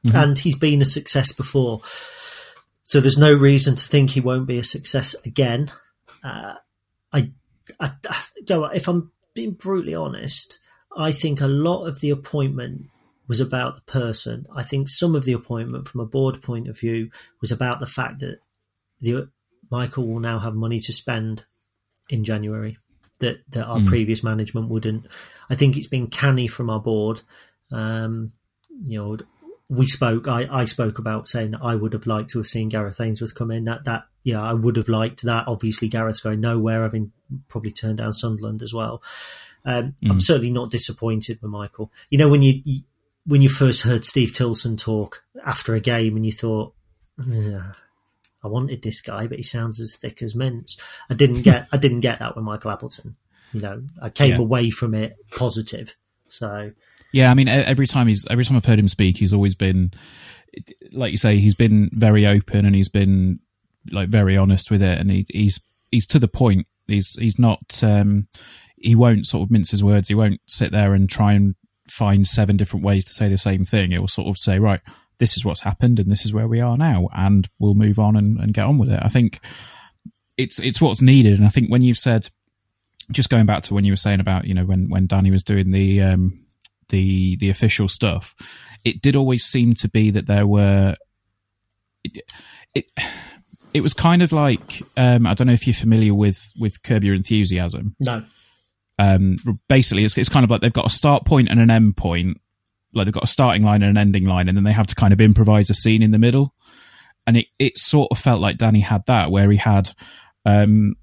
mm-hmm. 0.05 0.17
and 0.17 0.39
he's 0.39 0.57
been 0.57 0.81
a 0.81 0.85
success 0.85 1.31
before. 1.31 1.81
So 2.83 2.99
there's 2.99 3.17
no 3.17 3.33
reason 3.33 3.75
to 3.75 3.85
think 3.85 4.11
he 4.11 4.21
won't 4.21 4.47
be 4.47 4.57
a 4.57 4.63
success 4.63 5.15
again. 5.25 5.71
Uh, 6.23 6.55
I, 7.11 7.31
I, 7.79 7.91
I, 8.05 8.69
if 8.73 8.87
I'm 8.87 9.11
being 9.37 9.51
brutally 9.51 9.93
honest, 9.93 10.59
I 10.97 11.11
think 11.11 11.39
a 11.39 11.47
lot 11.47 11.85
of 11.85 12.01
the 12.01 12.09
appointment 12.09 12.87
was 13.27 13.39
about 13.39 13.75
the 13.75 13.81
person. 13.91 14.47
I 14.53 14.63
think 14.63 14.89
some 14.89 15.15
of 15.15 15.25
the 15.25 15.33
appointment, 15.33 15.87
from 15.87 16.01
a 16.01 16.05
board 16.05 16.41
point 16.41 16.67
of 16.67 16.79
view, 16.79 17.11
was 17.39 17.51
about 17.51 17.79
the 17.79 17.85
fact 17.85 18.19
that 18.21 18.39
the 18.99 19.29
Michael 19.69 20.07
will 20.07 20.19
now 20.19 20.39
have 20.39 20.55
money 20.55 20.79
to 20.79 20.91
spend 20.91 21.45
in 22.09 22.23
January 22.23 22.77
that 23.19 23.37
that 23.51 23.65
our 23.65 23.77
mm. 23.77 23.87
previous 23.87 24.23
management 24.23 24.69
wouldn't. 24.69 25.05
I 25.49 25.55
think 25.55 25.77
it's 25.77 25.87
been 25.87 26.07
canny 26.07 26.47
from 26.47 26.69
our 26.71 26.79
board. 26.79 27.21
Um, 27.71 28.31
you 28.85 28.97
know, 28.97 29.17
we 29.69 29.85
spoke. 29.85 30.27
I, 30.27 30.47
I 30.49 30.65
spoke 30.65 30.97
about 30.97 31.27
saying 31.27 31.51
that 31.51 31.61
I 31.61 31.75
would 31.75 31.93
have 31.93 32.07
liked 32.07 32.29
to 32.31 32.39
have 32.39 32.47
seen 32.47 32.69
Gareth 32.69 33.01
Ainsworth 33.01 33.35
come 33.35 33.51
in. 33.51 33.65
That 33.65 33.83
that 33.85 34.05
yeah, 34.23 34.41
I 34.41 34.53
would 34.53 34.75
have 34.77 34.89
liked 34.89 35.23
that. 35.23 35.47
Obviously, 35.47 35.89
Gareth's 35.89 36.21
going 36.21 36.39
nowhere, 36.41 36.83
having 36.83 37.11
probably 37.47 37.71
turned 37.71 37.97
down 37.97 38.13
Sunderland 38.13 38.61
as 38.61 38.73
well. 38.73 39.01
Um, 39.65 39.95
mm. 40.01 40.11
I'm 40.11 40.21
certainly 40.21 40.51
not 40.51 40.71
disappointed 40.71 41.39
with 41.41 41.51
Michael. 41.51 41.91
You 42.09 42.17
know 42.17 42.29
when 42.29 42.41
you, 42.41 42.61
you, 42.63 42.81
when 43.25 43.41
you 43.41 43.49
first 43.49 43.83
heard 43.83 44.05
Steve 44.05 44.33
Tilson 44.33 44.77
talk 44.77 45.23
after 45.45 45.75
a 45.75 45.81
game, 45.81 46.15
and 46.15 46.25
you 46.25 46.31
thought, 46.31 46.73
I 47.19 48.47
wanted 48.47 48.81
this 48.81 49.01
guy, 49.01 49.27
but 49.27 49.37
he 49.37 49.43
sounds 49.43 49.81
as 49.81 49.97
thick 49.97 50.21
as 50.21 50.35
mince. 50.35 50.79
I 51.09 51.13
didn't 51.13 51.41
get 51.41 51.67
I 51.73 51.77
didn't 51.77 51.99
get 52.01 52.19
that 52.19 52.35
with 52.35 52.45
Michael 52.45 52.71
Appleton. 52.71 53.17
You 53.51 53.61
know, 53.61 53.83
I 54.01 54.09
came 54.09 54.31
yeah. 54.31 54.39
away 54.39 54.69
from 54.69 54.93
it 54.93 55.17
positive. 55.31 55.95
So 56.29 56.71
yeah, 57.11 57.31
I 57.31 57.33
mean, 57.33 57.47
every 57.47 57.87
time 57.87 58.07
he's 58.07 58.25
every 58.29 58.43
time 58.43 58.57
I've 58.57 58.65
heard 58.65 58.79
him 58.79 58.87
speak, 58.87 59.17
he's 59.17 59.33
always 59.33 59.55
been, 59.55 59.91
like 60.91 61.11
you 61.11 61.17
say, 61.17 61.37
he's 61.39 61.55
been 61.55 61.89
very 61.93 62.25
open 62.25 62.65
and 62.65 62.75
he's 62.75 62.89
been 62.89 63.39
like 63.91 64.09
very 64.09 64.35
honest 64.37 64.69
with 64.69 64.81
it, 64.81 64.99
and 64.99 65.09
he, 65.09 65.25
he's 65.29 65.59
he's 65.91 66.05
to 66.07 66.19
the 66.19 66.27
point. 66.27 66.67
He's 66.87 67.15
he's 67.15 67.39
not 67.39 67.81
um, 67.83 68.27
he 68.75 68.95
won't 68.95 69.27
sort 69.27 69.43
of 69.43 69.51
mince 69.51 69.71
his 69.71 69.83
words. 69.83 70.07
He 70.07 70.15
won't 70.15 70.41
sit 70.47 70.71
there 70.71 70.93
and 70.93 71.09
try 71.09 71.33
and 71.33 71.55
find 71.89 72.27
seven 72.27 72.57
different 72.57 72.85
ways 72.85 73.05
to 73.05 73.13
say 73.13 73.29
the 73.29 73.37
same 73.37 73.63
thing. 73.63 73.91
It 73.91 73.99
will 73.99 74.07
sort 74.07 74.27
of 74.27 74.37
say, 74.37 74.59
right, 74.59 74.81
this 75.19 75.37
is 75.37 75.45
what's 75.45 75.61
happened 75.61 75.99
and 75.99 76.11
this 76.11 76.25
is 76.25 76.33
where 76.33 76.47
we 76.47 76.61
are 76.61 76.77
now, 76.77 77.07
and 77.15 77.47
we'll 77.59 77.73
move 77.73 77.99
on 77.99 78.15
and, 78.15 78.37
and 78.39 78.53
get 78.53 78.65
on 78.65 78.77
with 78.77 78.89
it. 78.89 78.99
I 79.01 79.09
think 79.09 79.39
it's 80.37 80.59
it's 80.59 80.81
what's 80.81 81.01
needed, 81.01 81.33
and 81.33 81.45
I 81.45 81.49
think 81.49 81.69
when 81.69 81.81
you've 81.81 81.97
said, 81.97 82.29
just 83.11 83.29
going 83.29 83.45
back 83.45 83.63
to 83.63 83.73
when 83.73 83.85
you 83.85 83.93
were 83.93 83.97
saying 83.97 84.19
about 84.19 84.45
you 84.45 84.53
know 84.53 84.65
when 84.65 84.89
when 84.89 85.07
Danny 85.07 85.31
was 85.31 85.43
doing 85.43 85.71
the 85.71 86.01
um, 86.01 86.46
the 86.89 87.35
the 87.37 87.49
official 87.49 87.87
stuff, 87.87 88.35
it 88.83 89.01
did 89.01 89.15
always 89.15 89.43
seem 89.43 89.73
to 89.75 89.89
be 89.89 90.11
that 90.11 90.27
there 90.27 90.47
were 90.47 90.95
it 92.03 92.17
it, 92.73 92.91
it 93.73 93.81
was 93.81 93.93
kind 93.93 94.21
of 94.21 94.31
like 94.31 94.81
um, 94.95 95.25
I 95.25 95.33
don't 95.33 95.47
know 95.47 95.53
if 95.53 95.67
you're 95.67 95.73
familiar 95.73 96.13
with 96.13 96.51
with 96.59 96.81
Curb 96.83 97.03
Your 97.03 97.15
Enthusiasm. 97.15 97.95
No. 97.99 98.23
Um, 98.99 99.37
basically, 99.69 100.03
it's, 100.05 100.17
it's 100.17 100.29
kind 100.29 100.43
of 100.43 100.49
like 100.49 100.61
they've 100.61 100.73
got 100.73 100.87
a 100.87 100.91
start 100.91 101.25
point 101.25 101.49
and 101.49 101.59
an 101.59 101.71
end 101.71 101.97
point. 101.97 102.41
Like 102.93 103.05
they've 103.05 103.13
got 103.13 103.25
a 103.25 103.27
starting 103.27 103.63
line 103.63 103.83
and 103.83 103.91
an 103.91 103.97
ending 103.97 104.25
line, 104.25 104.47
and 104.47 104.57
then 104.57 104.63
they 104.63 104.71
have 104.71 104.87
to 104.87 104.95
kind 104.95 105.13
of 105.13 105.21
improvise 105.21 105.69
a 105.69 105.73
scene 105.73 106.01
in 106.01 106.11
the 106.11 106.17
middle. 106.17 106.53
And 107.27 107.37
it, 107.37 107.47
it 107.59 107.77
sort 107.77 108.07
of 108.09 108.17
felt 108.17 108.39
like 108.39 108.57
Danny 108.57 108.79
had 108.79 109.05
that, 109.07 109.29
where 109.29 109.51
he 109.51 109.57
had 109.57 109.91
um, 110.45 110.95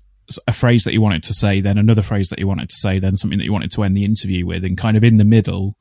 a 0.47 0.53
phrase 0.53 0.85
that 0.85 0.93
you 0.93 1.01
wanted 1.01 1.23
to 1.25 1.35
say, 1.35 1.61
then 1.61 1.79
another 1.79 2.03
phrase 2.03 2.29
that 2.31 2.39
you 2.39 2.47
wanted 2.47 2.69
to 2.69 2.77
say, 2.77 2.99
then 2.99 3.17
something 3.17 3.39
that 3.39 3.45
you 3.45 3.53
wanted 3.53 3.73
to 3.73 3.83
end 3.83 3.97
the 3.97 4.05
interview 4.05 4.47
with, 4.47 4.65
and 4.65 4.79
kind 4.79 4.97
of 4.97 5.05
in 5.05 5.17
the 5.17 5.25
middle, 5.25 5.75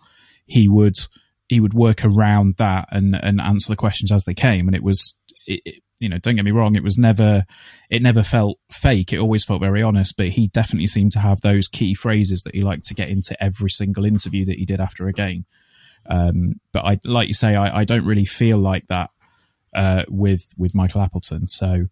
he 0.46 0.68
would 0.68 0.98
he 1.48 1.60
would 1.60 1.74
work 1.74 2.04
around 2.04 2.56
that 2.58 2.88
and 2.92 3.16
and 3.16 3.42
answer 3.42 3.72
the 3.72 3.78
questions 3.78 4.12
as 4.12 4.24
they 4.24 4.34
came, 4.34 4.68
and 4.68 4.76
it 4.76 4.84
was. 4.84 5.18
It, 5.46 5.62
it, 5.66 5.76
you 6.00 6.10
know, 6.10 6.18
don't 6.18 6.36
get 6.36 6.44
me 6.44 6.52
wrong. 6.52 6.76
It 6.76 6.84
was 6.84 6.98
never, 6.98 7.46
it 7.90 8.02
never 8.02 8.24
felt 8.24 8.60
fake. 8.70 9.14
It 9.14 9.20
always 9.20 9.46
felt 9.46 9.62
very 9.62 9.82
honest. 9.82 10.18
But 10.18 10.30
he 10.30 10.48
definitely 10.50 10.88
seemed 10.88 11.14
to 11.14 11.20
have 11.20 11.40
those 11.40 11.70
key 11.70 11.94
phrases 11.94 12.42
that 12.42 12.54
he 12.54 12.62
liked 12.62 12.84
to 12.86 12.94
get 12.94 13.08
into 13.08 13.42
every 13.42 13.70
single 13.70 14.04
interview 14.04 14.44
that 14.46 14.58
he 14.58 14.66
did 14.66 14.82
after 14.82 15.08
a 15.08 15.14
game. 15.14 15.46
Um, 16.10 16.56
but 16.74 16.84
I, 16.84 17.00
like 17.06 17.30
you 17.30 17.34
say, 17.34 17.56
I, 17.56 17.80
I 17.80 17.84
don't 17.86 18.06
really 18.06 18.26
feel 18.26 18.58
like 18.58 18.88
that 18.88 19.12
uh, 19.74 20.04
with 20.10 20.50
with 20.58 20.76
Michael 20.76 21.02
Appleton. 21.02 21.48
So 21.48 21.86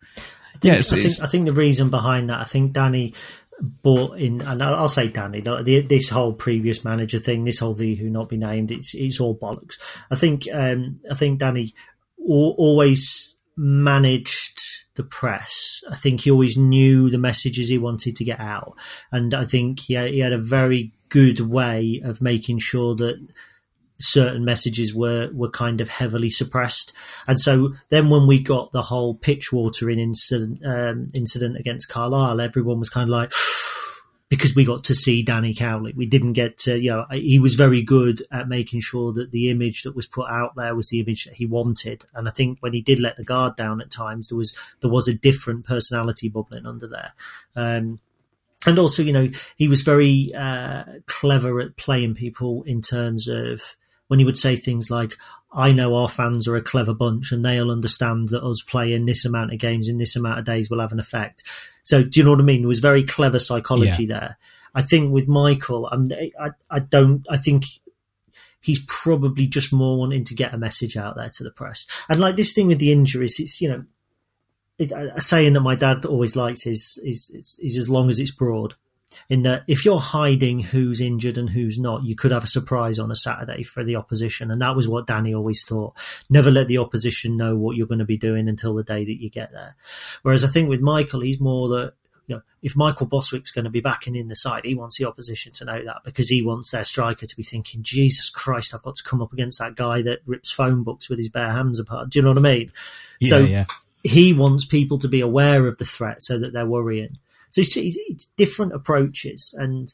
think, 0.62 0.74
yeah, 0.74 0.80
it's, 0.80 0.94
I, 0.94 0.98
think, 0.98 1.22
I 1.22 1.28
think 1.28 1.46
the 1.48 1.54
reason 1.54 1.90
behind 1.90 2.30
that, 2.30 2.40
I 2.40 2.46
think 2.46 2.74
Danny 2.74 3.14
bought 3.62 4.18
in, 4.18 4.42
and 4.42 4.62
I'll 4.62 4.90
say 4.90 5.08
Danny, 5.08 5.42
this 5.42 6.10
whole 6.10 6.34
previous 6.34 6.84
manager 6.84 7.20
thing, 7.20 7.44
this 7.44 7.60
whole 7.60 7.74
the 7.74 7.96
who 7.96 8.10
not 8.10 8.30
be 8.30 8.38
named, 8.38 8.72
it's 8.72 8.94
it's 8.96 9.20
all 9.20 9.38
bollocks. 9.38 9.76
I 10.10 10.16
think 10.16 10.44
um, 10.52 11.00
I 11.10 11.16
think 11.16 11.40
Danny 11.40 11.74
always 12.18 13.36
managed 13.56 14.60
the 14.96 15.04
press. 15.04 15.82
I 15.90 15.96
think 15.96 16.22
he 16.22 16.32
always 16.32 16.58
knew 16.58 17.10
the 17.10 17.18
messages 17.18 17.70
he 17.70 17.78
wanted 17.78 18.16
to 18.16 18.24
get 18.24 18.40
out, 18.40 18.76
and 19.12 19.34
I 19.34 19.46
think 19.46 19.82
he 19.82 19.96
he 19.96 20.20
had 20.20 20.34
a 20.34 20.38
very 20.38 20.92
good 21.10 21.42
way 21.42 22.02
of 22.04 22.22
making 22.22 22.58
sure 22.60 22.96
that 22.96 23.20
certain 24.02 24.46
messages 24.46 24.94
were 24.94 25.30
were 25.34 25.50
kind 25.50 25.82
of 25.82 25.90
heavily 25.90 26.30
suppressed. 26.30 26.94
And 27.28 27.40
so 27.40 27.74
then 27.90 28.10
when 28.10 28.28
we 28.28 28.40
got 28.40 28.72
the 28.72 28.82
whole 28.82 29.16
pitch 29.16 29.52
watering 29.52 30.00
incident 30.00 30.66
um, 30.66 31.10
incident 31.14 31.58
against 31.58 31.90
Carlisle, 31.90 32.42
everyone 32.42 32.80
was 32.80 32.90
kind 32.90 33.10
of 33.10 33.14
like. 33.14 33.32
Because 34.30 34.56
we 34.56 34.64
got 34.64 34.86
to 34.86 34.96
see 34.96 35.24
Danny 35.24 35.54
Cowley, 35.54 35.92
we 35.94 36.06
didn't 36.06 36.32
get 36.32 36.58
to. 36.60 36.80
You 36.80 36.92
know, 36.92 37.06
he 37.12 37.38
was 37.38 37.56
very 37.56 37.82
good 37.82 38.24
at 38.32 38.48
making 38.48 38.80
sure 38.80 39.12
that 39.12 39.34
the 39.34 39.50
image 39.50 39.84
that 39.84 39.94
was 39.94 40.08
put 40.08 40.30
out 40.30 40.56
there 40.56 40.74
was 40.74 40.88
the 40.88 41.02
image 41.02 41.26
that 41.26 41.34
he 41.34 41.46
wanted. 41.46 42.06
And 42.14 42.30
I 42.30 42.32
think 42.32 42.60
when 42.62 42.72
he 42.72 42.80
did 42.80 43.02
let 43.02 43.18
the 43.18 43.26
guard 43.26 43.58
down 43.58 43.82
at 43.82 43.92
times, 43.92 44.30
there 44.30 44.38
was 44.38 44.58
there 44.80 44.90
was 44.90 45.10
a 45.10 45.18
different 45.18 45.66
personality 45.66 46.30
bubbling 46.30 46.66
under 46.66 46.88
there. 46.88 47.12
Um, 47.58 48.00
and 48.66 48.78
also, 48.78 49.02
you 49.02 49.12
know, 49.12 49.30
he 49.56 49.68
was 49.68 49.82
very 49.82 50.30
uh, 50.38 50.84
clever 51.08 51.60
at 51.60 51.78
playing 51.78 52.16
people 52.16 52.64
in 52.64 52.82
terms 52.82 53.28
of 53.28 53.76
when 54.12 54.20
he 54.20 54.26
would 54.26 54.36
say 54.36 54.58
things 54.58 54.92
like, 54.92 55.14
I 55.54 55.72
know 55.72 55.96
our 55.96 56.10
fans 56.10 56.46
are 56.46 56.58
a 56.58 56.62
clever 56.62 56.94
bunch 56.94 57.32
and 57.32 57.46
they'll 57.46 57.72
understand 57.72 58.28
that 58.30 58.44
us 58.44 58.62
playing 58.62 59.06
this 59.06 59.24
amount 59.24 59.54
of 59.54 59.60
games 59.60 59.88
in 59.88 60.00
this 60.00 60.18
amount 60.18 60.38
of 60.38 60.44
days 60.44 60.70
will 60.70 60.82
have 60.82 60.92
an 60.92 61.00
effect. 61.00 61.44
So, 61.84 62.04
do 62.04 62.20
you 62.20 62.26
know 62.26 62.32
what 62.32 62.42
I 62.42 62.44
mean? 62.44 62.60
There 62.60 62.68
was 62.68 62.80
very 62.80 63.06
clever 63.06 63.40
psychology 63.40 64.04
yeah. 64.04 64.20
there. 64.20 64.38
I 64.76 64.82
think 64.82 65.14
with 65.14 65.30
Michael, 65.30 65.88
I'm, 65.88 66.08
I, 66.38 66.50
I 66.70 66.80
don't, 66.80 67.26
I 67.30 67.38
think 67.38 67.64
he's 68.60 68.84
probably 68.86 69.48
just 69.48 69.72
more 69.72 69.98
wanting 69.98 70.26
to 70.26 70.36
get 70.36 70.54
a 70.54 70.58
message 70.58 70.98
out 70.98 71.16
there 71.16 71.30
to 71.30 71.46
the 71.46 71.52
press. 71.52 71.86
And 72.10 72.20
like 72.20 72.36
this 72.36 72.52
thing 72.52 72.68
with 72.68 72.80
the 72.80 72.92
injuries, 72.92 73.40
it's, 73.40 73.62
you 73.62 73.70
know, 73.70 73.86
a 75.16 75.22
saying 75.22 75.54
that 75.54 75.62
my 75.62 75.76
dad 75.76 76.04
always 76.04 76.36
likes 76.36 76.68
is, 76.68 77.00
is, 77.02 77.30
is, 77.30 77.58
is 77.64 77.78
as 77.78 77.90
long 77.90 78.10
as 78.10 78.20
it's 78.20 78.32
broad 78.32 78.76
in 79.30 79.44
that 79.44 79.64
if 79.68 79.86
you're 79.86 80.00
hiding 80.00 80.60
who's 80.60 81.02
injured 81.02 81.38
and 81.38 81.50
who's 81.50 81.80
not, 81.80 82.04
you 82.04 82.16
could 82.16 82.32
have 82.32 82.44
a 82.44 82.48
surprise 82.48 83.00
on 83.00 83.12
a 83.12 83.16
Saturday 83.16 83.64
for 83.64 83.84
the 83.84 83.96
opposition. 83.96 84.52
And 84.52 84.62
that 84.62 84.76
was 84.76 84.88
what 84.88 85.08
Danny 85.08 85.34
always 85.34 85.64
thought. 85.64 85.94
Never 86.30 86.52
let 86.52 86.68
the 86.68 86.78
opposition 86.78 87.38
know 87.38 87.56
what 87.56 87.76
you're 87.76 87.88
going 87.88 88.00
to 88.00 88.06
be 88.06 88.18
doing 88.18 88.48
until 88.48 88.74
the 88.74 88.84
day 88.84 89.06
that 89.06 89.22
you 89.22 89.30
get 89.30 89.52
there. 89.52 89.76
Whereas 90.22 90.44
I 90.44 90.48
think 90.48 90.70
with 90.70 90.82
Michael, 90.82 91.22
he's 91.22 91.40
more 91.40 91.68
that, 91.70 91.94
you 92.28 92.36
know, 92.36 92.42
if 92.62 92.76
Michael 92.76 93.08
Bostwick's 93.08 93.52
going 93.52 93.66
to 93.66 93.72
be 93.72 93.82
backing 93.82 94.16
in 94.16 94.28
the 94.28 94.36
side, 94.36 94.64
he 94.66 94.76
wants 94.76 94.98
the 94.98 95.06
opposition 95.06 95.52
to 95.54 95.66
know 95.66 95.84
that 95.84 96.04
because 96.06 96.30
he 96.30 96.42
wants 96.42 96.72
their 96.72 96.84
striker 96.84 97.26
to 97.26 97.36
be 97.36 97.44
thinking, 97.44 97.84
Jesus 97.84 98.30
Christ, 98.30 98.74
I've 98.74 98.84
got 98.84 98.96
to 98.96 99.04
come 99.04 99.22
up 99.22 99.34
against 99.34 99.60
that 99.60 99.76
guy 99.76 100.02
that 100.04 100.20
rips 100.26 100.52
phone 100.52 100.84
books 100.84 101.10
with 101.10 101.20
his 101.20 101.30
bare 101.30 101.52
hands 101.52 101.80
apart. 101.80 102.10
Do 102.10 102.20
you 102.20 102.24
know 102.24 102.30
what 102.30 102.38
I 102.38 102.42
mean? 102.42 102.72
Yeah, 103.20 103.30
so 103.30 103.38
yeah. 103.40 103.66
he 104.04 104.34
wants 104.34 104.66
people 104.66 104.98
to 105.00 105.08
be 105.08 105.22
aware 105.22 105.68
of 105.68 105.78
the 105.78 105.86
threat 105.86 106.22
so 106.22 106.38
that 106.38 106.54
they're 106.54 106.66
worrying. 106.66 107.18
So 107.52 107.62
it's, 107.62 107.76
it's 107.78 108.26
different 108.26 108.74
approaches. 108.74 109.54
And 109.58 109.94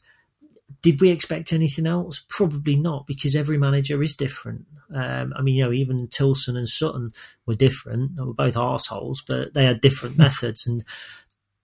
did 0.82 1.00
we 1.00 1.10
expect 1.10 1.52
anything 1.52 1.86
else? 1.86 2.24
Probably 2.28 2.76
not, 2.76 3.06
because 3.06 3.36
every 3.36 3.58
manager 3.58 4.02
is 4.02 4.14
different. 4.14 4.66
Um, 4.94 5.34
I 5.36 5.42
mean, 5.42 5.56
you 5.56 5.64
know, 5.64 5.72
even 5.72 6.08
Tilson 6.08 6.56
and 6.56 6.68
Sutton 6.68 7.10
were 7.46 7.54
different. 7.54 8.16
They 8.16 8.22
were 8.22 8.32
both 8.32 8.56
assholes, 8.56 9.22
but 9.26 9.54
they 9.54 9.64
had 9.64 9.80
different 9.80 10.16
methods 10.24 10.66
and 10.66 10.84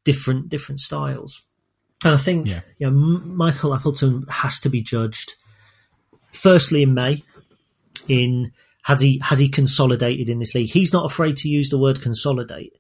different 0.05 0.49
different 0.49 0.81
styles. 0.81 1.45
And 2.05 2.15
I 2.15 2.19
think 2.19 2.49
yeah. 2.49 2.61
you 2.79 2.91
know 2.91 2.93
Michael 2.93 3.75
Appleton 3.75 4.27
has 4.29 4.61
to 4.61 4.69
be 4.69 4.83
judged. 4.83 5.35
Firstly, 6.33 6.83
in 6.83 6.93
May, 6.93 7.23
in 8.09 8.53
has 8.85 9.01
he 9.01 9.21
has 9.25 9.39
he 9.39 9.49
consolidated 9.49 10.29
in 10.29 10.39
this 10.39 10.55
league? 10.55 10.71
He's 10.71 10.93
not 10.93 11.07
afraid 11.07 11.37
to 11.39 11.49
use 11.49 11.71
the 11.71 11.79
word 11.79 12.03
consolidate. 12.03 12.75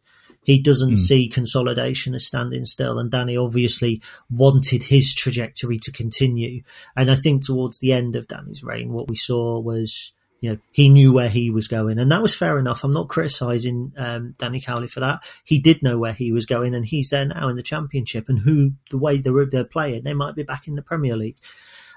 He 0.44 0.60
doesn't 0.60 0.94
mm. 0.94 0.98
see 0.98 1.28
consolidation 1.28 2.14
as 2.14 2.26
standing 2.26 2.64
still. 2.64 2.98
And 2.98 3.10
Danny 3.10 3.36
obviously 3.36 4.00
wanted 4.30 4.84
his 4.84 5.12
trajectory 5.14 5.78
to 5.78 5.90
continue. 5.90 6.62
And 6.96 7.10
I 7.10 7.16
think 7.16 7.44
towards 7.44 7.80
the 7.80 7.92
end 7.92 8.14
of 8.14 8.28
Danny's 8.28 8.62
reign, 8.62 8.92
what 8.92 9.08
we 9.08 9.16
saw 9.16 9.58
was, 9.58 10.12
you 10.40 10.50
know, 10.50 10.58
he 10.70 10.90
knew 10.90 11.12
where 11.12 11.30
he 11.30 11.50
was 11.50 11.66
going. 11.66 11.98
And 11.98 12.12
that 12.12 12.22
was 12.22 12.36
fair 12.36 12.58
enough. 12.58 12.84
I'm 12.84 12.90
not 12.90 13.08
criticising 13.08 13.92
um, 13.96 14.34
Danny 14.38 14.60
Cowley 14.60 14.88
for 14.88 15.00
that. 15.00 15.24
He 15.42 15.58
did 15.58 15.82
know 15.82 15.98
where 15.98 16.12
he 16.12 16.30
was 16.30 16.44
going 16.44 16.74
and 16.74 16.84
he's 16.84 17.08
there 17.08 17.24
now 17.24 17.48
in 17.48 17.56
the 17.56 17.62
championship. 17.62 18.28
And 18.28 18.40
who, 18.40 18.72
the 18.90 18.98
way 18.98 19.16
they're, 19.16 19.46
they're 19.46 19.64
playing, 19.64 20.04
they 20.04 20.14
might 20.14 20.36
be 20.36 20.42
back 20.42 20.68
in 20.68 20.74
the 20.74 20.82
Premier 20.82 21.16
League. 21.16 21.38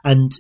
And, 0.06 0.32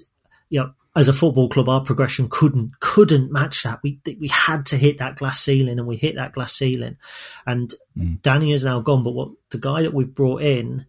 you 0.50 0.62
know, 0.62 0.72
as 0.98 1.08
a 1.08 1.14
football 1.14 1.48
club, 1.48 1.70
our 1.70 1.82
progression 1.82 2.28
couldn't 2.28 2.80
couldn't 2.80 3.32
match 3.32 3.62
that. 3.64 3.80
We 3.84 4.02
we 4.20 4.28
had 4.30 4.66
to 4.68 4.78
hit 4.78 4.98
that 4.98 5.16
glass 5.16 5.40
ceiling, 5.40 5.78
and 5.78 5.88
we 5.88 5.96
hit 5.96 6.16
that 6.16 6.34
glass 6.34 6.54
ceiling. 6.54 6.98
And 7.46 7.72
mm. 7.96 8.20
Danny 8.24 8.52
is 8.52 8.66
now 8.66 8.80
gone, 8.80 9.04
but 9.04 9.12
what 9.14 9.30
the 9.52 9.60
guy 9.60 9.84
that 9.84 9.94
we've 9.94 10.14
brought 10.14 10.42
in 10.42 10.88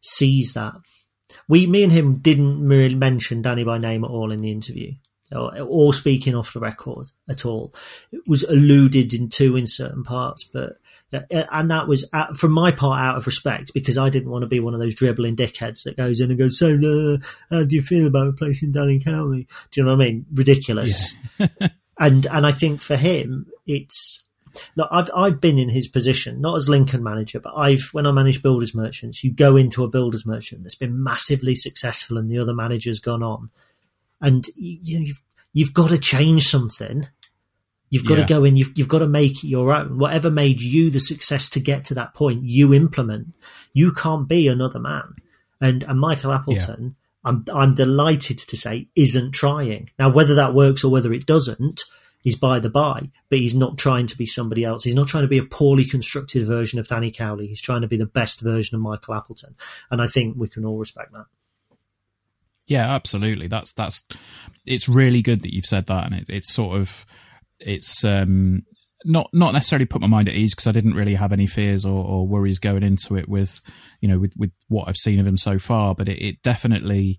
sees 0.00 0.54
that. 0.54 0.74
We, 1.48 1.66
me 1.66 1.82
and 1.82 1.92
him, 1.92 2.18
didn't 2.18 2.66
really 2.66 2.94
mention 2.94 3.42
Danny 3.42 3.64
by 3.64 3.78
name 3.78 4.04
at 4.04 4.10
all 4.10 4.30
in 4.30 4.38
the 4.38 4.52
interview, 4.52 4.92
or, 5.32 5.58
or 5.60 5.94
speaking 5.94 6.34
off 6.34 6.52
the 6.52 6.60
record 6.60 7.08
at 7.28 7.44
all. 7.44 7.74
It 8.12 8.22
was 8.28 8.42
alluded 8.44 9.12
into 9.12 9.56
in 9.56 9.66
certain 9.66 10.04
parts, 10.04 10.44
but 10.44 10.74
uh, 11.12 11.20
uh, 11.32 11.44
and 11.52 11.70
that 11.70 11.88
was 11.88 12.08
uh, 12.12 12.32
from 12.34 12.52
my 12.52 12.70
part 12.70 13.00
out 13.00 13.16
of 13.16 13.26
respect 13.26 13.72
because 13.74 13.98
I 13.98 14.10
didn't 14.10 14.30
want 14.30 14.42
to 14.42 14.48
be 14.48 14.60
one 14.60 14.74
of 14.74 14.80
those 14.80 14.94
dribbling 14.94 15.36
dickheads 15.36 15.84
that 15.84 15.96
goes 15.96 16.20
in 16.20 16.30
and 16.30 16.38
goes, 16.38 16.58
"So, 16.58 16.74
uh, 16.74 17.18
how 17.50 17.64
do 17.64 17.74
you 17.74 17.82
feel 17.82 18.06
about 18.06 18.26
replacing 18.26 18.72
Danny 18.72 19.00
Cowley?" 19.00 19.46
Do 19.70 19.80
you 19.80 19.84
know 19.84 19.96
what 19.96 20.04
I 20.04 20.08
mean? 20.08 20.26
Ridiculous. 20.32 21.14
Yeah. 21.38 21.48
and 21.98 22.26
and 22.26 22.46
I 22.46 22.52
think 22.52 22.80
for 22.80 22.96
him, 22.96 23.46
it's 23.66 24.24
look, 24.76 24.88
I've 24.90 25.10
I've 25.14 25.40
been 25.40 25.58
in 25.58 25.68
his 25.68 25.88
position, 25.88 26.40
not 26.40 26.56
as 26.56 26.68
Lincoln 26.68 27.02
manager, 27.02 27.40
but 27.40 27.54
I've 27.56 27.88
when 27.92 28.06
I 28.06 28.12
manage 28.12 28.42
builders 28.42 28.74
merchants, 28.74 29.22
you 29.22 29.32
go 29.32 29.56
into 29.56 29.84
a 29.84 29.88
builders 29.88 30.26
merchant 30.26 30.62
that's 30.62 30.74
been 30.74 31.02
massively 31.02 31.54
successful, 31.54 32.18
and 32.18 32.30
the 32.30 32.38
other 32.38 32.54
manager's 32.54 33.00
gone 33.00 33.22
on, 33.22 33.50
and 34.20 34.46
you, 34.56 34.78
you've 35.00 35.22
you've 35.52 35.74
got 35.74 35.90
to 35.90 35.98
change 35.98 36.46
something 36.48 37.06
You've 37.88 38.06
got 38.06 38.18
yeah. 38.18 38.26
to 38.26 38.34
go 38.34 38.44
in, 38.44 38.56
you've, 38.56 38.72
you've 38.76 38.88
got 38.88 38.98
to 38.98 39.06
make 39.06 39.44
it 39.44 39.48
your 39.48 39.72
own. 39.72 39.98
Whatever 39.98 40.30
made 40.30 40.60
you 40.60 40.90
the 40.90 41.00
success 41.00 41.48
to 41.50 41.60
get 41.60 41.84
to 41.84 41.94
that 41.94 42.14
point, 42.14 42.42
you 42.42 42.74
implement. 42.74 43.28
You 43.72 43.92
can't 43.92 44.28
be 44.28 44.48
another 44.48 44.80
man. 44.80 45.14
And, 45.60 45.84
and 45.84 46.00
Michael 46.00 46.32
Appleton, 46.32 46.96
yeah. 47.24 47.30
I'm, 47.30 47.44
I'm 47.54 47.74
delighted 47.74 48.38
to 48.38 48.56
say, 48.56 48.88
isn't 48.96 49.32
trying. 49.32 49.90
Now, 49.98 50.10
whether 50.10 50.34
that 50.34 50.54
works 50.54 50.82
or 50.82 50.90
whether 50.90 51.12
it 51.12 51.26
doesn't 51.26 51.84
is 52.24 52.34
by 52.34 52.58
the 52.58 52.68
by, 52.68 53.08
but 53.28 53.38
he's 53.38 53.54
not 53.54 53.78
trying 53.78 54.08
to 54.08 54.18
be 54.18 54.26
somebody 54.26 54.64
else. 54.64 54.82
He's 54.82 54.94
not 54.94 55.06
trying 55.06 55.22
to 55.22 55.28
be 55.28 55.38
a 55.38 55.44
poorly 55.44 55.84
constructed 55.84 56.44
version 56.44 56.80
of 56.80 56.88
Danny 56.88 57.12
Cowley. 57.12 57.46
He's 57.46 57.62
trying 57.62 57.82
to 57.82 57.88
be 57.88 57.96
the 57.96 58.04
best 58.04 58.40
version 58.40 58.74
of 58.74 58.80
Michael 58.80 59.14
Appleton. 59.14 59.54
And 59.92 60.02
I 60.02 60.08
think 60.08 60.36
we 60.36 60.48
can 60.48 60.64
all 60.64 60.78
respect 60.78 61.12
that. 61.12 61.26
Yeah, 62.66 62.92
absolutely. 62.92 63.46
That's 63.48 63.72
that's 63.72 64.02
it's 64.64 64.88
really 64.88 65.22
good 65.22 65.42
that 65.42 65.54
you've 65.54 65.66
said 65.66 65.86
that, 65.86 66.06
and 66.06 66.14
it, 66.14 66.26
it's 66.28 66.52
sort 66.52 66.78
of 66.78 67.06
it's 67.60 68.04
um, 68.04 68.62
not 69.04 69.30
not 69.32 69.52
necessarily 69.52 69.86
put 69.86 70.00
my 70.00 70.08
mind 70.08 70.28
at 70.28 70.34
ease 70.34 70.54
because 70.54 70.66
I 70.66 70.72
didn't 70.72 70.94
really 70.94 71.14
have 71.14 71.32
any 71.32 71.46
fears 71.46 71.84
or, 71.84 72.04
or, 72.04 72.26
worries 72.26 72.58
going 72.58 72.82
into 72.82 73.16
it 73.16 73.28
with 73.28 73.60
you 74.00 74.08
know 74.08 74.18
with, 74.18 74.32
with 74.36 74.50
what 74.68 74.88
I've 74.88 74.96
seen 74.96 75.20
of 75.20 75.26
him 75.26 75.36
so 75.36 75.58
far. 75.58 75.94
But 75.94 76.08
it, 76.08 76.20
it, 76.20 76.42
definitely 76.42 77.18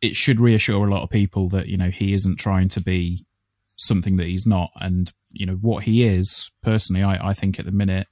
it 0.00 0.14
should 0.14 0.40
reassure 0.40 0.86
a 0.86 0.90
lot 0.90 1.02
of 1.02 1.10
people 1.10 1.48
that 1.48 1.66
you 1.66 1.76
know 1.76 1.90
he 1.90 2.12
isn't 2.12 2.36
trying 2.36 2.68
to 2.68 2.80
be 2.80 3.24
something 3.78 4.16
that 4.16 4.26
he's 4.26 4.46
not, 4.46 4.70
and 4.76 5.10
you 5.30 5.46
know 5.46 5.58
what 5.60 5.84
he 5.84 6.04
is. 6.04 6.50
Personally, 6.62 7.02
I, 7.02 7.30
I 7.30 7.32
think 7.32 7.58
at 7.58 7.64
the 7.64 7.72
minute 7.72 8.06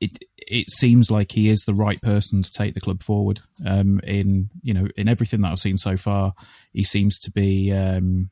it 0.00 0.18
it 0.46 0.70
seems 0.70 1.10
like 1.10 1.32
he 1.32 1.48
is 1.48 1.62
the 1.62 1.74
right 1.74 2.00
person 2.00 2.42
to 2.42 2.50
take 2.50 2.74
the 2.74 2.80
club 2.80 3.02
forward. 3.02 3.40
Um, 3.66 4.00
in 4.04 4.50
you 4.62 4.74
know 4.74 4.88
in 4.96 5.08
everything 5.08 5.40
that 5.42 5.52
I've 5.52 5.58
seen 5.58 5.78
so 5.78 5.96
far, 5.96 6.34
he 6.72 6.84
seems 6.84 7.18
to 7.20 7.30
be. 7.30 7.72
Um, 7.72 8.30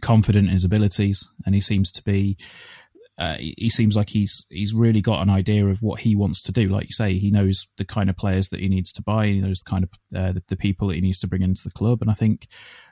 confident 0.00 0.46
in 0.46 0.52
his 0.52 0.64
abilities, 0.64 1.28
and 1.44 1.54
he 1.54 1.60
seems 1.60 1.90
to 1.92 2.02
be. 2.02 2.36
Uh, 3.18 3.36
he 3.38 3.70
seems 3.70 3.96
like 3.96 4.10
he's 4.10 4.44
he's 4.50 4.74
really 4.74 5.00
got 5.00 5.22
an 5.22 5.30
idea 5.30 5.66
of 5.66 5.80
what 5.80 6.00
he 6.00 6.14
wants 6.14 6.42
to 6.42 6.52
do. 6.52 6.68
Like 6.68 6.84
you 6.84 6.92
say, 6.92 7.14
he 7.14 7.30
knows 7.30 7.66
the 7.78 7.84
kind 7.84 8.10
of 8.10 8.16
players 8.16 8.48
that 8.50 8.60
he 8.60 8.68
needs 8.68 8.92
to 8.92 9.02
buy. 9.02 9.28
He 9.28 9.40
knows 9.40 9.60
the 9.60 9.70
kind 9.70 9.84
of 9.84 9.90
uh, 10.14 10.32
the, 10.32 10.42
the, 10.48 10.56
people 10.56 10.88
that 10.88 10.96
he 10.96 11.00
needs 11.00 11.20
to 11.20 11.26
bring 11.26 11.40
into 11.40 11.62
the 11.64 11.70
club, 11.70 12.02
and 12.02 12.10
I 12.10 12.14
think 12.14 12.46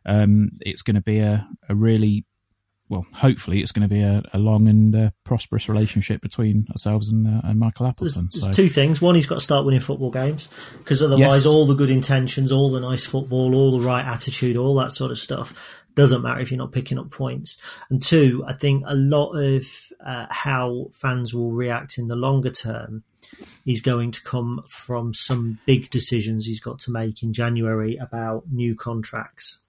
um, 0.06 0.52
it's 0.60 0.80
going 0.80 0.94
to 0.94 1.02
be 1.02 1.18
a, 1.18 1.46
a 1.68 1.74
really 1.74 2.24
well, 2.94 3.06
hopefully, 3.12 3.60
it's 3.60 3.72
going 3.72 3.88
to 3.88 3.92
be 3.92 4.02
a, 4.02 4.22
a 4.32 4.38
long 4.38 4.68
and 4.68 4.94
uh, 4.94 5.10
prosperous 5.24 5.68
relationship 5.68 6.20
between 6.22 6.66
ourselves 6.70 7.08
and, 7.08 7.26
uh, 7.26 7.40
and 7.44 7.58
Michael 7.58 7.86
Appleton. 7.86 8.28
There's, 8.30 8.42
there's 8.42 8.56
so. 8.56 8.62
two 8.62 8.68
things. 8.68 9.02
One, 9.02 9.16
he's 9.16 9.26
got 9.26 9.36
to 9.36 9.40
start 9.40 9.64
winning 9.64 9.80
football 9.80 10.10
games 10.10 10.48
because 10.78 11.02
otherwise, 11.02 11.44
yes. 11.44 11.46
all 11.46 11.66
the 11.66 11.74
good 11.74 11.90
intentions, 11.90 12.52
all 12.52 12.70
the 12.70 12.80
nice 12.80 13.04
football, 13.04 13.54
all 13.54 13.78
the 13.78 13.86
right 13.86 14.04
attitude, 14.04 14.56
all 14.56 14.76
that 14.76 14.92
sort 14.92 15.10
of 15.10 15.18
stuff 15.18 15.82
doesn't 15.94 16.22
matter 16.22 16.40
if 16.40 16.50
you're 16.50 16.58
not 16.58 16.72
picking 16.72 16.98
up 16.98 17.10
points. 17.10 17.60
And 17.90 18.02
two, 18.02 18.44
I 18.46 18.52
think 18.52 18.84
a 18.86 18.94
lot 18.94 19.32
of 19.34 19.66
uh, 20.04 20.26
how 20.30 20.88
fans 20.92 21.32
will 21.32 21.52
react 21.52 21.98
in 21.98 22.08
the 22.08 22.16
longer 22.16 22.50
term 22.50 23.04
is 23.64 23.80
going 23.80 24.10
to 24.12 24.22
come 24.22 24.64
from 24.68 25.14
some 25.14 25.58
big 25.66 25.90
decisions 25.90 26.46
he's 26.46 26.60
got 26.60 26.78
to 26.80 26.90
make 26.90 27.22
in 27.22 27.32
January 27.32 27.96
about 27.96 28.44
new 28.50 28.74
contracts, 28.74 29.62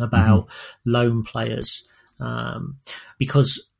about 0.00 0.46
mm-hmm. 0.46 0.90
loan 0.90 1.22
players. 1.22 1.88
Um, 2.18 2.78
because 3.18 3.70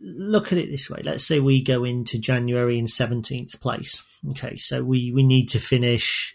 look 0.00 0.52
at 0.52 0.58
it 0.58 0.70
this 0.70 0.88
way. 0.88 1.00
Let's 1.04 1.26
say 1.26 1.40
we 1.40 1.62
go 1.62 1.84
into 1.84 2.18
January 2.18 2.78
in 2.78 2.86
17th 2.86 3.60
place. 3.60 4.04
Okay, 4.30 4.56
so 4.56 4.82
we, 4.82 5.12
we 5.12 5.22
need 5.22 5.48
to 5.50 5.58
finish 5.58 6.34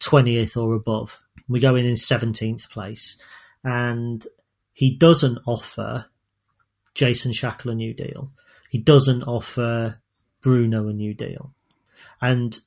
20th 0.00 0.56
or 0.56 0.74
above. 0.74 1.20
We 1.48 1.60
go 1.60 1.74
in 1.76 1.86
in 1.86 1.94
17th 1.94 2.70
place. 2.70 3.16
And 3.64 4.26
he 4.72 4.90
doesn't 4.90 5.38
offer 5.46 6.06
Jason 6.94 7.32
Shackell 7.32 7.72
a 7.72 7.74
new 7.74 7.94
deal. 7.94 8.28
He 8.70 8.78
doesn't 8.78 9.24
offer 9.24 10.00
Bruno 10.42 10.88
a 10.88 10.92
new 10.92 11.12
deal. 11.14 11.52
And 12.20 12.58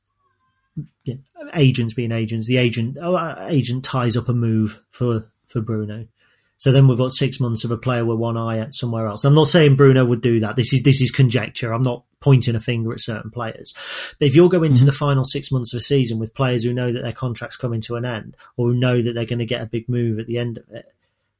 know, 1.06 1.18
agents 1.54 1.94
being 1.94 2.12
agents, 2.12 2.48
the 2.48 2.58
agent 2.58 2.98
oh, 3.02 3.16
uh, 3.16 3.48
agent 3.50 3.86
ties 3.86 4.18
up 4.18 4.30
a 4.30 4.34
move 4.34 4.84
for 4.90 5.32
for 5.48 5.62
Bruno. 5.62 6.08
So 6.64 6.72
then 6.72 6.88
we've 6.88 6.98
got 6.98 7.12
six 7.12 7.42
months 7.42 7.66
of 7.66 7.72
a 7.72 7.78
player 7.78 8.06
with 8.06 8.20
one 8.20 8.38
eye 8.38 8.60
at 8.60 8.74
somewhere 8.74 9.06
else. 9.06 9.26
I'm 9.26 9.36
not 9.36 9.50
saying 9.50 9.76
Bruno 9.76 10.06
would 10.06 10.22
do 10.22 10.40
that. 10.40 10.56
This 10.56 10.72
is 10.72 10.82
this 10.84 11.02
is 11.02 11.12
conjecture. 11.12 11.74
I'm 11.74 11.82
not 11.82 12.06
pointing 12.22 12.56
a 12.56 12.60
finger 12.62 12.94
at 12.94 13.02
certain 13.02 13.32
players. 13.32 13.74
But 14.18 14.30
if 14.30 14.34
you're 14.34 14.48
going 14.48 14.68
into 14.68 14.84
mm-hmm. 14.84 14.86
the 14.86 14.94
final 14.94 15.26
six 15.26 15.52
months 15.52 15.74
of 15.74 15.80
a 15.80 15.82
season 15.82 16.20
with 16.20 16.34
players 16.34 16.64
who 16.64 16.72
know 16.72 16.94
that 16.94 17.02
their 17.02 17.12
contract's 17.12 17.58
coming 17.58 17.82
to 17.82 17.98
an 17.98 18.06
end, 18.06 18.38
or 18.56 18.68
who 18.68 18.76
know 18.76 19.02
that 19.02 19.12
they're 19.12 19.26
going 19.26 19.40
to 19.40 19.46
get 19.46 19.62
a 19.62 19.66
big 19.66 19.90
move 19.90 20.20
at 20.20 20.28
the 20.28 20.38
end 20.38 20.58
of 20.58 20.64
it, 20.70 20.86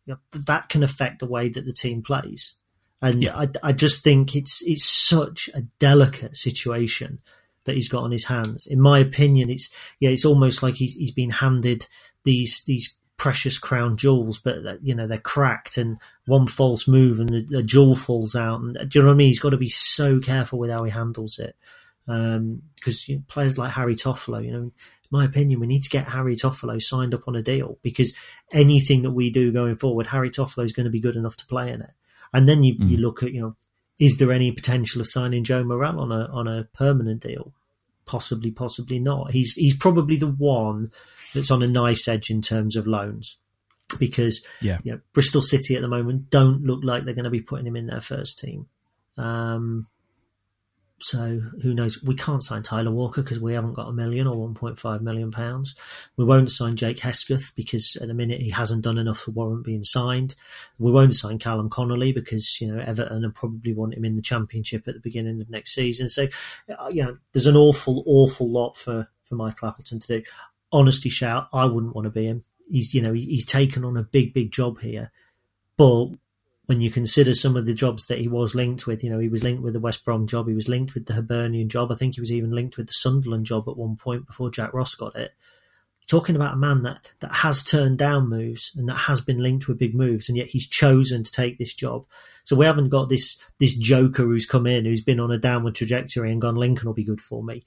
you 0.06 0.14
know, 0.14 0.20
that 0.42 0.68
can 0.68 0.84
affect 0.84 1.20
the 1.20 1.26
way 1.26 1.48
that 1.48 1.64
the 1.64 1.72
team 1.72 2.02
plays. 2.02 2.58
And 3.02 3.24
yeah. 3.24 3.38
I, 3.38 3.48
I 3.64 3.72
just 3.72 4.04
think 4.04 4.36
it's 4.36 4.62
it's 4.66 4.84
such 4.84 5.50
a 5.54 5.62
delicate 5.80 6.36
situation 6.36 7.22
that 7.64 7.76
he's 7.76 7.88
got 7.88 8.04
on 8.04 8.12
his 8.12 8.26
hands. 8.26 8.68
In 8.68 8.82
my 8.82 9.00
opinion, 9.00 9.50
it's 9.50 9.74
yeah, 10.02 10.10
it's 10.10 10.26
almost 10.26 10.62
like 10.62 10.74
he's 10.74 10.96
he's 10.96 11.14
been 11.14 11.30
handed 11.30 11.88
these 12.26 12.62
these 12.68 13.00
precious 13.24 13.58
crown 13.58 13.96
jewels, 13.96 14.38
but 14.38 14.84
you 14.84 14.94
know 14.94 15.08
they're 15.08 15.18
cracked, 15.18 15.78
and 15.78 15.98
one 16.26 16.46
false 16.46 16.90
move 16.90 17.22
and 17.22 17.30
the, 17.30 17.42
the 17.42 17.64
jewel 17.64 17.96
falls 17.96 18.36
out. 18.36 18.60
And 18.60 18.74
do 18.90 19.00
you 19.00 19.02
know 19.02 19.08
what 19.08 19.14
I 19.14 19.18
mean? 19.18 19.28
He's 19.28 19.40
got 19.40 19.52
to 19.52 19.58
be 19.58 19.70
so 19.70 20.20
careful 20.20 20.60
with 20.60 20.70
how 20.70 20.84
he 20.84 20.92
handles 20.92 21.40
it, 21.40 21.56
because 22.06 22.36
um, 22.36 22.62
you 23.08 23.16
know, 23.16 23.24
players 23.30 23.58
like 23.58 23.72
Harry 23.72 23.96
Toffolo, 23.96 24.44
you 24.44 24.52
know, 24.52 24.58
in 24.58 24.72
my 25.10 25.24
opinion, 25.24 25.62
we 25.62 25.68
need 25.68 25.84
to 25.84 25.90
get 25.90 26.10
Harry 26.10 26.36
Toffolo 26.36 26.82
signed 26.82 27.14
up 27.14 27.26
on 27.26 27.38
a 27.38 27.42
deal 27.42 27.78
because 27.82 28.14
anything 28.54 29.04
that 29.04 29.12
we 29.12 29.30
do 29.30 29.54
going 29.54 29.78
forward, 29.78 30.08
Harry 30.08 30.30
Toffolo 30.30 30.66
is 30.66 30.74
going 30.74 30.84
to 30.84 30.90
be 30.90 31.00
good 31.00 31.16
enough 31.16 31.38
to 31.38 31.46
play 31.46 31.72
in 31.72 31.82
it. 31.82 31.92
And 32.34 32.46
then 32.46 32.62
you, 32.62 32.76
mm. 32.76 32.90
you 32.90 32.98
look 32.98 33.24
at 33.24 33.32
you 33.32 33.40
know 33.40 33.56
is 34.00 34.18
there 34.18 34.34
any 34.34 34.52
potential 34.52 35.00
of 35.00 35.08
signing 35.08 35.46
Joe 35.46 35.64
Morrell 35.64 36.02
on 36.02 36.12
a 36.12 36.26
on 36.26 36.50
a 36.50 36.68
permanent 36.74 37.22
deal? 37.22 37.54
Possibly, 38.06 38.52
possibly 38.52 39.00
not. 39.00 39.32
He's 39.32 39.54
he's 39.54 39.78
probably 39.78 40.18
the 40.18 40.28
one 40.28 40.92
that's 41.34 41.52
on 41.52 41.64
a 41.64 41.68
knife's 41.68 42.08
edge 42.08 42.30
in 42.30 42.42
terms 42.42 42.76
of 42.76 42.88
loans 42.88 43.38
because 44.00 44.46
yeah. 44.62 44.80
You 44.84 44.94
know, 44.94 45.00
Bristol 45.14 45.42
City 45.42 45.76
at 45.76 45.82
the 45.82 45.88
moment 45.88 46.30
don't 46.30 46.64
look 46.64 46.84
like 46.84 47.06
they're 47.06 47.14
going 47.14 47.26
to 47.26 47.30
be 47.30 47.42
putting 47.42 47.68
him 47.68 47.76
in 47.76 47.88
their 47.88 48.02
first 48.02 48.40
team. 48.40 48.68
Um, 49.18 49.88
so 51.00 51.42
who 51.62 51.74
knows? 51.74 52.02
We 52.02 52.16
can't 52.16 52.42
sign 52.42 52.64
Tyler 52.64 52.92
Walker 52.92 53.22
because 53.22 53.40
we 53.40 53.54
haven't 53.54 53.74
got 53.74 53.90
a 53.90 53.94
million 53.94 54.26
or 54.26 54.48
1.5 54.50 55.02
million 55.02 55.32
pounds. 55.32 55.76
We 56.16 56.24
won't 56.24 56.50
sign 56.50 56.78
Jake 56.78 57.00
Hesketh 57.00 57.52
because 57.58 57.98
at 58.02 58.08
the 58.08 58.14
minute 58.14 58.42
he 58.42 58.50
hasn't 58.52 58.86
done 58.86 58.98
enough 58.98 59.26
to 59.26 59.32
warrant 59.32 59.66
being 59.66 59.84
signed. 59.84 60.36
We 60.80 60.92
won't 60.92 61.14
sign 61.14 61.40
Callum 61.40 61.70
Connolly 61.70 62.14
because 62.14 62.58
you 62.62 62.74
know 62.74 62.82
Everton 62.82 63.24
will 63.24 63.32
probably 63.32 63.74
want 63.74 63.96
him 63.96 64.06
in 64.06 64.16
the 64.16 64.22
Championship 64.22 64.88
at 64.88 64.94
the 64.94 65.02
beginning 65.02 65.42
of 65.42 65.50
next 65.50 65.74
season. 65.74 66.08
So 66.08 66.28
uh, 66.70 66.90
you 66.90 67.04
know 67.04 67.18
there's 67.34 67.48
an 67.48 67.58
awful, 67.58 68.04
awful 68.06 68.50
lot 68.50 68.78
for 68.78 69.10
for 69.26 69.36
Michael 69.36 69.68
Appleton 69.68 70.00
to 70.00 70.08
do. 70.20 70.24
Honesty 70.74 71.10
shout, 71.10 71.48
I 71.54 71.66
wouldn't 71.66 71.96
want 71.96 72.06
to 72.06 72.12
be 72.12 72.26
him. 72.26 72.44
He's 72.68 72.94
you 72.94 73.02
know 73.02 73.14
he's 73.14 73.46
taken 73.46 73.86
on 73.86 73.96
a 73.96 74.04
big, 74.04 74.34
big 74.34 74.52
job 74.52 74.80
here, 74.80 75.12
but 75.78 76.10
when 76.66 76.82
you 76.82 76.90
consider 76.90 77.34
some 77.34 77.58
of 77.58 77.66
the 77.66 77.74
jobs 77.74 78.06
that 78.08 78.20
he 78.20 78.28
was 78.28 78.56
linked 78.56 78.88
with, 78.88 79.04
you 79.04 79.10
know, 79.10 79.20
he 79.20 79.28
was 79.28 79.44
linked 79.44 79.62
with 79.62 79.74
the 79.74 79.80
West 79.80 80.06
Brom 80.06 80.28
job, 80.28 80.48
he 80.48 80.54
was 80.54 80.70
linked 80.70 80.94
with 80.94 81.06
the 81.06 81.14
Hibernian 81.14 81.68
job. 81.68 81.92
I 81.92 81.96
think 81.96 82.16
he 82.16 82.22
was 82.22 82.32
even 82.32 82.52
linked 82.52 82.78
with 82.78 82.88
the 82.88 82.94
Sunderland 82.94 83.46
job 83.46 83.68
at 83.68 83.78
one 83.78 83.98
point 83.98 84.26
before 84.26 84.50
Jack 84.50 84.74
Ross 84.74 84.96
got 84.96 85.16
it. 85.16 85.34
Talking 86.08 86.36
about 86.36 86.54
a 86.54 86.58
man 86.58 86.84
that, 86.84 87.12
that 87.22 87.32
has 87.32 87.64
turned 87.64 87.98
down 87.98 88.30
moves 88.30 88.74
and 88.76 88.90
that 88.90 88.96
has 88.96 89.22
been 89.22 89.42
linked 89.42 89.68
with 89.68 89.80
big 89.80 89.96
moves, 89.96 90.28
and 90.28 90.38
yet 90.38 90.48
he's 90.48 90.68
chosen 90.68 91.24
to 91.24 91.32
take 91.32 91.58
this 91.58 91.74
job. 91.74 92.06
So 92.44 92.56
we 92.56 92.66
haven't 92.66 92.90
got 92.90 93.08
this 93.08 93.42
this 93.58 93.78
joker 93.78 94.24
who's 94.24 94.46
come 94.46 94.68
in, 94.68 94.84
who's 94.84 95.04
been 95.04 95.20
on 95.20 95.32
a 95.32 95.38
downward 95.38 95.76
trajectory 95.76 96.32
and 96.32 96.42
gone, 96.42 96.56
Lincoln 96.56 96.88
will 96.88 96.94
be 96.94 97.06
good 97.06 97.22
for 97.22 97.42
me. 97.42 97.64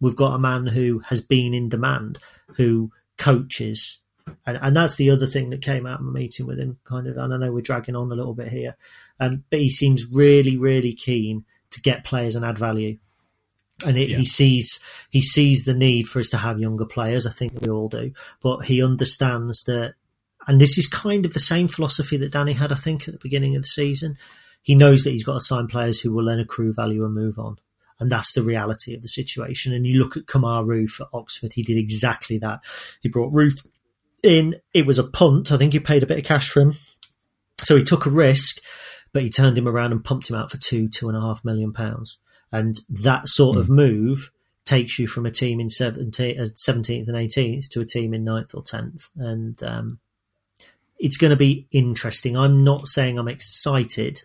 We've 0.00 0.16
got 0.16 0.34
a 0.34 0.38
man 0.38 0.66
who 0.66 1.00
has 1.06 1.20
been 1.20 1.54
in 1.54 1.68
demand, 1.68 2.18
who 2.56 2.92
coaches, 3.16 3.98
and, 4.46 4.58
and 4.60 4.76
that's 4.76 4.96
the 4.96 5.10
other 5.10 5.26
thing 5.26 5.50
that 5.50 5.62
came 5.62 5.86
out 5.86 6.00
of 6.00 6.06
my 6.06 6.20
meeting 6.20 6.46
with 6.46 6.58
him. 6.58 6.78
Kind 6.84 7.06
of, 7.06 7.16
and 7.16 7.32
I 7.32 7.36
know 7.36 7.52
we're 7.52 7.60
dragging 7.60 7.96
on 7.96 8.12
a 8.12 8.14
little 8.14 8.34
bit 8.34 8.48
here, 8.48 8.76
um, 9.18 9.44
but 9.50 9.60
he 9.60 9.70
seems 9.70 10.06
really, 10.06 10.56
really 10.56 10.92
keen 10.92 11.44
to 11.70 11.80
get 11.80 12.04
players 12.04 12.36
and 12.36 12.44
add 12.44 12.58
value. 12.58 12.98
And 13.86 13.96
it, 13.96 14.08
yeah. 14.08 14.18
he 14.18 14.24
sees 14.24 14.82
he 15.10 15.20
sees 15.20 15.64
the 15.64 15.74
need 15.74 16.08
for 16.08 16.18
us 16.18 16.30
to 16.30 16.38
have 16.38 16.60
younger 16.60 16.86
players. 16.86 17.26
I 17.26 17.30
think 17.30 17.60
we 17.60 17.68
all 17.68 17.88
do, 17.88 18.12
but 18.42 18.64
he 18.64 18.82
understands 18.82 19.64
that. 19.64 19.94
And 20.46 20.60
this 20.60 20.78
is 20.78 20.88
kind 20.88 21.26
of 21.26 21.34
the 21.34 21.40
same 21.40 21.68
philosophy 21.68 22.16
that 22.16 22.32
Danny 22.32 22.54
had, 22.54 22.72
I 22.72 22.76
think, 22.76 23.06
at 23.06 23.12
the 23.12 23.20
beginning 23.20 23.54
of 23.54 23.62
the 23.62 23.68
season. 23.68 24.16
He 24.62 24.74
knows 24.74 25.04
that 25.04 25.10
he's 25.10 25.24
got 25.24 25.34
to 25.34 25.40
sign 25.40 25.66
players 25.66 26.00
who 26.00 26.12
will 26.12 26.24
then 26.24 26.40
accrue 26.40 26.72
value 26.72 27.04
and 27.04 27.14
move 27.14 27.38
on 27.38 27.58
and 28.00 28.10
that's 28.10 28.32
the 28.32 28.42
reality 28.42 28.94
of 28.94 29.02
the 29.02 29.08
situation. 29.08 29.72
And 29.72 29.86
you 29.86 29.98
look 29.98 30.16
at 30.16 30.26
Roofe 30.26 31.00
at 31.00 31.08
Oxford, 31.12 31.52
he 31.52 31.62
did 31.62 31.76
exactly 31.76 32.38
that. 32.38 32.60
He 33.00 33.08
brought 33.08 33.32
Roofe 33.32 33.66
in 34.22 34.56
it 34.74 34.86
was 34.86 34.98
a 34.98 35.04
punt. 35.04 35.52
I 35.52 35.56
think 35.56 35.72
he 35.72 35.80
paid 35.80 36.02
a 36.02 36.06
bit 36.06 36.18
of 36.18 36.24
cash 36.24 36.50
for 36.50 36.60
him, 36.60 36.74
so 37.58 37.76
he 37.76 37.82
took 37.82 38.06
a 38.06 38.10
risk, 38.10 38.60
but 39.12 39.22
he 39.22 39.30
turned 39.30 39.58
him 39.58 39.68
around 39.68 39.92
and 39.92 40.04
pumped 40.04 40.30
him 40.30 40.36
out 40.36 40.50
for 40.50 40.58
two 40.58 40.88
two 40.88 41.08
and 41.08 41.16
a 41.16 41.20
half 41.20 41.44
million 41.44 41.72
pounds. 41.72 42.18
And 42.50 42.76
that 42.88 43.28
sort 43.28 43.56
mm. 43.56 43.60
of 43.60 43.66
hmm. 43.66 43.74
move 43.74 44.30
takes 44.68 44.98
you 44.98 45.06
from 45.06 45.24
a 45.24 45.30
team 45.30 45.60
in 45.60 45.68
17th, 45.68 46.38
uh, 46.38 46.42
and 46.42 47.16
18th 47.16 47.68
to 47.70 47.80
a 47.80 47.84
team 47.86 48.12
in 48.12 48.24
9th 48.24 48.54
or 48.54 48.62
10th. 48.62 49.10
And 49.16 49.62
um, 49.62 49.98
it's 50.98 51.16
going 51.16 51.30
to 51.30 51.36
be 51.36 51.66
interesting. 51.70 52.36
I'm 52.36 52.64
not 52.64 52.86
saying 52.86 53.18
I'm 53.18 53.28
excited. 53.28 54.22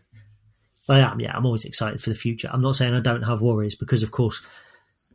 I 0.89 0.99
am, 0.99 1.19
yeah, 1.19 1.35
I'm 1.35 1.45
always 1.45 1.65
excited 1.65 2.01
for 2.01 2.09
the 2.09 2.15
future. 2.15 2.49
I'm 2.51 2.61
not 2.61 2.75
saying 2.75 2.93
I 2.93 2.99
don't 2.99 3.23
have 3.23 3.41
worries 3.41 3.75
because, 3.75 4.03
of 4.03 4.11
course, 4.11 4.45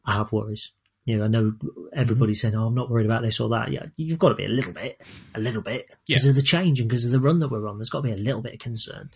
I 0.04 0.14
have 0.14 0.32
worries 0.32 0.72
you 1.08 1.16
know, 1.16 1.24
I 1.24 1.28
know 1.28 1.54
everybody's 1.94 2.40
mm-hmm. 2.40 2.50
saying, 2.50 2.62
"Oh, 2.62 2.66
I'm 2.66 2.74
not 2.74 2.90
worried 2.90 3.06
about 3.06 3.22
this 3.22 3.40
or 3.40 3.48
that." 3.48 3.72
Yeah, 3.72 3.86
you've 3.96 4.18
got 4.18 4.28
to 4.28 4.34
be 4.34 4.44
a 4.44 4.48
little 4.48 4.74
bit, 4.74 5.00
a 5.34 5.40
little 5.40 5.62
bit, 5.62 5.94
because 6.06 6.24
yeah. 6.24 6.30
of 6.30 6.36
the 6.36 6.42
change 6.42 6.80
and 6.80 6.88
because 6.88 7.06
of 7.06 7.12
the 7.12 7.18
run 7.18 7.38
that 7.38 7.48
we're 7.48 7.66
on. 7.66 7.78
There's 7.78 7.88
got 7.88 8.02
to 8.02 8.08
be 8.08 8.12
a 8.12 8.22
little 8.22 8.42
bit 8.42 8.52
of 8.52 8.58
concern. 8.58 9.08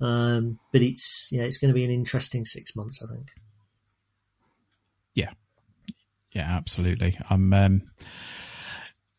Um, 0.00 0.58
but 0.72 0.82
it's 0.82 1.28
yeah, 1.30 1.44
it's 1.44 1.56
going 1.56 1.68
to 1.68 1.76
be 1.76 1.84
an 1.84 1.92
interesting 1.92 2.44
six 2.44 2.74
months, 2.74 3.00
I 3.04 3.14
think. 3.14 3.28
Yeah, 5.14 5.30
yeah, 6.32 6.56
absolutely. 6.56 7.16
I'm 7.30 7.52
um, 7.52 7.82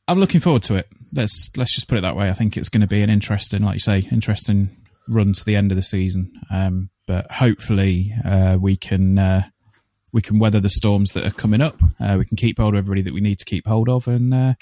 I'm 0.06 0.20
looking 0.20 0.42
forward 0.42 0.64
to 0.64 0.76
it. 0.76 0.90
Let's 1.14 1.52
let's 1.56 1.74
just 1.74 1.88
put 1.88 1.98
it 1.98 2.02
that 2.02 2.18
way. 2.18 2.30
I 2.30 2.34
think 2.34 2.58
it's 2.58 2.68
going 2.68 2.82
to 2.82 2.88
be 2.88 3.02
an 3.02 3.10
interesting, 3.10 3.64
like 3.64 3.76
you 3.76 3.80
say, 3.80 4.00
interesting 4.12 4.76
run 5.10 5.34
to 5.34 5.44
the 5.44 5.56
end 5.56 5.72
of 5.72 5.76
the 5.76 5.84
season. 5.84 6.32
Um, 6.52 6.90
but 7.06 7.32
hopefully, 7.32 8.14
uh, 8.24 8.58
we 8.60 8.76
can. 8.78 9.18
Uh, 9.18 9.44
we 10.12 10.22
can 10.22 10.40
weather 10.40 10.60
the 10.60 10.70
storms 10.70 11.12
that 11.12 11.26
are 11.26 11.32
coming 11.32 11.62
up. 11.62 11.80
Uh, 12.00 12.16
we 12.18 12.26
can 12.26 12.36
keep 12.36 12.58
hold 12.58 12.74
of 12.74 12.80
everybody 12.80 13.02
that 13.04 13.14
we 13.14 13.22
need 13.22 13.38
to 13.40 13.46
keep 13.46 13.68
hold 13.68 13.88
of, 13.90 14.08
and 14.08 14.34
uh, 14.34 14.54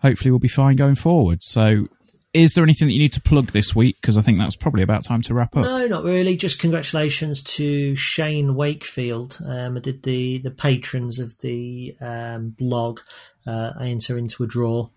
hopefully 0.00 0.30
we'll 0.30 0.38
be 0.38 0.48
fine 0.48 0.76
going 0.76 0.94
forward. 0.94 1.42
So, 1.42 1.88
is 2.34 2.52
there 2.52 2.64
anything 2.64 2.88
that 2.88 2.92
you 2.92 2.98
need 2.98 3.12
to 3.14 3.20
plug 3.20 3.48
this 3.48 3.74
week? 3.74 3.96
Because 4.00 4.18
I 4.18 4.22
think 4.22 4.38
that's 4.38 4.56
probably 4.56 4.82
about 4.82 5.04
time 5.04 5.22
to 5.22 5.34
wrap 5.34 5.56
up. 5.56 5.64
No, 5.64 5.86
not 5.86 6.04
really. 6.04 6.36
Just 6.36 6.60
congratulations 6.60 7.42
to 7.42 7.96
Shane 7.96 8.54
Wakefield. 8.54 9.38
Um, 9.44 9.76
I 9.76 9.80
did 9.80 10.02
the 10.02 10.38
the 10.38 10.50
patrons 10.50 11.18
of 11.18 11.38
the 11.38 11.96
um, 12.00 12.50
blog. 12.50 13.00
Uh, 13.46 13.72
I 13.78 13.88
enter 13.88 14.18
into 14.18 14.44
a 14.44 14.46
draw 14.46 14.90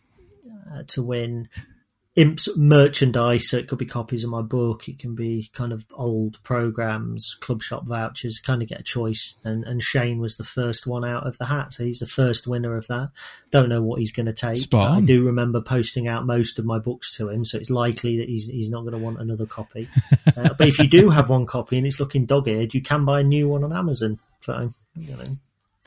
uh, 0.74 0.84
to 0.88 1.02
win 1.02 1.48
imps 2.16 2.50
merchandise. 2.58 3.50
So 3.50 3.58
it 3.58 3.68
could 3.68 3.78
be 3.78 3.86
copies 3.86 4.24
of 4.24 4.30
my 4.30 4.42
book. 4.42 4.88
It 4.88 5.00
can 5.00 5.16
be 5.16 5.50
kind 5.54 5.72
of 5.72 5.86
old 5.94 6.42
programs, 6.44 7.38
club 7.40 7.62
shop 7.62 7.86
vouchers. 7.86 8.40
Kind 8.40 8.62
of 8.62 8.68
get 8.68 8.82
a 8.82 8.84
choice. 8.84 9.36
And 9.44 9.64
and 9.64 9.82
Shane 9.82 10.20
was 10.20 10.38
the 10.38 10.44
first 10.44 10.88
one 10.88 11.06
out 11.06 11.26
of 11.26 11.38
the 11.38 11.46
hat, 11.46 11.74
so 11.74 11.84
he's 11.84 12.00
the 12.00 12.08
first 12.08 12.48
winner 12.48 12.76
of 12.76 12.88
that. 12.88 13.12
Don't 13.52 13.70
know 13.70 13.82
what 13.82 14.00
he's 14.00 14.12
going 14.12 14.26
to 14.26 14.34
take. 14.34 14.58
I 14.74 15.02
do 15.02 15.26
remember 15.26 15.62
posting 15.62 16.08
out 16.08 16.26
most 16.26 16.60
of 16.60 16.66
my 16.66 16.80
books 16.80 17.16
to 17.18 17.30
him, 17.30 17.46
so 17.46 17.58
it's 17.58 17.70
likely 17.70 18.18
that 18.18 18.30
he's 18.30 18.48
he's 18.48 18.70
not 18.70 18.82
going 18.82 18.94
to 18.94 18.98
want 18.98 19.22
another 19.22 19.46
copy. 19.46 19.88
uh, 20.38 20.54
but 20.58 20.68
if 20.68 20.80
you 20.80 20.88
do 20.88 21.10
have 21.10 21.30
one 21.30 21.46
copy 21.46 21.78
and 21.78 21.88
it's 21.88 22.00
looking 22.00 22.26
dog-eared, 22.26 22.74
you 22.74 22.82
can 22.82 23.06
buy 23.06 23.22
a 23.22 23.24
new 23.24 23.48
one 23.48 23.64
on 23.64 23.74
Amazon. 23.74 24.20
So 24.42 24.72
you 24.96 25.16
know 25.16 25.24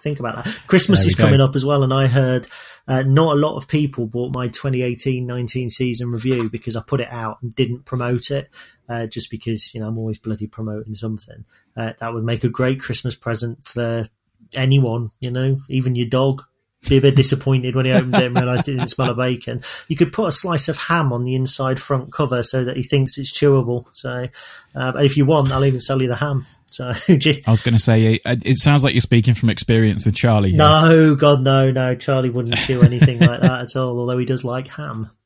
think 0.04 0.20
about 0.20 0.44
that. 0.44 0.60
Christmas 0.68 1.04
is 1.04 1.16
coming 1.16 1.38
go. 1.38 1.44
up 1.46 1.56
as 1.56 1.64
well, 1.64 1.82
and 1.82 1.92
I 1.92 2.06
heard 2.06 2.46
uh, 2.86 3.02
not 3.02 3.36
a 3.36 3.40
lot 3.40 3.56
of 3.56 3.66
people 3.66 4.06
bought 4.06 4.34
my 4.34 4.48
2018-19 4.48 5.70
season 5.70 6.10
review 6.10 6.48
because 6.48 6.76
I 6.76 6.82
put 6.86 7.00
it 7.00 7.08
out 7.10 7.38
and 7.42 7.52
didn't 7.54 7.86
promote 7.86 8.30
it, 8.30 8.48
uh, 8.88 9.06
just 9.06 9.30
because 9.30 9.74
you 9.74 9.80
know 9.80 9.88
I'm 9.88 9.98
always 9.98 10.18
bloody 10.18 10.46
promoting 10.46 10.94
something. 10.94 11.44
Uh, 11.76 11.94
that 11.98 12.14
would 12.14 12.24
make 12.24 12.44
a 12.44 12.48
great 12.48 12.80
Christmas 12.80 13.16
present 13.16 13.64
for 13.64 14.06
anyone, 14.54 15.10
you 15.20 15.30
know, 15.30 15.60
even 15.68 15.96
your 15.96 16.08
dog. 16.08 16.44
Be 16.88 16.96
a 16.96 17.00
bit 17.00 17.16
disappointed 17.16 17.76
when 17.76 17.86
he 17.86 17.92
opened 17.92 18.14
it 18.14 18.24
and 18.24 18.36
realised 18.36 18.68
it 18.68 18.72
didn't 18.72 18.88
smell 18.88 19.10
of 19.10 19.16
bacon. 19.16 19.62
You 19.88 19.96
could 19.96 20.12
put 20.12 20.28
a 20.28 20.32
slice 20.32 20.68
of 20.68 20.78
ham 20.78 21.12
on 21.12 21.24
the 21.24 21.34
inside 21.34 21.80
front 21.80 22.12
cover 22.12 22.42
so 22.42 22.64
that 22.64 22.76
he 22.76 22.82
thinks 22.82 23.18
it's 23.18 23.32
chewable. 23.32 23.86
So, 23.92 24.28
uh, 24.74 24.92
if 24.96 25.16
you 25.16 25.24
want, 25.24 25.52
I'll 25.52 25.64
even 25.64 25.80
sell 25.80 26.00
you 26.00 26.08
the 26.08 26.16
ham. 26.16 26.46
So, 26.66 26.88
I 27.08 27.50
was 27.50 27.60
going 27.60 27.74
to 27.74 27.80
say, 27.80 28.20
uh, 28.24 28.36
it 28.44 28.58
sounds 28.58 28.84
like 28.84 28.94
you're 28.94 29.00
speaking 29.00 29.34
from 29.34 29.50
experience 29.50 30.04
with 30.04 30.14
Charlie. 30.14 30.50
Here. 30.50 30.58
No, 30.58 31.14
God, 31.14 31.42
no, 31.42 31.70
no. 31.70 31.94
Charlie 31.94 32.30
wouldn't 32.30 32.56
chew 32.58 32.82
anything 32.82 33.20
like 33.20 33.40
that 33.40 33.60
at 33.62 33.76
all. 33.76 33.98
Although 33.98 34.18
he 34.18 34.26
does 34.26 34.44
like 34.44 34.68
ham. 34.68 35.10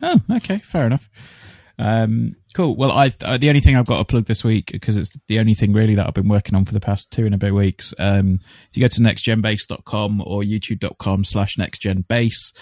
Oh, 0.00 0.20
okay, 0.30 0.58
fair 0.58 0.86
enough. 0.86 1.10
Um, 1.76 2.36
cool. 2.54 2.76
Well, 2.76 2.92
I 2.92 3.12
uh, 3.22 3.36
the 3.36 3.48
only 3.48 3.60
thing 3.60 3.76
I've 3.76 3.86
got 3.86 3.98
to 3.98 4.04
plug 4.04 4.26
this 4.26 4.44
week 4.44 4.70
because 4.72 4.96
it's 4.96 5.10
the 5.26 5.38
only 5.38 5.54
thing 5.54 5.72
really 5.72 5.94
that 5.94 6.06
I've 6.06 6.14
been 6.14 6.28
working 6.28 6.54
on 6.54 6.64
for 6.64 6.72
the 6.72 6.80
past 6.80 7.10
two 7.12 7.26
and 7.26 7.34
a 7.34 7.38
bit 7.38 7.54
weeks. 7.54 7.94
Um, 7.98 8.40
if 8.70 8.76
you 8.76 8.82
go 8.82 8.88
to 8.88 9.00
nextgenbase.com 9.00 10.22
or 10.22 10.42
youtube.com 10.42 11.24
slash 11.24 11.56
nextgenbase, 11.56 12.52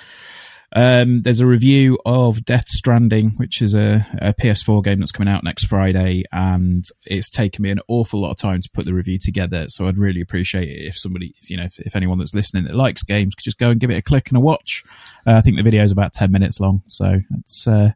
um, 0.72 1.20
there's 1.20 1.40
a 1.40 1.46
review 1.46 1.98
of 2.04 2.44
Death 2.44 2.66
Stranding, 2.66 3.30
which 3.36 3.62
is 3.62 3.74
a, 3.74 4.06
a, 4.20 4.34
PS4 4.34 4.82
game 4.82 4.98
that's 4.98 5.12
coming 5.12 5.32
out 5.32 5.44
next 5.44 5.66
Friday, 5.66 6.24
and 6.32 6.84
it's 7.04 7.30
taken 7.30 7.62
me 7.62 7.70
an 7.70 7.80
awful 7.88 8.20
lot 8.20 8.32
of 8.32 8.36
time 8.36 8.60
to 8.60 8.70
put 8.72 8.84
the 8.84 8.92
review 8.92 9.18
together. 9.18 9.66
So 9.68 9.86
I'd 9.86 9.98
really 9.98 10.20
appreciate 10.20 10.68
it 10.68 10.86
if 10.86 10.98
somebody, 10.98 11.34
if, 11.40 11.50
you 11.50 11.56
know, 11.56 11.64
if, 11.64 11.78
if 11.78 11.94
anyone 11.94 12.18
that's 12.18 12.34
listening 12.34 12.64
that 12.64 12.74
likes 12.74 13.02
games 13.02 13.34
could 13.34 13.44
just 13.44 13.58
go 13.58 13.70
and 13.70 13.80
give 13.80 13.90
it 13.90 13.96
a 13.96 14.02
click 14.02 14.28
and 14.28 14.36
a 14.36 14.40
watch. 14.40 14.82
Uh, 15.26 15.34
I 15.34 15.40
think 15.40 15.56
the 15.56 15.62
video 15.62 15.84
is 15.84 15.92
about 15.92 16.12
ten 16.12 16.32
minutes 16.32 16.60
long, 16.60 16.82
so 16.86 17.20
it's. 17.38 17.66
Uh, 17.66 17.92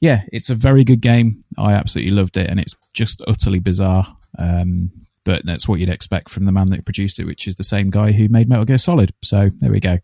yeah, 0.00 0.22
it's 0.32 0.50
a 0.50 0.54
very 0.54 0.84
good 0.84 1.00
game. 1.00 1.44
I 1.58 1.74
absolutely 1.74 2.12
loved 2.12 2.36
it, 2.36 2.48
and 2.48 2.58
it's 2.58 2.74
just 2.92 3.22
utterly 3.28 3.58
bizarre. 3.58 4.16
Um, 4.38 4.90
but 5.24 5.44
that's 5.44 5.68
what 5.68 5.80
you'd 5.80 5.90
expect 5.90 6.30
from 6.30 6.46
the 6.46 6.52
man 6.52 6.70
that 6.70 6.84
produced 6.84 7.18
it, 7.20 7.26
which 7.26 7.46
is 7.46 7.56
the 7.56 7.64
same 7.64 7.90
guy 7.90 8.12
who 8.12 8.28
made 8.28 8.48
Metal 8.48 8.64
Gear 8.64 8.78
Solid. 8.78 9.12
So 9.22 9.50
there 9.58 9.70
we 9.70 9.80
go. 9.80 9.98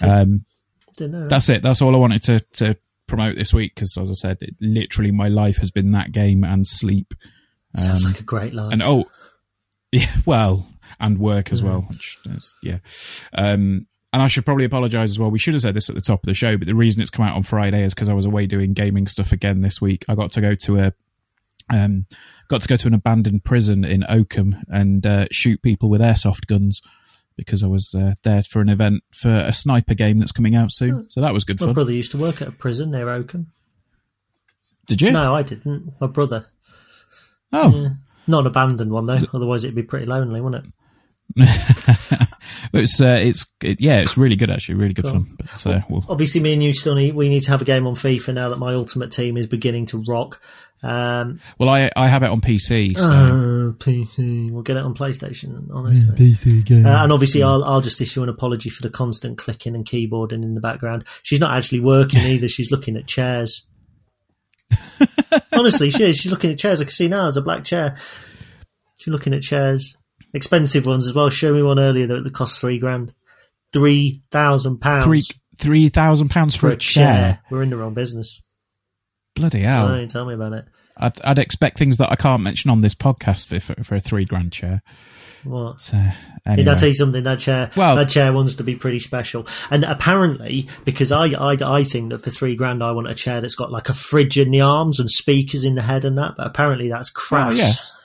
Um, 0.00 0.46
that's 0.98 1.50
it. 1.50 1.62
That's 1.62 1.82
all 1.82 1.94
I 1.94 1.98
wanted 1.98 2.22
to 2.22 2.40
to 2.54 2.76
promote 3.06 3.36
this 3.36 3.52
week 3.52 3.74
because, 3.74 3.96
as 3.98 4.10
I 4.10 4.14
said, 4.14 4.38
it, 4.40 4.54
literally 4.60 5.10
my 5.10 5.28
life 5.28 5.58
has 5.58 5.70
been 5.70 5.92
that 5.92 6.12
game 6.12 6.42
and 6.42 6.66
sleep. 6.66 7.12
Um, 7.76 7.84
Sounds 7.84 8.04
like 8.04 8.20
a 8.20 8.24
great 8.24 8.54
life. 8.54 8.72
And 8.72 8.82
oh, 8.82 9.04
yeah, 9.92 10.14
well, 10.24 10.66
and 10.98 11.18
work 11.18 11.52
as 11.52 11.60
yeah. 11.60 11.68
well. 11.68 11.80
Which 11.82 12.18
is, 12.24 12.54
yeah. 12.62 12.78
Um, 13.34 13.86
and 14.16 14.22
I 14.22 14.28
should 14.28 14.46
probably 14.46 14.64
apologise 14.64 15.10
as 15.10 15.18
well. 15.18 15.28
We 15.28 15.38
should 15.38 15.52
have 15.52 15.60
said 15.60 15.74
this 15.74 15.90
at 15.90 15.94
the 15.94 16.00
top 16.00 16.22
of 16.22 16.26
the 16.26 16.32
show, 16.32 16.56
but 16.56 16.66
the 16.66 16.74
reason 16.74 17.02
it's 17.02 17.10
come 17.10 17.26
out 17.26 17.36
on 17.36 17.42
Friday 17.42 17.84
is 17.84 17.92
because 17.92 18.08
I 18.08 18.14
was 18.14 18.24
away 18.24 18.46
doing 18.46 18.72
gaming 18.72 19.06
stuff 19.06 19.30
again 19.30 19.60
this 19.60 19.78
week. 19.78 20.06
I 20.08 20.14
got 20.14 20.32
to 20.32 20.40
go 20.40 20.54
to 20.54 20.78
a 20.78 20.92
um, 21.68 22.06
got 22.48 22.62
to 22.62 22.68
go 22.68 22.78
to 22.78 22.86
an 22.86 22.94
abandoned 22.94 23.44
prison 23.44 23.84
in 23.84 24.06
Oakham 24.08 24.56
and 24.68 25.04
uh, 25.04 25.26
shoot 25.30 25.60
people 25.60 25.90
with 25.90 26.00
airsoft 26.00 26.46
guns 26.46 26.80
because 27.36 27.62
I 27.62 27.66
was 27.66 27.94
uh, 27.94 28.14
there 28.22 28.42
for 28.42 28.62
an 28.62 28.70
event 28.70 29.04
for 29.12 29.28
a 29.28 29.52
sniper 29.52 29.92
game 29.92 30.18
that's 30.18 30.32
coming 30.32 30.54
out 30.54 30.72
soon. 30.72 30.94
Oh. 30.94 31.06
So 31.10 31.20
that 31.20 31.34
was 31.34 31.44
good 31.44 31.60
My 31.60 31.66
fun. 31.66 31.68
My 31.68 31.74
brother 31.74 31.92
used 31.92 32.12
to 32.12 32.18
work 32.18 32.40
at 32.40 32.48
a 32.48 32.52
prison 32.52 32.92
near 32.92 33.10
Oakham. 33.10 33.52
Did 34.86 35.02
you? 35.02 35.12
No, 35.12 35.34
I 35.34 35.42
didn't. 35.42 35.92
My 36.00 36.06
brother. 36.06 36.46
Oh, 37.52 37.82
yeah. 37.82 37.88
not 38.26 38.40
an 38.40 38.46
abandoned 38.46 38.92
one 38.92 39.04
though. 39.04 39.18
Otherwise, 39.34 39.64
it'd 39.64 39.76
be 39.76 39.82
pretty 39.82 40.06
lonely, 40.06 40.40
wouldn't 40.40 40.64
it? 41.36 42.28
it's 42.72 43.00
uh, 43.00 43.18
it's 43.22 43.46
it, 43.62 43.80
yeah, 43.80 44.00
it's 44.00 44.16
really 44.16 44.36
good 44.36 44.50
actually, 44.50 44.76
really 44.76 44.94
good 44.94 45.04
cool. 45.04 45.12
fun. 45.12 45.36
But 45.38 45.66
uh, 45.66 45.80
we'll... 45.88 46.04
obviously, 46.08 46.40
me 46.40 46.52
and 46.52 46.62
you 46.62 46.72
still 46.72 46.94
need 46.94 47.14
we 47.14 47.28
need 47.28 47.42
to 47.44 47.50
have 47.50 47.62
a 47.62 47.64
game 47.64 47.86
on 47.86 47.94
FIFA 47.94 48.34
now 48.34 48.48
that 48.48 48.58
my 48.58 48.74
ultimate 48.74 49.12
team 49.12 49.36
is 49.36 49.46
beginning 49.46 49.86
to 49.86 50.02
rock. 50.06 50.40
Um, 50.82 51.40
well, 51.58 51.68
I 51.68 51.90
I 51.96 52.08
have 52.08 52.22
it 52.22 52.30
on 52.30 52.40
PC. 52.40 52.96
So. 52.96 53.04
Uh, 53.04 53.72
PC. 53.78 54.50
We'll 54.50 54.62
get 54.62 54.76
it 54.76 54.84
on 54.84 54.94
PlayStation. 54.94 55.68
Honestly, 55.72 56.26
yeah, 56.26 56.34
PC 56.34 56.64
game. 56.64 56.86
Uh, 56.86 57.02
and 57.02 57.12
obviously, 57.12 57.42
I'll 57.42 57.64
I'll 57.64 57.80
just 57.80 58.00
issue 58.00 58.22
an 58.22 58.28
apology 58.28 58.70
for 58.70 58.82
the 58.82 58.90
constant 58.90 59.38
clicking 59.38 59.74
and 59.74 59.84
keyboarding 59.84 60.42
in 60.44 60.54
the 60.54 60.60
background. 60.60 61.04
She's 61.22 61.40
not 61.40 61.56
actually 61.56 61.80
working 61.80 62.20
either. 62.24 62.48
She's 62.48 62.70
looking 62.70 62.96
at 62.96 63.06
chairs. 63.06 63.66
Honestly, 65.52 65.90
she 65.90 66.04
is. 66.04 66.16
She's 66.16 66.32
looking 66.32 66.50
at 66.50 66.58
chairs. 66.58 66.80
I 66.80 66.84
can 66.84 66.90
see 66.90 67.08
now. 67.08 67.22
There's 67.22 67.36
a 67.36 67.42
black 67.42 67.64
chair. 67.64 67.96
She's 68.98 69.12
looking 69.12 69.34
at 69.34 69.42
chairs 69.42 69.95
expensive 70.34 70.86
ones 70.86 71.08
as 71.08 71.14
well. 71.14 71.30
Show 71.30 71.54
me 71.54 71.62
one 71.62 71.78
earlier 71.78 72.06
that, 72.06 72.24
that 72.24 72.34
cost 72.34 72.60
three 72.60 72.78
grand, 72.78 73.14
three 73.72 74.22
thousand 74.30 74.78
pounds. 74.78 75.04
Three 75.04 75.22
three 75.58 75.88
thousand 75.88 76.28
pounds 76.28 76.56
for, 76.56 76.68
a 76.68 76.76
chair. 76.76 77.04
chair. 77.04 77.40
We're 77.50 77.62
in 77.62 77.70
the 77.70 77.76
wrong 77.76 77.94
business. 77.94 78.42
Bloody 79.34 79.60
hell! 79.60 79.88
Don't 79.88 80.10
tell 80.10 80.24
me 80.24 80.34
about 80.34 80.52
it. 80.52 80.64
I'd, 80.96 81.24
I'd 81.24 81.38
expect 81.38 81.78
things 81.78 81.98
that 81.98 82.10
I 82.10 82.16
can't 82.16 82.42
mention 82.42 82.70
on 82.70 82.80
this 82.80 82.94
podcast 82.94 83.46
for 83.46 83.60
for, 83.60 83.82
for 83.84 83.96
a 83.96 84.00
three 84.00 84.24
grand 84.24 84.52
chair. 84.52 84.82
What? 85.44 85.90
Uh, 85.94 86.10
anyway. 86.44 86.64
Did 86.64 86.68
I 86.68 86.74
tell 86.74 86.88
you 86.88 86.94
something? 86.94 87.22
That 87.22 87.38
chair, 87.38 87.70
well, 87.76 87.94
that 87.94 88.08
chair 88.08 88.32
wants 88.32 88.54
to 88.56 88.64
be 88.64 88.74
pretty 88.74 88.98
special. 88.98 89.46
And 89.70 89.84
apparently, 89.84 90.68
because 90.84 91.12
I, 91.12 91.26
I, 91.26 91.56
I 91.62 91.84
think 91.84 92.10
that 92.10 92.22
for 92.22 92.30
three 92.30 92.56
grand, 92.56 92.82
I 92.82 92.90
want 92.90 93.08
a 93.08 93.14
chair 93.14 93.40
that's 93.40 93.54
got 93.54 93.70
like 93.70 93.88
a 93.88 93.94
fridge 93.94 94.38
in 94.38 94.50
the 94.50 94.62
arms 94.62 94.98
and 94.98 95.08
speakers 95.08 95.64
in 95.64 95.76
the 95.76 95.82
head 95.82 96.04
and 96.04 96.18
that. 96.18 96.34
But 96.36 96.48
apparently, 96.48 96.88
that's 96.88 97.10
crass. 97.10 97.60
Oh, 97.60 97.62
yeah. 97.62 97.95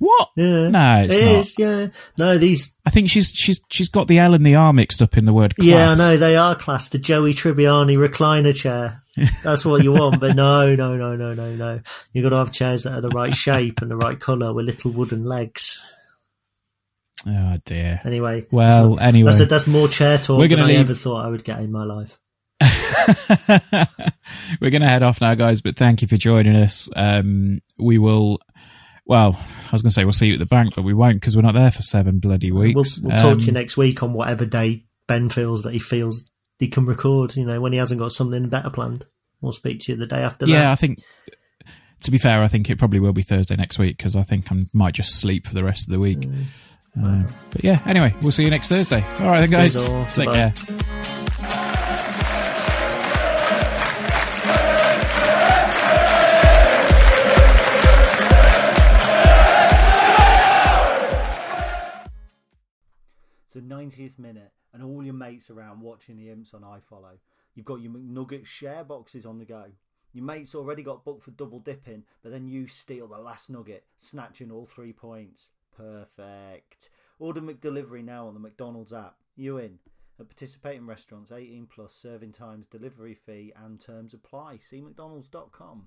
What? 0.00 0.30
Yeah. 0.34 0.70
No, 0.70 1.02
it's 1.04 1.14
it 1.14 1.24
not. 1.24 1.34
Is, 1.34 1.58
yeah. 1.58 1.86
No, 2.16 2.38
these. 2.38 2.74
I 2.86 2.90
think 2.90 3.10
she's 3.10 3.28
she's 3.28 3.60
she's 3.70 3.90
got 3.90 4.08
the 4.08 4.18
L 4.18 4.32
and 4.32 4.46
the 4.46 4.54
R 4.54 4.72
mixed 4.72 5.02
up 5.02 5.18
in 5.18 5.26
the 5.26 5.32
word. 5.34 5.54
Class. 5.54 5.66
Yeah, 5.66 5.94
know 5.94 6.16
they 6.16 6.36
are 6.36 6.54
class. 6.54 6.88
The 6.88 6.98
Joey 6.98 7.34
Tribbiani 7.34 7.98
recliner 7.98 8.56
chair. 8.56 9.02
That's 9.44 9.66
what 9.66 9.84
you 9.84 9.92
want, 9.92 10.18
but 10.18 10.34
no, 10.34 10.74
no, 10.74 10.96
no, 10.96 11.16
no, 11.16 11.34
no, 11.34 11.54
no. 11.54 11.80
You've 12.14 12.22
got 12.22 12.30
to 12.30 12.36
have 12.36 12.50
chairs 12.50 12.84
that 12.84 12.94
are 12.94 13.02
the 13.02 13.10
right 13.10 13.34
shape 13.34 13.82
and 13.82 13.90
the 13.90 13.96
right 13.96 14.18
colour 14.18 14.54
with 14.54 14.64
little 14.64 14.90
wooden 14.90 15.24
legs. 15.24 15.82
Oh 17.26 17.58
dear. 17.66 18.00
Anyway. 18.02 18.46
Well, 18.50 18.96
so, 18.96 19.02
anyway. 19.02 19.32
That's, 19.32 19.50
that's 19.50 19.66
more 19.66 19.88
chair 19.88 20.16
talk 20.16 20.38
We're 20.38 20.48
gonna 20.48 20.62
than 20.62 20.68
leave... 20.68 20.78
I 20.78 20.80
ever 20.80 20.94
thought 20.94 21.26
I 21.26 21.28
would 21.28 21.44
get 21.44 21.58
in 21.58 21.70
my 21.70 21.84
life. 21.84 22.18
We're 24.60 24.70
going 24.70 24.82
to 24.82 24.88
head 24.88 25.02
off 25.02 25.20
now, 25.20 25.34
guys, 25.34 25.60
but 25.60 25.76
thank 25.76 26.02
you 26.02 26.08
for 26.08 26.16
joining 26.16 26.56
us. 26.56 26.90
Um, 26.94 27.60
we 27.78 27.98
will 27.98 28.40
well, 29.10 29.36
I 29.40 29.72
was 29.72 29.82
going 29.82 29.90
to 29.90 29.94
say 29.94 30.04
we'll 30.04 30.12
see 30.12 30.28
you 30.28 30.34
at 30.34 30.38
the 30.38 30.46
bank, 30.46 30.76
but 30.76 30.84
we 30.84 30.94
won't 30.94 31.16
because 31.16 31.34
we're 31.34 31.42
not 31.42 31.54
there 31.54 31.72
for 31.72 31.82
seven 31.82 32.20
bloody 32.20 32.52
weeks. 32.52 33.00
We'll, 33.00 33.10
we'll 33.10 33.18
talk 33.18 33.38
to 33.38 33.44
you 33.44 33.50
um, 33.50 33.54
next 33.54 33.76
week 33.76 34.04
on 34.04 34.12
whatever 34.12 34.46
day 34.46 34.84
Ben 35.08 35.28
feels 35.28 35.64
that 35.64 35.72
he 35.72 35.80
feels 35.80 36.30
he 36.60 36.68
can 36.68 36.86
record. 36.86 37.34
You 37.34 37.44
know, 37.44 37.60
when 37.60 37.72
he 37.72 37.78
hasn't 37.78 37.98
got 37.98 38.12
something 38.12 38.48
better 38.48 38.70
planned, 38.70 39.06
we'll 39.40 39.50
speak 39.50 39.80
to 39.80 39.92
you 39.92 39.98
the 39.98 40.06
day 40.06 40.20
after. 40.20 40.46
Yeah, 40.46 40.60
that. 40.60 40.70
I 40.72 40.74
think. 40.76 41.00
To 42.02 42.10
be 42.12 42.18
fair, 42.18 42.40
I 42.40 42.48
think 42.48 42.70
it 42.70 42.78
probably 42.78 43.00
will 43.00 43.12
be 43.12 43.22
Thursday 43.22 43.56
next 43.56 43.80
week 43.80 43.96
because 43.96 44.14
I 44.14 44.22
think 44.22 44.50
I 44.50 44.60
might 44.72 44.94
just 44.94 45.18
sleep 45.18 45.46
for 45.48 45.54
the 45.54 45.64
rest 45.64 45.88
of 45.88 45.92
the 45.92 45.98
week. 45.98 46.20
Mm. 46.20 46.44
Uh, 47.04 47.28
but 47.50 47.64
yeah, 47.64 47.78
anyway, 47.84 48.14
we'll 48.22 48.32
see 48.32 48.44
you 48.44 48.50
next 48.50 48.68
Thursday. 48.68 49.04
All 49.18 49.26
right, 49.26 49.40
then, 49.40 49.50
guys. 49.50 49.74
Take 50.14 50.26
Bye. 50.26 50.52
care. 50.52 50.54
90th 63.90 64.18
minute, 64.18 64.52
and 64.72 64.82
all 64.82 65.02
your 65.02 65.14
mates 65.14 65.50
around 65.50 65.80
watching 65.80 66.16
the 66.16 66.30
imps 66.30 66.54
on 66.54 66.62
iFollow. 66.62 67.18
You've 67.54 67.66
got 67.66 67.80
your 67.80 67.92
McNugget 67.92 68.46
share 68.46 68.84
boxes 68.84 69.26
on 69.26 69.38
the 69.38 69.44
go. 69.44 69.64
Your 70.12 70.24
mates 70.24 70.54
already 70.54 70.82
got 70.82 71.04
booked 71.04 71.24
for 71.24 71.32
double 71.32 71.58
dipping, 71.58 72.04
but 72.22 72.30
then 72.30 72.46
you 72.46 72.66
steal 72.66 73.08
the 73.08 73.18
last 73.18 73.50
nugget, 73.50 73.84
snatching 73.96 74.50
all 74.50 74.64
three 74.64 74.92
points. 74.92 75.50
Perfect. 75.76 76.90
Order 77.18 77.40
McDelivery 77.40 78.04
now 78.04 78.26
on 78.26 78.34
the 78.34 78.40
McDonald's 78.40 78.92
app. 78.92 79.16
You 79.36 79.58
in? 79.58 79.78
At 80.18 80.28
participating 80.28 80.86
restaurants, 80.86 81.32
18 81.32 81.66
plus, 81.66 81.92
serving 81.92 82.32
times, 82.32 82.66
delivery 82.66 83.14
fee, 83.14 83.52
and 83.64 83.80
terms 83.80 84.14
apply. 84.14 84.58
See 84.58 84.80
McDonald's.com. 84.80 85.86